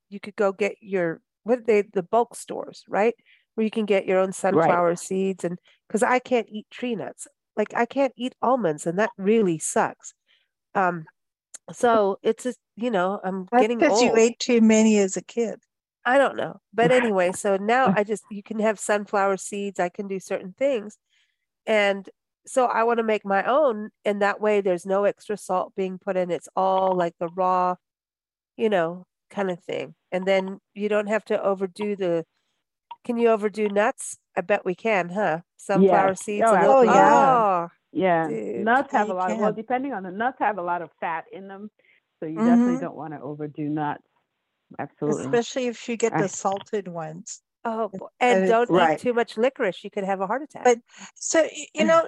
you 0.10 0.20
could 0.20 0.36
go 0.36 0.52
get 0.52 0.76
your 0.82 1.22
what 1.44 1.60
are 1.60 1.64
they 1.64 1.82
the 1.84 2.04
bulk 2.04 2.36
stores, 2.36 2.84
right? 2.88 3.14
Where 3.56 3.64
you 3.64 3.72
can 3.72 3.86
get 3.86 4.06
your 4.06 4.20
own 4.20 4.34
sunflower 4.34 4.96
seeds 4.98 5.44
and 5.44 5.58
because 5.88 6.04
I 6.04 6.20
can't 6.20 6.48
eat 6.50 6.68
tree 6.70 6.96
nuts. 6.96 7.28
Like 7.56 7.74
I 7.76 7.86
can't 7.86 8.14
eat 8.18 8.36
almonds 8.42 8.86
and 8.86 9.00
that 9.00 9.12
really 9.18 9.60
sucks. 9.60 10.14
Um 10.74 11.06
so 11.72 12.20
it's 12.22 12.44
just 12.44 12.60
you 12.76 12.92
know, 12.92 13.20
I'm 13.24 13.48
That's 13.52 13.62
getting 13.64 13.80
because 13.80 14.02
you 14.02 14.16
ate 14.18 14.40
too 14.40 14.62
many 14.62 14.98
as 15.00 15.18
a 15.18 15.24
kid. 15.24 15.60
I 16.06 16.18
don't 16.18 16.38
know. 16.38 16.60
But 16.74 16.92
anyway, 16.92 17.32
so 17.32 17.58
now 17.58 17.94
I 17.96 18.04
just 18.04 18.24
you 18.30 18.44
can 18.44 18.60
have 18.60 18.80
sunflower 18.80 19.38
seeds, 19.38 19.80
I 19.80 19.90
can 19.90 20.08
do 20.08 20.20
certain 20.20 20.54
things. 20.58 20.98
And 21.66 22.10
so 22.46 22.66
I 22.66 22.84
want 22.84 23.00
to 23.00 23.04
make 23.04 23.26
my 23.26 23.44
own 23.44 23.90
and 24.04 24.22
that 24.22 24.40
way 24.40 24.62
there's 24.62 24.86
no 24.86 25.06
extra 25.06 25.38
salt 25.38 25.74
being 25.76 25.98
put 25.98 26.18
in. 26.18 26.32
It's 26.32 26.50
all 26.56 26.96
like 26.96 27.14
the 27.20 27.30
raw, 27.30 27.76
you 28.58 28.70
know, 28.70 29.06
kind 29.30 29.50
of 29.52 29.64
thing. 29.64 29.96
And 30.12 30.26
then 30.26 30.60
you 30.74 30.90
don't 30.90 31.08
have 31.08 31.26
to 31.26 31.42
overdo 31.42 31.96
the 31.96 32.26
can 33.06 33.18
you 33.18 33.30
overdo 33.30 33.70
nuts? 33.70 34.18
I 34.36 34.42
bet 34.42 34.66
we 34.66 34.76
can, 34.76 35.10
huh? 35.10 35.42
Sunflower 35.58 36.10
Yes. 36.10 36.24
seeds. 36.24 36.44
Oh, 36.46 36.52
a 36.52 36.60
little- 36.60 36.72
absolutely. 36.72 37.00
Oh, 37.00 37.70
Yeah, 37.92 38.28
Dude, 38.28 38.66
nuts 38.66 38.92
have 38.92 39.08
a 39.08 39.12
you 39.12 39.16
lot 39.16 39.32
of 39.32 39.38
well, 39.38 39.54
depending 39.54 39.94
on 39.94 40.04
the 40.04 40.12
nuts 40.12 40.40
have 40.40 40.58
a 40.58 40.62
lot 40.62 40.82
of 40.82 40.90
fat 41.00 41.24
in 41.32 41.48
them, 41.48 41.72
so 42.20 42.26
you 42.26 42.36
definitely 42.36 42.76
Mhm. 42.76 42.82
don't 42.82 42.96
want 42.98 43.14
to 43.14 43.22
overdo 43.22 43.70
nuts. 43.70 44.04
Absolutely. 44.80 45.24
Especially 45.24 45.68
if 45.68 45.88
you 45.88 45.96
get 45.96 46.18
the 46.18 46.28
salted 46.28 46.88
ones. 46.90 47.42
oh, 47.68 47.90
and 48.20 48.48
don't 48.48 48.70
Right. 48.70 49.00
eat 49.00 49.02
too 49.02 49.14
much 49.14 49.38
licorice. 49.38 49.84
You 49.84 49.90
could 49.90 50.04
have 50.04 50.22
a 50.22 50.28
heart 50.28 50.44
attack. 50.44 50.66
But 50.66 50.80
so 51.16 51.48
you 51.74 51.86
know, 51.86 52.08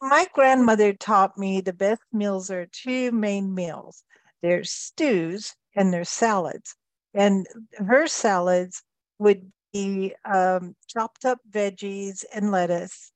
my 0.00 0.26
grandmother 0.32 0.92
taught 0.94 1.36
me 1.36 1.60
the 1.60 1.74
best 1.74 2.00
meals 2.12 2.50
are 2.50 2.64
two 2.66 3.10
main 3.12 3.54
meals. 3.54 4.02
There's 4.40 4.70
stews 4.70 5.54
and 5.76 5.92
there's 5.92 6.08
salads. 6.08 6.74
And 7.12 7.46
her 7.76 8.06
salads 8.06 8.82
would 9.18 9.52
be 9.74 10.16
um, 10.26 10.76
chopped 10.88 11.26
up 11.26 11.40
veggies 11.50 12.24
and 12.34 12.52
lettuce 12.52 13.12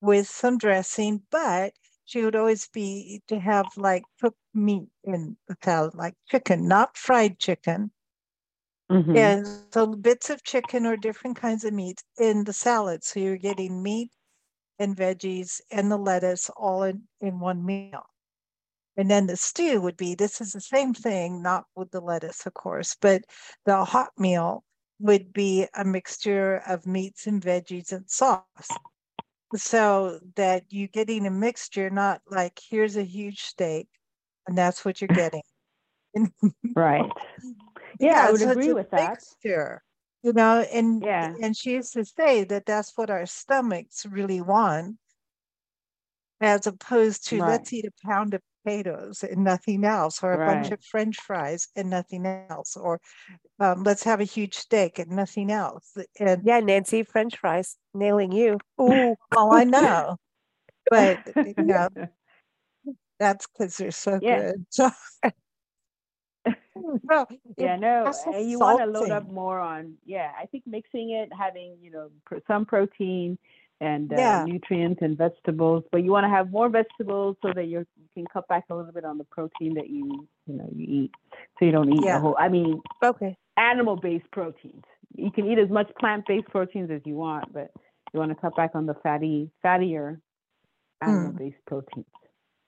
with 0.00 0.28
some 0.28 0.58
dressing, 0.58 1.22
but 1.30 1.74
she 2.04 2.24
would 2.24 2.36
always 2.36 2.68
be 2.68 3.22
to 3.28 3.40
have 3.40 3.76
like 3.76 4.06
cooked 4.20 4.38
meat 4.54 4.90
in 5.04 5.38
the 5.48 5.56
salad, 5.62 5.94
like 5.94 6.16
chicken, 6.30 6.68
not 6.68 6.96
fried 6.96 7.38
chicken. 7.38 7.92
Mhm. 8.90 9.34
And 9.34 9.64
so 9.64 9.86
bits 9.96 10.30
of 10.30 10.42
chicken 10.44 10.86
or 10.86 10.96
different 10.96 11.36
kinds 11.36 11.64
of 11.64 11.72
meat 11.74 12.02
in 12.18 12.44
the 12.44 12.52
salad. 12.52 13.04
So 13.04 13.20
you're 13.20 13.36
getting 13.38 13.82
meat 13.82 14.10
and 14.78 14.96
veggies 14.96 15.60
and 15.70 15.90
the 15.90 15.96
lettuce 15.98 16.50
all 16.56 16.82
in, 16.84 17.08
in 17.20 17.40
one 17.40 17.64
meal. 17.66 17.94
And 18.96 19.10
then 19.10 19.26
the 19.26 19.36
stew 19.36 19.80
would 19.82 19.96
be 19.96 20.14
this 20.14 20.40
is 20.40 20.52
the 20.52 20.60
same 20.60 20.94
thing, 20.94 21.42
not 21.42 21.66
with 21.74 21.90
the 21.92 22.00
lettuce, 22.00 22.46
of 22.46 22.54
course, 22.54 22.96
but 23.00 23.24
the 23.66 23.84
hot 23.86 24.12
meal 24.18 24.65
would 24.98 25.32
be 25.32 25.66
a 25.74 25.84
mixture 25.84 26.62
of 26.66 26.86
meats 26.86 27.26
and 27.26 27.42
veggies 27.42 27.92
and 27.92 28.08
sauce. 28.08 28.44
So 29.54 30.18
that 30.34 30.64
you're 30.70 30.88
getting 30.88 31.26
a 31.26 31.30
mixture, 31.30 31.90
not 31.90 32.20
like 32.28 32.60
here's 32.68 32.96
a 32.96 33.02
huge 33.04 33.42
steak 33.42 33.88
and 34.46 34.56
that's 34.56 34.84
what 34.84 35.00
you're 35.00 35.08
getting. 35.08 35.42
right. 36.76 37.10
Yeah, 37.98 38.12
yeah 38.12 38.26
I 38.28 38.30
would 38.32 38.40
so 38.40 38.50
agree 38.50 38.72
with 38.72 38.90
that. 38.90 39.10
Mixture, 39.10 39.82
you 40.22 40.32
know, 40.32 40.64
and 40.72 41.02
yeah. 41.02 41.34
and 41.42 41.56
she 41.56 41.72
used 41.72 41.92
to 41.94 42.04
say 42.04 42.44
that 42.44 42.66
that's 42.66 42.92
what 42.96 43.10
our 43.10 43.26
stomachs 43.26 44.06
really 44.06 44.40
want, 44.40 44.96
as 46.40 46.66
opposed 46.66 47.28
to 47.28 47.40
right. 47.40 47.48
let's 47.48 47.72
eat 47.72 47.86
a 47.86 48.06
pound 48.06 48.34
of 48.34 48.42
potatoes 48.66 49.22
and 49.22 49.44
nothing 49.44 49.84
else, 49.84 50.22
or 50.22 50.32
a 50.32 50.38
right. 50.38 50.54
bunch 50.54 50.72
of 50.72 50.82
French 50.82 51.20
fries 51.20 51.68
and 51.76 51.90
nothing 51.90 52.26
else, 52.26 52.76
or 52.76 53.00
um, 53.60 53.82
let's 53.84 54.02
have 54.02 54.20
a 54.20 54.24
huge 54.24 54.54
steak 54.54 54.98
and 54.98 55.10
nothing 55.10 55.50
else. 55.50 55.96
And 56.18 56.42
yeah, 56.44 56.60
Nancy, 56.60 57.02
French 57.02 57.36
fries, 57.36 57.76
nailing 57.94 58.32
you. 58.32 58.58
Oh, 58.78 59.16
oh, 59.36 59.52
I 59.52 59.64
know, 59.64 60.16
but 60.90 61.18
you 61.36 61.54
know, 61.58 61.88
that's 63.18 63.46
because 63.46 63.76
they're 63.76 63.90
so 63.90 64.18
yeah. 64.20 64.52
good. 64.52 64.66
So, 66.74 66.90
well, 67.02 67.26
yeah, 67.56 67.74
no, 67.74 68.12
you 68.38 68.60
want 68.60 68.78
to 68.78 68.86
load 68.86 69.10
up 69.10 69.28
more 69.28 69.58
on. 69.58 69.94
Yeah, 70.04 70.30
I 70.40 70.46
think 70.46 70.62
mixing 70.64 71.10
it, 71.10 71.30
having 71.36 71.76
you 71.80 71.90
know 71.90 72.10
some 72.46 72.66
protein 72.66 73.36
and 73.80 74.12
uh, 74.12 74.16
yeah. 74.16 74.44
nutrients 74.46 75.00
and 75.02 75.18
vegetables, 75.18 75.84
but 75.92 76.02
you 76.02 76.10
want 76.10 76.24
to 76.24 76.30
have 76.30 76.50
more 76.50 76.68
vegetables 76.68 77.36
so 77.42 77.52
that 77.54 77.66
you 77.66 77.86
can 78.14 78.24
cut 78.32 78.48
back 78.48 78.64
a 78.70 78.74
little 78.74 78.92
bit 78.92 79.04
on 79.04 79.18
the 79.18 79.24
protein 79.24 79.74
that 79.74 79.88
you 79.90 80.26
you 80.46 80.54
know 80.54 80.68
you 80.74 81.02
eat, 81.02 81.10
so 81.58 81.64
you 81.64 81.72
don't 81.72 81.92
eat 81.92 82.04
yeah. 82.04 82.14
the 82.14 82.20
whole. 82.20 82.36
I 82.38 82.48
mean, 82.48 82.80
okay, 83.04 83.36
animal-based 83.56 84.30
proteins. 84.32 84.84
You 85.14 85.30
can 85.30 85.50
eat 85.50 85.58
as 85.58 85.70
much 85.70 85.90
plant-based 85.98 86.48
proteins 86.48 86.90
as 86.90 87.00
you 87.04 87.14
want, 87.14 87.52
but 87.52 87.70
you 88.12 88.20
want 88.20 88.30
to 88.30 88.36
cut 88.36 88.56
back 88.56 88.70
on 88.74 88.86
the 88.86 88.94
fatty, 89.02 89.50
fattier 89.64 90.20
hmm. 91.02 91.10
animal-based 91.10 91.56
mm. 91.56 91.66
proteins. 91.66 92.06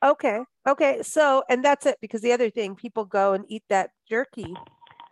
Okay. 0.04 0.40
Okay. 0.66 1.02
So, 1.02 1.42
and 1.48 1.64
that's 1.64 1.86
it 1.86 1.98
because 2.00 2.20
the 2.20 2.32
other 2.32 2.50
thing, 2.50 2.76
people 2.76 3.04
go 3.04 3.32
and 3.32 3.44
eat 3.48 3.64
that 3.68 3.90
jerky 4.08 4.54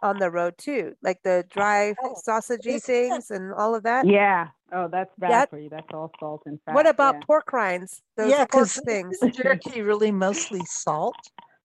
on 0.07 0.18
the 0.18 0.30
road 0.30 0.54
too, 0.59 0.94
like 1.02 1.22
the 1.22 1.44
dry 1.50 1.94
oh, 2.02 2.16
sausagey 2.26 2.82
things 2.82 3.30
and 3.30 3.52
all 3.52 3.74
of 3.74 3.82
that. 3.82 4.07
Yeah. 4.07 4.48
Oh, 4.72 4.88
that's 4.88 5.14
bad 5.16 5.30
that, 5.30 5.50
for 5.50 5.59
you. 5.59 5.68
That's 5.68 5.86
all 5.92 6.12
salt 6.18 6.42
and 6.46 6.59
fat. 6.64 6.74
What 6.74 6.88
about 6.88 7.16
yeah. 7.16 7.20
pork 7.26 7.52
rinds? 7.52 8.02
Those 8.16 8.30
yeah, 8.30 8.44
because 8.44 8.80
things. 8.84 9.18
jerky 9.32 9.82
really 9.82 10.11
mostly 10.11 10.62
salt. 10.66 11.16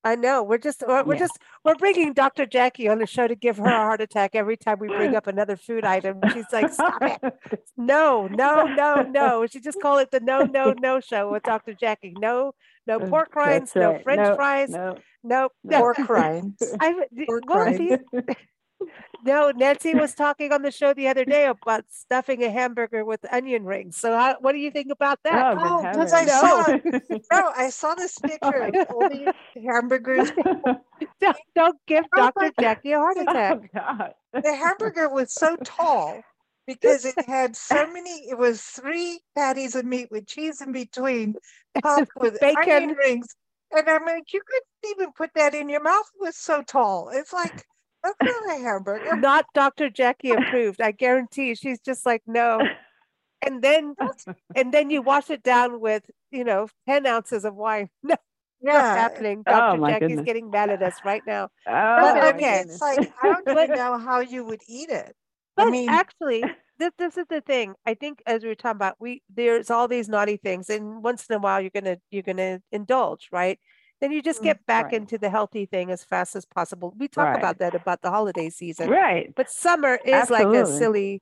I 0.03 0.15
know. 0.15 0.41
We're 0.41 0.57
just 0.57 0.83
we're, 0.87 1.03
we're 1.03 1.17
just 1.17 1.37
we're 1.63 1.75
bringing 1.75 2.13
Dr. 2.13 2.45
Jackie 2.47 2.87
on 2.87 2.97
the 2.97 3.05
show 3.05 3.27
to 3.27 3.35
give 3.35 3.57
her 3.57 3.65
a 3.65 3.69
heart 3.69 4.01
attack 4.01 4.31
every 4.33 4.57
time 4.57 4.79
we 4.79 4.87
bring 4.87 5.15
up 5.15 5.27
another 5.27 5.55
food 5.55 5.83
item. 5.83 6.19
She's 6.33 6.51
like, 6.51 6.73
"Stop 6.73 7.01
it! 7.01 7.21
No, 7.77 8.27
no, 8.27 8.65
no, 8.65 9.01
no." 9.03 9.47
She 9.47 9.59
just 9.59 9.81
call 9.81 9.99
it 9.99 10.11
the 10.11 10.19
no, 10.19 10.43
no, 10.43 10.73
no 10.73 10.99
show 10.99 11.31
with 11.31 11.43
Dr. 11.43 11.73
Jackie. 11.73 12.15
No, 12.17 12.53
no 12.88 12.99
uh, 12.99 13.07
pork 13.07 13.36
rinds, 13.36 13.73
right. 13.75 13.82
no 13.82 13.99
French 14.03 14.21
no, 14.21 14.36
fries, 14.36 14.69
no, 14.69 14.97
nope, 15.23 15.51
no 15.63 15.79
pork 15.79 15.97
rinds. 16.09 16.63
I 16.79 16.93
pork 17.25 17.43
well, 17.47 17.65
rinds. 17.65 18.03
no, 19.25 19.51
Nancy 19.51 19.93
was 19.93 20.15
talking 20.15 20.51
on 20.51 20.61
the 20.61 20.71
show 20.71 20.93
the 20.93 21.07
other 21.07 21.25
day 21.25 21.45
about 21.45 21.86
stuffing 21.89 22.43
a 22.43 22.49
hamburger 22.49 23.05
with 23.05 23.19
onion 23.32 23.65
rings. 23.65 23.97
So, 23.97 24.13
how, 24.17 24.38
what 24.39 24.53
do 24.53 24.59
you 24.59 24.71
think 24.71 24.91
about 24.91 25.19
that? 25.23 25.57
Oh, 25.57 25.82
because 25.84 26.13
oh, 26.13 26.17
I 26.17 26.25
saw 26.25 26.77
no, 27.32 27.51
I 27.55 27.69
saw 27.69 27.93
this 27.95 28.17
picture 28.17 28.63
of 28.63 28.75
all 28.89 29.09
these 29.09 29.27
hamburgers. 29.63 30.32
don't, 31.19 31.38
don't 31.55 31.77
give 31.88 32.05
oh 32.15 32.32
Dr. 32.36 32.51
Jackie 32.59 32.93
a 32.93 32.97
heart 32.97 33.17
oh, 33.19 33.23
attack. 33.23 33.59
Oh, 34.34 34.39
the 34.41 34.55
hamburger 34.55 35.09
was 35.09 35.34
so 35.34 35.55
tall 35.63 36.21
because 36.68 37.05
it 37.05 37.16
had 37.28 37.55
so 37.55 37.88
many. 37.91 38.30
It 38.30 38.38
was 38.38 38.62
three 38.62 39.20
patties 39.36 39.76
of 39.76 39.86
meat 39.86 40.09
with 40.12 40.28
cheese 40.28 40.62
in 40.62 40.72
between, 40.72 41.36
topped 41.84 42.12
with 42.20 42.39
bacon 42.39 42.70
onion 42.70 42.95
rings. 42.97 43.28
And 43.72 43.88
I'm 43.88 44.05
like, 44.05 44.34
you 44.34 44.41
couldn't 44.45 44.97
even 44.97 45.14
put 45.14 45.32
that 45.36 45.53
in 45.53 45.70
your 45.70 45.82
mouth. 45.82 46.05
It 46.20 46.22
was 46.26 46.36
so 46.36 46.62
tall. 46.62 47.09
It's 47.14 47.32
like 47.32 47.66
that's 48.03 48.18
not 48.22 48.57
a 48.57 48.62
hamburger. 48.62 49.16
Not 49.16 49.45
Dr. 49.53 49.89
Jackie 49.89 50.32
approved. 50.32 50.82
I 50.82 50.91
guarantee. 50.91 51.55
She's 51.55 51.80
just 51.80 52.05
like, 52.05 52.24
no. 52.26 52.62
And 53.41 53.62
then, 53.62 53.95
and 54.55 54.74
then 54.74 54.89
you 54.89 55.01
wash 55.01 55.30
it 55.30 55.43
down 55.43 55.80
with, 55.80 56.03
you 56.32 56.43
know, 56.43 56.68
ten 56.88 57.05
ounces 57.05 57.45
of 57.45 57.55
wine. 57.55 57.89
No, 58.64 58.74
yeah. 58.74 58.93
happening. 58.95 59.41
Dr. 59.41 59.82
Oh, 59.82 59.88
Jackie's 59.88 60.09
goodness. 60.09 60.26
getting 60.28 60.51
mad 60.51 60.70
at 60.70 60.84
us 60.84 60.93
right 61.03 61.24
now. 61.26 61.49
Oh, 61.68 61.97
but, 61.99 62.36
okay, 62.36 62.59
it's 62.59 62.80
like 62.80 63.12
I 63.24 63.34
don't 63.34 63.49
even 63.49 63.76
know 63.76 63.97
how 63.97 64.20
you 64.20 64.45
would 64.45 64.62
eat 64.70 64.89
it. 64.91 65.16
But 65.55 65.67
I 65.67 65.71
mean, 65.71 65.89
actually, 65.89 66.43
this, 66.79 66.91
this 66.97 67.17
is 67.17 67.25
the 67.29 67.41
thing. 67.41 67.73
I 67.85 67.93
think 67.93 68.21
as 68.25 68.43
we 68.43 68.49
were 68.49 68.55
talking 68.55 68.77
about, 68.77 68.95
we 68.99 69.21
there's 69.33 69.69
all 69.69 69.87
these 69.87 70.09
naughty 70.09 70.37
things, 70.37 70.69
and 70.69 71.03
once 71.03 71.25
in 71.29 71.35
a 71.35 71.39
while 71.39 71.61
you're 71.61 71.71
gonna 71.73 71.97
you're 72.09 72.23
gonna 72.23 72.61
indulge, 72.71 73.29
right? 73.31 73.59
then 74.01 74.11
you 74.11 74.21
just 74.21 74.41
mm, 74.41 74.45
get 74.45 74.65
back 74.65 74.85
right. 74.85 74.95
into 74.95 75.17
the 75.17 75.29
healthy 75.29 75.65
thing 75.65 75.91
as 75.91 76.03
fast 76.03 76.35
as 76.35 76.43
possible. 76.43 76.93
We 76.97 77.07
talk 77.07 77.27
right. 77.27 77.37
about 77.37 77.59
that 77.59 77.75
about 77.75 78.01
the 78.01 78.09
holiday 78.09 78.49
season. 78.49 78.89
Right. 78.89 79.33
But 79.35 79.49
summer 79.49 79.99
is 80.03 80.13
Absolutely. 80.13 80.57
like 80.57 80.67
a 80.67 80.71
silly 80.77 81.21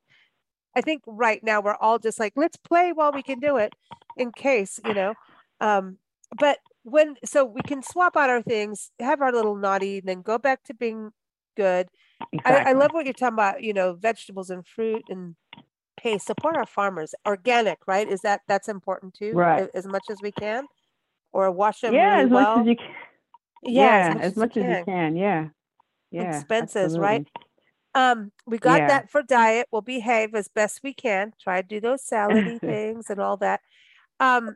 I 0.75 0.81
think 0.81 1.01
right 1.05 1.43
now 1.43 1.61
we're 1.61 1.75
all 1.75 1.99
just 1.99 2.19
like 2.19 2.33
let's 2.35 2.55
play 2.55 2.93
while 2.93 3.11
we 3.11 3.21
can 3.21 3.39
do 3.39 3.57
it 3.57 3.73
in 4.17 4.31
case, 4.31 4.79
you 4.85 4.93
know. 4.93 5.13
Um 5.59 5.97
but 6.39 6.59
when 6.83 7.15
so 7.25 7.43
we 7.43 7.61
can 7.61 7.83
swap 7.83 8.15
out 8.15 8.29
our 8.29 8.41
things, 8.41 8.91
have 8.99 9.21
our 9.21 9.33
little 9.33 9.57
naughty, 9.57 9.99
then 9.99 10.21
go 10.21 10.37
back 10.37 10.63
to 10.65 10.73
being 10.73 11.09
good. 11.57 11.89
Exactly. 12.31 12.65
I, 12.65 12.69
I 12.69 12.73
love 12.73 12.91
what 12.91 13.05
you're 13.05 13.13
talking 13.13 13.33
about, 13.33 13.63
you 13.63 13.73
know, 13.73 13.93
vegetables 13.93 14.49
and 14.49 14.65
fruit 14.65 15.03
and 15.09 15.35
hey, 16.01 16.17
support 16.17 16.55
our 16.55 16.65
farmers. 16.65 17.13
Organic, 17.25 17.79
right? 17.87 18.07
Is 18.07 18.21
that 18.21 18.41
that's 18.47 18.67
important 18.67 19.13
too? 19.13 19.33
Right. 19.33 19.63
As, 19.63 19.85
as 19.85 19.87
much 19.87 20.03
as 20.09 20.17
we 20.21 20.31
can 20.31 20.65
or 21.31 21.51
wash 21.51 21.81
them 21.81 21.93
yeah, 21.93 22.15
really 22.15 22.25
as 22.25 22.29
well. 22.29 22.57
much 22.57 22.59
as 22.59 22.67
you 22.67 22.75
can. 22.75 22.95
Yeah, 23.63 24.15
yeah 24.15 24.19
as, 24.21 24.35
much, 24.35 24.57
as, 24.57 24.63
as, 24.63 24.77
you 24.79 24.85
can. 24.85 25.15
Yeah. 25.15 25.47
Yeah. 26.11 26.37
Expenses, 26.37 26.95
absolutely. 26.95 27.07
right? 27.07 27.27
Um, 27.95 28.31
we 28.45 28.57
got 28.57 28.81
yeah. 28.81 28.87
that 28.87 29.09
for 29.09 29.23
diet. 29.23 29.67
We'll 29.71 29.81
behave 29.81 30.35
as 30.35 30.47
best 30.47 30.81
we 30.83 30.93
can. 30.93 31.33
Try 31.41 31.61
to 31.61 31.67
do 31.67 31.79
those 31.79 32.03
salady 32.03 32.59
things 32.61 33.09
and 33.09 33.19
all 33.19 33.37
that. 33.37 33.61
Um, 34.19 34.55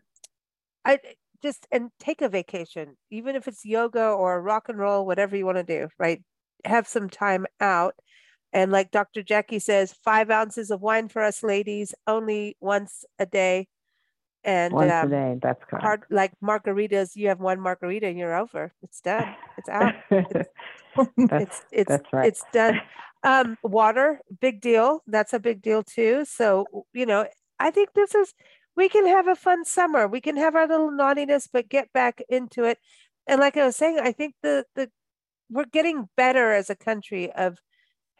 I 0.85 0.99
just 1.41 1.67
and 1.71 1.89
take 1.99 2.21
a 2.21 2.29
vacation, 2.29 2.95
even 3.11 3.35
if 3.35 3.47
it's 3.47 3.65
yoga 3.65 4.05
or 4.05 4.41
rock 4.41 4.69
and 4.69 4.77
roll, 4.77 5.05
whatever 5.05 5.35
you 5.35 5.45
want 5.45 5.57
to 5.57 5.63
do, 5.63 5.89
right? 5.97 6.21
Have 6.65 6.87
some 6.87 7.09
time 7.09 7.45
out. 7.59 7.95
And 8.51 8.71
like 8.71 8.91
Dr. 8.91 9.23
Jackie 9.23 9.59
says, 9.59 9.93
five 9.93 10.29
ounces 10.29 10.69
of 10.69 10.81
wine 10.81 11.07
for 11.07 11.23
us 11.23 11.43
ladies, 11.43 11.93
only 12.05 12.55
once 12.61 13.03
a 13.17 13.25
day 13.25 13.67
and 14.43 14.73
once 14.73 14.91
um, 14.91 15.07
a 15.07 15.09
day. 15.09 15.39
That's 15.41 15.63
correct. 15.65 15.83
Hard, 15.83 16.03
like 16.09 16.33
margaritas, 16.43 17.15
you 17.15 17.29
have 17.29 17.39
one 17.39 17.59
margarita 17.59 18.07
and 18.07 18.17
you're 18.17 18.35
over. 18.35 18.73
It's 18.81 19.01
done. 19.01 19.35
It's 19.57 19.69
out. 19.69 19.93
It's 20.95 21.09
it's 21.17 21.61
it's, 21.71 21.89
that's 21.89 22.13
right. 22.13 22.27
it's 22.27 22.43
done. 22.53 22.79
Um, 23.23 23.57
water, 23.63 24.21
big 24.39 24.61
deal. 24.61 25.01
That's 25.07 25.33
a 25.33 25.39
big 25.39 25.59
deal 25.63 25.81
too. 25.81 26.23
So 26.23 26.85
you 26.93 27.07
know, 27.07 27.25
I 27.59 27.71
think 27.71 27.93
this 27.95 28.13
is 28.13 28.33
we 28.75 28.89
can 28.89 29.07
have 29.07 29.27
a 29.27 29.35
fun 29.35 29.65
summer. 29.65 30.07
We 30.07 30.21
can 30.21 30.37
have 30.37 30.55
our 30.55 30.67
little 30.67 30.91
naughtiness, 30.91 31.49
but 31.51 31.67
get 31.67 31.91
back 31.93 32.21
into 32.29 32.63
it. 32.65 32.77
And 33.25 33.39
like 33.39 33.57
I 33.57 33.65
was 33.65 33.75
saying, 33.75 33.99
I 34.03 34.11
think 34.11 34.35
the 34.43 34.65
the 34.75 34.91
we're 35.49 35.65
getting 35.65 36.09
better 36.17 36.51
as 36.51 36.69
a 36.69 36.75
country 36.75 37.31
of 37.31 37.59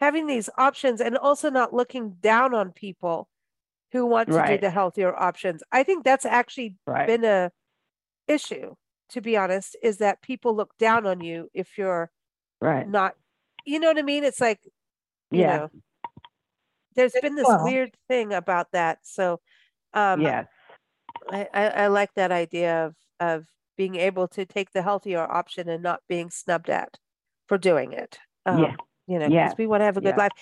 having 0.00 0.26
these 0.26 0.50
options 0.58 1.00
and 1.00 1.16
also 1.16 1.50
not 1.50 1.72
looking 1.72 2.16
down 2.20 2.54
on 2.54 2.72
people 2.72 3.28
who 3.92 4.04
want 4.06 4.28
to 4.28 4.34
right. 4.34 4.60
do 4.60 4.66
the 4.66 4.70
healthier 4.70 5.14
options. 5.14 5.62
I 5.70 5.84
think 5.84 6.04
that's 6.04 6.26
actually 6.26 6.76
right. 6.86 7.06
been 7.06 7.24
a 7.24 7.52
issue, 8.26 8.74
to 9.10 9.20
be 9.20 9.36
honest, 9.36 9.76
is 9.82 9.98
that 9.98 10.22
people 10.22 10.54
look 10.54 10.76
down 10.78 11.06
on 11.06 11.20
you 11.20 11.48
if 11.54 11.78
you're 11.78 12.10
right 12.60 12.88
not 12.88 13.14
you 13.66 13.78
know 13.78 13.88
what 13.88 13.98
I 13.98 14.02
mean? 14.02 14.24
It's 14.24 14.40
like 14.40 14.60
you 15.30 15.40
yeah. 15.40 15.56
know 15.56 15.70
there's 16.96 17.14
been 17.20 17.34
this 17.34 17.46
well, 17.46 17.64
weird 17.64 17.96
thing 18.08 18.32
about 18.32 18.72
that. 18.72 18.98
So 19.02 19.40
um 19.92 20.20
yes. 20.20 20.46
I, 21.30 21.48
I, 21.54 21.66
I 21.68 21.86
like 21.86 22.14
that 22.14 22.32
idea 22.32 22.86
of 22.86 22.94
of 23.20 23.46
being 23.76 23.96
able 23.96 24.28
to 24.28 24.44
take 24.44 24.72
the 24.72 24.82
healthier 24.82 25.20
option 25.20 25.68
and 25.68 25.82
not 25.82 26.00
being 26.08 26.30
snubbed 26.30 26.70
at 26.70 26.98
for 27.46 27.58
doing 27.58 27.92
it. 27.92 28.18
Um, 28.46 28.58
yeah. 28.58 28.74
You 29.06 29.18
know, 29.18 29.26
because 29.26 29.32
yeah. 29.32 29.52
we 29.58 29.66
want 29.66 29.82
to 29.82 29.84
have 29.84 29.96
a 29.96 30.00
good 30.00 30.14
yeah. 30.16 30.24
life. 30.24 30.32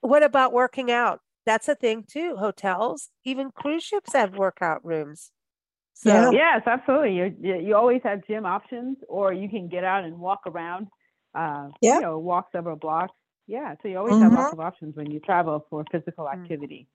What 0.00 0.22
about 0.22 0.52
working 0.52 0.90
out? 0.90 1.20
that's 1.44 1.68
a 1.68 1.74
thing 1.74 2.04
too. 2.08 2.36
Hotels, 2.36 3.10
even 3.24 3.50
cruise 3.50 3.82
ships 3.82 4.12
have 4.12 4.36
workout 4.36 4.84
rooms. 4.84 5.30
So, 5.94 6.30
yeah. 6.30 6.30
Yes, 6.30 6.62
absolutely. 6.66 7.14
You 7.14 7.60
you 7.60 7.76
always 7.76 8.00
have 8.04 8.26
gym 8.26 8.46
options, 8.46 8.98
or 9.08 9.32
you 9.32 9.48
can 9.48 9.68
get 9.68 9.84
out 9.84 10.04
and 10.04 10.18
walk 10.18 10.40
around. 10.46 10.88
Uh, 11.34 11.68
yeah. 11.80 11.96
You 11.96 12.00
know, 12.02 12.18
walk 12.18 12.48
several 12.52 12.76
blocks. 12.76 13.14
Yeah. 13.46 13.74
So 13.82 13.88
you 13.88 13.98
always 13.98 14.14
mm-hmm. 14.14 14.22
have 14.24 14.32
lots 14.32 14.52
of 14.52 14.60
options 14.60 14.96
when 14.96 15.10
you 15.10 15.20
travel 15.20 15.66
for 15.68 15.84
physical 15.90 16.26
mm. 16.26 16.32
activity. 16.32 16.88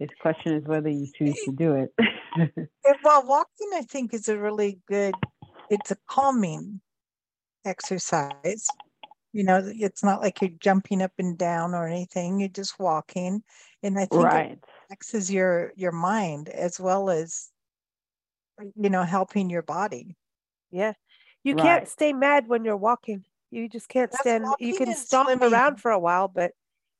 The 0.00 0.08
question 0.20 0.54
is 0.54 0.64
whether 0.64 0.88
you 0.88 1.06
choose 1.16 1.38
to 1.44 1.52
do 1.52 1.74
it. 1.74 1.94
well, 3.04 3.26
walking, 3.26 3.70
I 3.74 3.82
think, 3.82 4.12
is 4.12 4.28
a 4.28 4.36
really 4.36 4.80
good. 4.88 5.14
It's 5.70 5.90
a 5.92 5.96
calming 6.08 6.80
exercise. 7.64 8.66
You 9.34 9.42
know, 9.42 9.60
it's 9.64 10.04
not 10.04 10.20
like 10.22 10.40
you're 10.40 10.50
jumping 10.60 11.02
up 11.02 11.10
and 11.18 11.36
down 11.36 11.74
or 11.74 11.88
anything. 11.88 12.38
You're 12.38 12.48
just 12.48 12.78
walking. 12.78 13.42
And 13.82 13.98
I 13.98 14.06
think 14.06 14.12
it 14.12 14.18
Right. 14.26 14.58
relaxes 14.88 15.30
your 15.30 15.72
your 15.76 15.90
mind 15.90 16.48
as 16.48 16.78
well 16.78 17.10
as 17.10 17.50
you 18.76 18.90
know, 18.90 19.02
helping 19.02 19.50
your 19.50 19.62
body. 19.62 20.16
Yeah. 20.70 20.92
You 21.42 21.56
can't 21.56 21.88
stay 21.88 22.12
mad 22.12 22.46
when 22.46 22.64
you're 22.64 22.76
walking. 22.76 23.24
You 23.50 23.68
just 23.68 23.88
can't 23.88 24.10
That's 24.10 24.20
stand. 24.20 24.46
You 24.60 24.72
can 24.72 24.86
and 24.88 24.96
stomp 24.96 25.28
swimming. 25.28 25.52
around 25.52 25.80
for 25.80 25.90
a 25.90 25.98
while, 25.98 26.28
but 26.28 26.52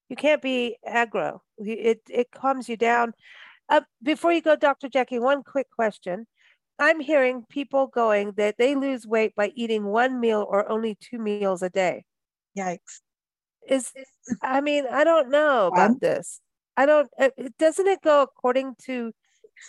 you 0.09 0.17
can't 0.17 0.43
be 0.43 0.77
aggro. 0.87 1.39
It 1.59 2.03
it 2.11 2.33
calms 2.33 2.69
you 2.69 2.77
down. 2.77 3.15
Uh, 3.69 3.83
before 4.03 4.33
you 4.33 4.43
go, 4.43 4.57
Dr. 4.57 4.89
Jackie, 4.89 5.21
one 5.21 5.45
quick 5.45 5.69
question. 5.71 6.27
I'm 6.81 6.99
hearing 6.99 7.45
people 7.49 7.87
going 7.87 8.33
that 8.33 8.57
they 8.59 8.75
lose 8.75 9.07
weight 9.07 9.35
by 9.37 9.53
eating 9.55 9.85
one 9.85 10.19
meal 10.21 10.45
or 10.49 10.69
only 10.69 10.97
two 11.01 11.19
meals 11.19 11.63
a 11.63 11.71
day. 11.71 12.05
Yikes. 12.57 13.01
Is 13.69 13.93
I 14.43 14.61
mean, 14.61 14.85
I 14.91 15.05
don't 15.05 15.31
know 15.31 15.69
about 15.69 15.91
One? 15.91 15.99
this. 16.01 16.41
I 16.77 16.87
don't. 16.87 17.09
Doesn't 17.59 17.87
it 17.87 18.03
go 18.03 18.23
according 18.23 18.75
to 18.87 19.13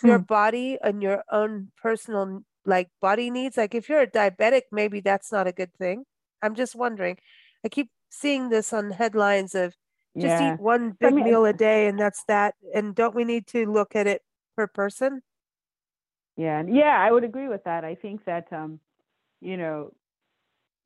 your 0.02 0.18
Hmm. 0.18 0.24
body 0.24 0.78
and 0.82 1.02
your 1.02 1.22
own 1.30 1.70
personal 1.80 2.42
like 2.64 2.88
body 3.00 3.30
needs? 3.30 3.56
Like 3.56 3.74
if 3.74 3.88
you're 3.88 4.02
a 4.02 4.06
diabetic, 4.10 4.62
maybe 4.72 5.00
that's 5.00 5.30
not 5.30 5.46
a 5.46 5.52
good 5.52 5.72
thing. 5.74 6.04
I'm 6.42 6.54
just 6.54 6.74
wondering. 6.74 7.18
I 7.64 7.68
keep 7.68 7.90
seeing 8.10 8.48
this 8.50 8.72
on 8.72 8.90
headlines 8.90 9.54
of 9.54 9.74
just 10.16 10.40
Yeah. 10.40 10.54
eat 10.54 10.60
one 10.60 10.90
I 11.00 11.06
big 11.06 11.14
mean- 11.14 11.24
meal 11.24 11.44
a 11.44 11.52
day 11.52 11.86
and 11.88 11.98
that's 11.98 12.24
that. 12.28 12.54
And 12.74 12.94
don't 12.94 13.14
we 13.14 13.24
need 13.24 13.46
to 13.48 13.66
look 13.70 13.94
at 13.96 14.06
it 14.06 14.22
per 14.56 14.66
person? 14.66 15.22
Yeah, 16.36 16.58
and 16.60 16.74
yeah, 16.74 16.98
I 17.00 17.10
would 17.12 17.24
agree 17.24 17.48
with 17.48 17.64
that. 17.64 17.84
I 17.84 17.94
think 17.94 18.24
that 18.26 18.52
um, 18.52 18.80
you 19.40 19.56
know, 19.56 19.92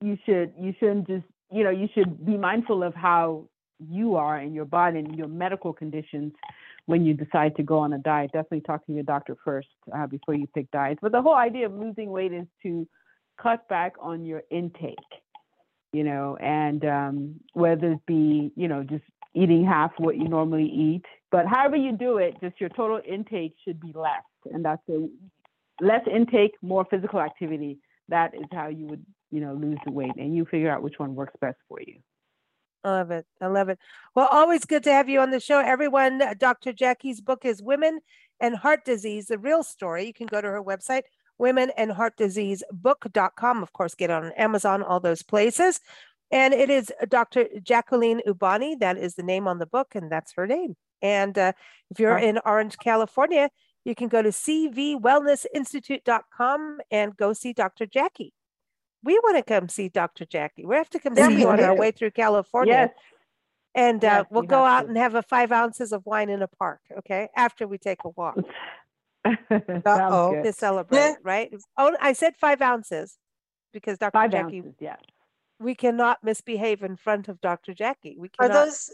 you 0.00 0.16
should 0.24 0.52
you 0.58 0.74
shouldn't 0.78 1.08
just 1.08 1.26
you 1.52 1.64
know 1.64 1.70
you 1.70 1.88
should 1.94 2.24
be 2.24 2.36
mindful 2.36 2.82
of 2.82 2.94
how 2.94 3.44
you 3.88 4.16
are 4.16 4.36
and 4.36 4.54
your 4.54 4.64
body 4.64 4.98
and 4.98 5.16
your 5.16 5.28
medical 5.28 5.72
conditions 5.72 6.32
when 6.86 7.04
you 7.04 7.14
decide 7.14 7.56
to 7.56 7.62
go 7.62 7.78
on 7.78 7.92
a 7.92 7.98
diet. 7.98 8.32
Definitely 8.32 8.62
talk 8.62 8.84
to 8.86 8.92
your 8.92 9.02
doctor 9.02 9.36
first 9.44 9.68
uh, 9.94 10.06
before 10.06 10.34
you 10.34 10.46
pick 10.48 10.70
diets. 10.70 10.98
But 11.00 11.12
the 11.12 11.22
whole 11.22 11.36
idea 11.36 11.66
of 11.66 11.72
losing 11.72 12.10
weight 12.10 12.32
is 12.32 12.46
to 12.62 12.86
cut 13.40 13.66
back 13.68 13.94
on 14.00 14.24
your 14.24 14.42
intake, 14.50 14.96
you 15.92 16.04
know, 16.04 16.36
and 16.36 16.84
um, 16.84 17.40
whether 17.54 17.92
it 17.92 18.06
be 18.06 18.52
you 18.56 18.68
know 18.68 18.82
just 18.82 19.04
eating 19.34 19.64
half 19.64 19.92
what 19.98 20.16
you 20.16 20.28
normally 20.28 20.66
eat, 20.66 21.04
but 21.30 21.46
however 21.46 21.76
you 21.76 21.92
do 21.96 22.18
it, 22.18 22.34
just 22.40 22.60
your 22.60 22.70
total 22.70 23.00
intake 23.08 23.54
should 23.64 23.80
be 23.80 23.92
less, 23.94 24.24
and 24.52 24.64
that's 24.64 24.82
a 24.88 25.08
less 25.80 26.02
intake, 26.12 26.52
more 26.62 26.84
physical 26.90 27.20
activity. 27.20 27.78
That 28.08 28.34
is 28.34 28.44
how 28.52 28.68
you 28.68 28.86
would, 28.86 29.06
you 29.30 29.40
know, 29.40 29.54
lose 29.54 29.78
the 29.84 29.92
weight, 29.92 30.16
and 30.16 30.34
you 30.34 30.44
figure 30.44 30.70
out 30.70 30.82
which 30.82 30.98
one 30.98 31.14
works 31.14 31.34
best 31.40 31.58
for 31.68 31.80
you. 31.80 32.00
I 32.84 32.90
love 32.90 33.10
it. 33.10 33.26
I 33.40 33.46
love 33.46 33.68
it. 33.68 33.78
Well, 34.14 34.28
always 34.30 34.64
good 34.64 34.82
to 34.84 34.92
have 34.92 35.08
you 35.08 35.20
on 35.20 35.30
the 35.30 35.40
show. 35.40 35.60
Everyone, 35.60 36.22
uh, 36.22 36.34
Dr. 36.38 36.72
Jackie's 36.72 37.20
book 37.20 37.44
is 37.44 37.62
Women 37.62 38.00
and 38.40 38.56
Heart 38.56 38.84
Disease, 38.84 39.26
the 39.26 39.38
real 39.38 39.62
story. 39.62 40.06
You 40.06 40.14
can 40.14 40.26
go 40.26 40.40
to 40.40 40.48
her 40.48 40.62
website, 40.62 41.02
women 41.38 41.70
and 41.76 41.92
heart 41.92 42.16
disease 42.16 42.62
book.com. 42.70 43.62
Of 43.62 43.72
course, 43.72 43.94
get 43.94 44.10
on 44.10 44.32
Amazon, 44.32 44.82
all 44.82 45.00
those 45.00 45.22
places. 45.22 45.80
And 46.30 46.54
it 46.54 46.70
is 46.70 46.92
Dr. 47.08 47.48
Jacqueline 47.62 48.22
Eubany. 48.26 48.78
That 48.78 48.96
is 48.96 49.16
the 49.16 49.24
name 49.24 49.48
on 49.48 49.58
the 49.58 49.66
book, 49.66 49.94
and 49.94 50.12
that's 50.12 50.32
her 50.34 50.46
name. 50.46 50.76
And 51.02 51.36
uh, 51.36 51.52
if 51.90 51.98
you're 51.98 52.18
in 52.18 52.38
Orange, 52.44 52.78
California, 52.78 53.50
you 53.84 53.94
can 53.94 54.08
go 54.08 54.22
to 54.22 54.28
cvwellnessinstitute.com 54.28 56.78
and 56.90 57.16
go 57.16 57.32
see 57.32 57.52
Dr. 57.52 57.86
Jackie. 57.86 58.32
We 59.02 59.18
want 59.20 59.36
to 59.38 59.42
come 59.42 59.68
see 59.68 59.88
Dr. 59.88 60.24
Jackie. 60.26 60.66
We 60.66 60.76
have 60.76 60.90
to 60.90 60.98
come 60.98 61.14
Yeah, 61.16 61.28
see 61.28 61.40
you 61.40 61.48
on 61.48 61.60
our 61.62 61.74
way 61.76 61.90
through 61.90 62.10
California. 62.10 62.72
Yes, 62.74 62.90
And 63.74 64.04
uh, 64.04 64.08
Yes, 64.08 64.26
we'll 64.30 64.42
go 64.42 64.64
out 64.64 64.82
to. 64.82 64.88
and 64.88 64.96
have 64.98 65.14
a 65.14 65.22
five 65.22 65.52
ounces 65.52 65.92
of 65.92 66.04
wine 66.04 66.28
in 66.28 66.42
a 66.42 66.48
park, 66.48 66.80
okay? 66.98 67.28
After 67.36 67.66
we 67.66 67.78
take 67.78 68.00
a 68.04 68.10
walk 68.10 68.36
Uh-oh. 69.24 70.42
to 70.42 70.52
celebrate, 70.52 71.16
right? 71.22 71.52
Oh, 71.78 71.96
I 72.00 72.12
said 72.12 72.34
five 72.36 72.60
ounces 72.62 73.16
because 73.72 73.98
Dr. 73.98 74.12
Five 74.12 74.32
Jackie, 74.32 74.58
ounces, 74.58 74.74
yes. 74.80 74.98
we 75.58 75.74
cannot 75.74 76.18
misbehave 76.22 76.82
in 76.82 76.96
front 76.96 77.28
of 77.28 77.40
Dr. 77.40 77.72
Jackie. 77.74 78.16
We 78.18 78.30
Are 78.38 78.48
those 78.48 78.90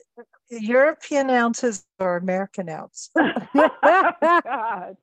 European 0.51 1.31
ounces 1.31 1.85
or 1.99 2.17
American 2.17 2.69
ounce? 2.69 3.11
God. 3.17 4.97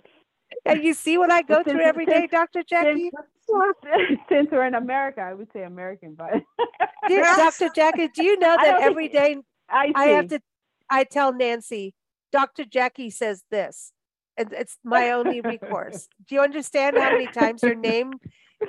and 0.66 0.84
you 0.84 0.94
see 0.94 1.18
what 1.18 1.32
I 1.32 1.42
go 1.42 1.64
through 1.64 1.82
every 1.82 2.06
day, 2.06 2.28
Dr. 2.32 2.64
Jackie? 2.64 3.12
Since, 3.48 4.20
since 4.30 4.48
we're 4.52 4.66
in 4.66 4.76
America, 4.76 5.22
I 5.22 5.34
would 5.34 5.52
say 5.54 5.64
American, 5.64 6.16
but 6.16 6.42
Dr. 7.10 7.70
Jackie, 7.76 8.08
do 8.10 8.24
you 8.24 8.40
know 8.40 8.56
that 8.56 8.82
every 8.82 9.08
day 9.08 9.38
I. 9.70 9.92
I 9.96 10.06
have 10.08 10.28
to, 10.30 10.42
I 10.90 11.04
tell 11.04 11.34
Nancy, 11.34 11.94
Dr. 12.32 12.66
Jackie 12.66 13.10
says 13.10 13.44
this, 13.52 13.92
and 14.38 14.54
it's 14.54 14.78
my 14.84 15.12
only 15.12 15.42
recourse. 15.42 16.08
Do 16.28 16.36
you 16.36 16.42
understand 16.42 16.98
how 16.98 17.12
many 17.12 17.28
times 17.28 17.64
your 17.64 17.76
name 17.76 18.14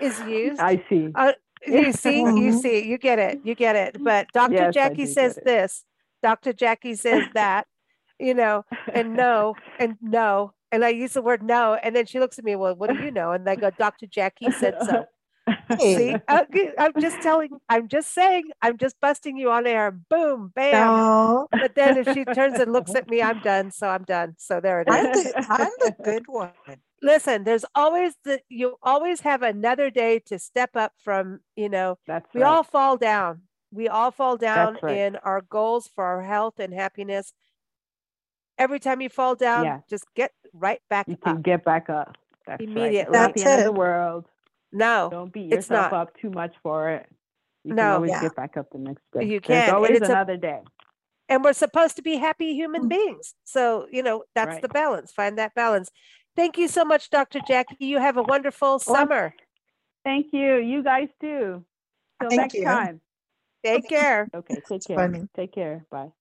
is 0.01 0.20
used? 0.20 0.61
I 0.61 0.83
see. 0.89 1.12
you 1.66 1.93
see, 1.93 2.18
you 2.20 2.25
Mhm. 2.25 2.61
see, 2.61 2.85
you 2.87 2.99
get 2.99 3.18
it, 3.18 3.41
you 3.45 3.55
get 3.55 3.77
it. 3.77 4.03
But 4.03 4.29
Dr. 4.33 4.55
Yes, 4.55 4.75
Jackie 4.75 5.07
says 5.07 5.39
this, 5.45 5.85
Dr. 6.22 6.53
Jackie 6.53 6.95
says 6.95 7.29
that, 7.35 7.66
you 8.18 8.35
know, 8.35 8.64
and 8.93 9.14
no, 9.14 9.55
and 9.79 9.97
no. 10.01 10.53
And 10.75 10.85
I 10.85 10.89
use 10.89 11.12
the 11.12 11.22
word 11.22 11.41
no. 11.41 11.75
And 11.75 11.95
then 11.95 12.05
she 12.05 12.18
looks 12.18 12.37
at 12.37 12.45
me, 12.45 12.57
well, 12.57 12.75
what 12.75 12.91
do 12.91 13.05
you 13.05 13.12
know? 13.12 13.31
And 13.31 13.49
I 13.49 13.55
go, 13.55 13.70
Dr. 13.70 14.09
Jackie 14.09 14.51
said 14.51 14.75
so. 14.83 15.05
See, 15.79 16.16
I'm 16.29 16.93
just 17.01 17.22
telling, 17.22 17.51
I'm 17.68 17.87
just 17.87 18.12
saying, 18.12 18.51
I'm 18.61 18.77
just 18.77 19.01
busting 19.01 19.37
you 19.37 19.53
on 19.53 19.68
air. 19.68 19.93
Boom, 19.93 20.51
bam. 20.53 20.72
no, 20.72 21.49
But 21.61 21.77
then 21.77 21.97
if 21.97 22.12
she 22.12 22.25
turns 22.25 22.59
and 22.59 22.72
looks 22.72 22.97
at 22.97 23.09
me, 23.09 23.22
I'm 23.22 23.39
done. 23.45 23.70
So 23.70 23.87
I'm 23.87 24.03
done. 24.03 24.35
So 24.37 24.61
there 24.61 24.81
it 24.81 24.89
I'm 24.89 25.07
is. 25.07 25.22
the, 25.22 25.47
I'm 25.49 25.70
the 25.79 25.95
good 26.03 26.25
one. 26.27 26.51
Listen, 27.01 27.45
there's 27.45 27.64
always 27.77 28.14
the, 28.25 28.41
you 28.49 28.77
always 28.83 29.20
have 29.20 29.43
another 29.43 29.91
day 29.91 30.18
to 30.27 30.41
step 30.41 30.70
up 30.75 30.93
from, 31.05 31.39
you 31.55 31.68
know, 31.68 31.99
That's 32.09 32.27
we 32.35 32.43
right. 32.43 32.49
all 32.49 32.64
fall 32.64 32.97
down. 32.97 33.43
We 33.70 33.87
all 33.87 34.11
fall 34.11 34.37
down 34.37 34.79
right. 34.83 34.97
in 34.99 35.16
our 35.16 35.41
goals 35.41 35.89
for 35.95 36.05
our 36.05 36.22
health 36.22 36.59
and 36.59 36.75
happiness. 36.75 37.33
Every 38.59 38.78
time 38.78 39.00
you 39.00 39.09
fall 39.09 39.34
down, 39.34 39.64
Yeah. 39.64 39.80
just 39.88 40.05
get 40.14 40.32
right 40.52 40.80
back 40.88 41.09
you 41.09 41.16
can 41.16 41.38
up. 41.38 41.42
get 41.42 41.64
back 41.64 41.90
up. 41.90 42.16
That's 42.46 42.61
right. 42.61 42.68
Immediately. 42.68 42.98
It's 43.00 43.11
not 43.11 43.34
the 43.34 43.40
That's 43.42 43.50
end 43.50 43.61
of 43.61 43.74
the 43.74 43.78
world. 43.78 44.26
No, 44.72 45.09
Don't 45.11 45.32
beat 45.32 45.52
it's 45.52 45.68
yourself 45.68 45.92
not. 45.92 46.00
up 46.09 46.16
too 46.16 46.30
much 46.30 46.55
for 46.62 46.90
it. 46.90 47.09
You 47.64 47.74
No. 47.74 47.82
can 47.82 47.92
always 47.92 48.11
Yeah. 48.11 48.20
get 48.22 48.36
back 48.36 48.57
up 48.57 48.70
the 48.70 48.78
next 48.78 49.02
day. 49.12 49.24
You 49.24 49.40
can, 49.40 49.68
and 49.68 49.72
always 49.76 49.92
it's 49.92 50.09
a- 50.09 50.12
another 50.12 50.36
day. 50.36 50.62
and 51.28 51.42
we're 51.42 51.52
supposed 51.55 51.96
to 51.96 52.02
be 52.02 52.16
happy 52.16 52.55
human 52.55 52.84
mm. 52.84 52.88
beings. 52.90 53.34
So, 53.44 53.86
you 53.90 54.02
know, 54.02 54.24
that's 54.34 54.55
Right. 54.55 54.62
the 54.62 54.68
balance. 54.68 55.11
Find 55.12 55.38
that 55.38 55.55
balance. 55.55 55.90
Thank 56.36 56.59
you 56.59 56.68
so 56.68 56.84
much, 56.84 57.09
Dr. 57.11 57.40
Jackie. 57.46 57.76
You 57.78 57.98
have 57.98 58.16
a 58.16 58.22
wonderful 58.22 58.78
summer. 58.78 59.34
Thank 60.05 60.32
you. 60.32 60.57
You 60.57 60.82
guys 60.82 61.09
too. 61.20 61.64
Till 62.20 62.28
Thank 62.30 62.40
next 62.40 62.55
you. 62.55 62.64
time. 62.64 63.00
Take 63.64 63.88
care. 63.88 64.28
Okay, 64.34 64.61
take 64.68 64.84
care. 64.84 64.96
funny. 64.96 65.28
Take 65.34 65.52
care. 65.52 65.86
Bye. 65.90 66.12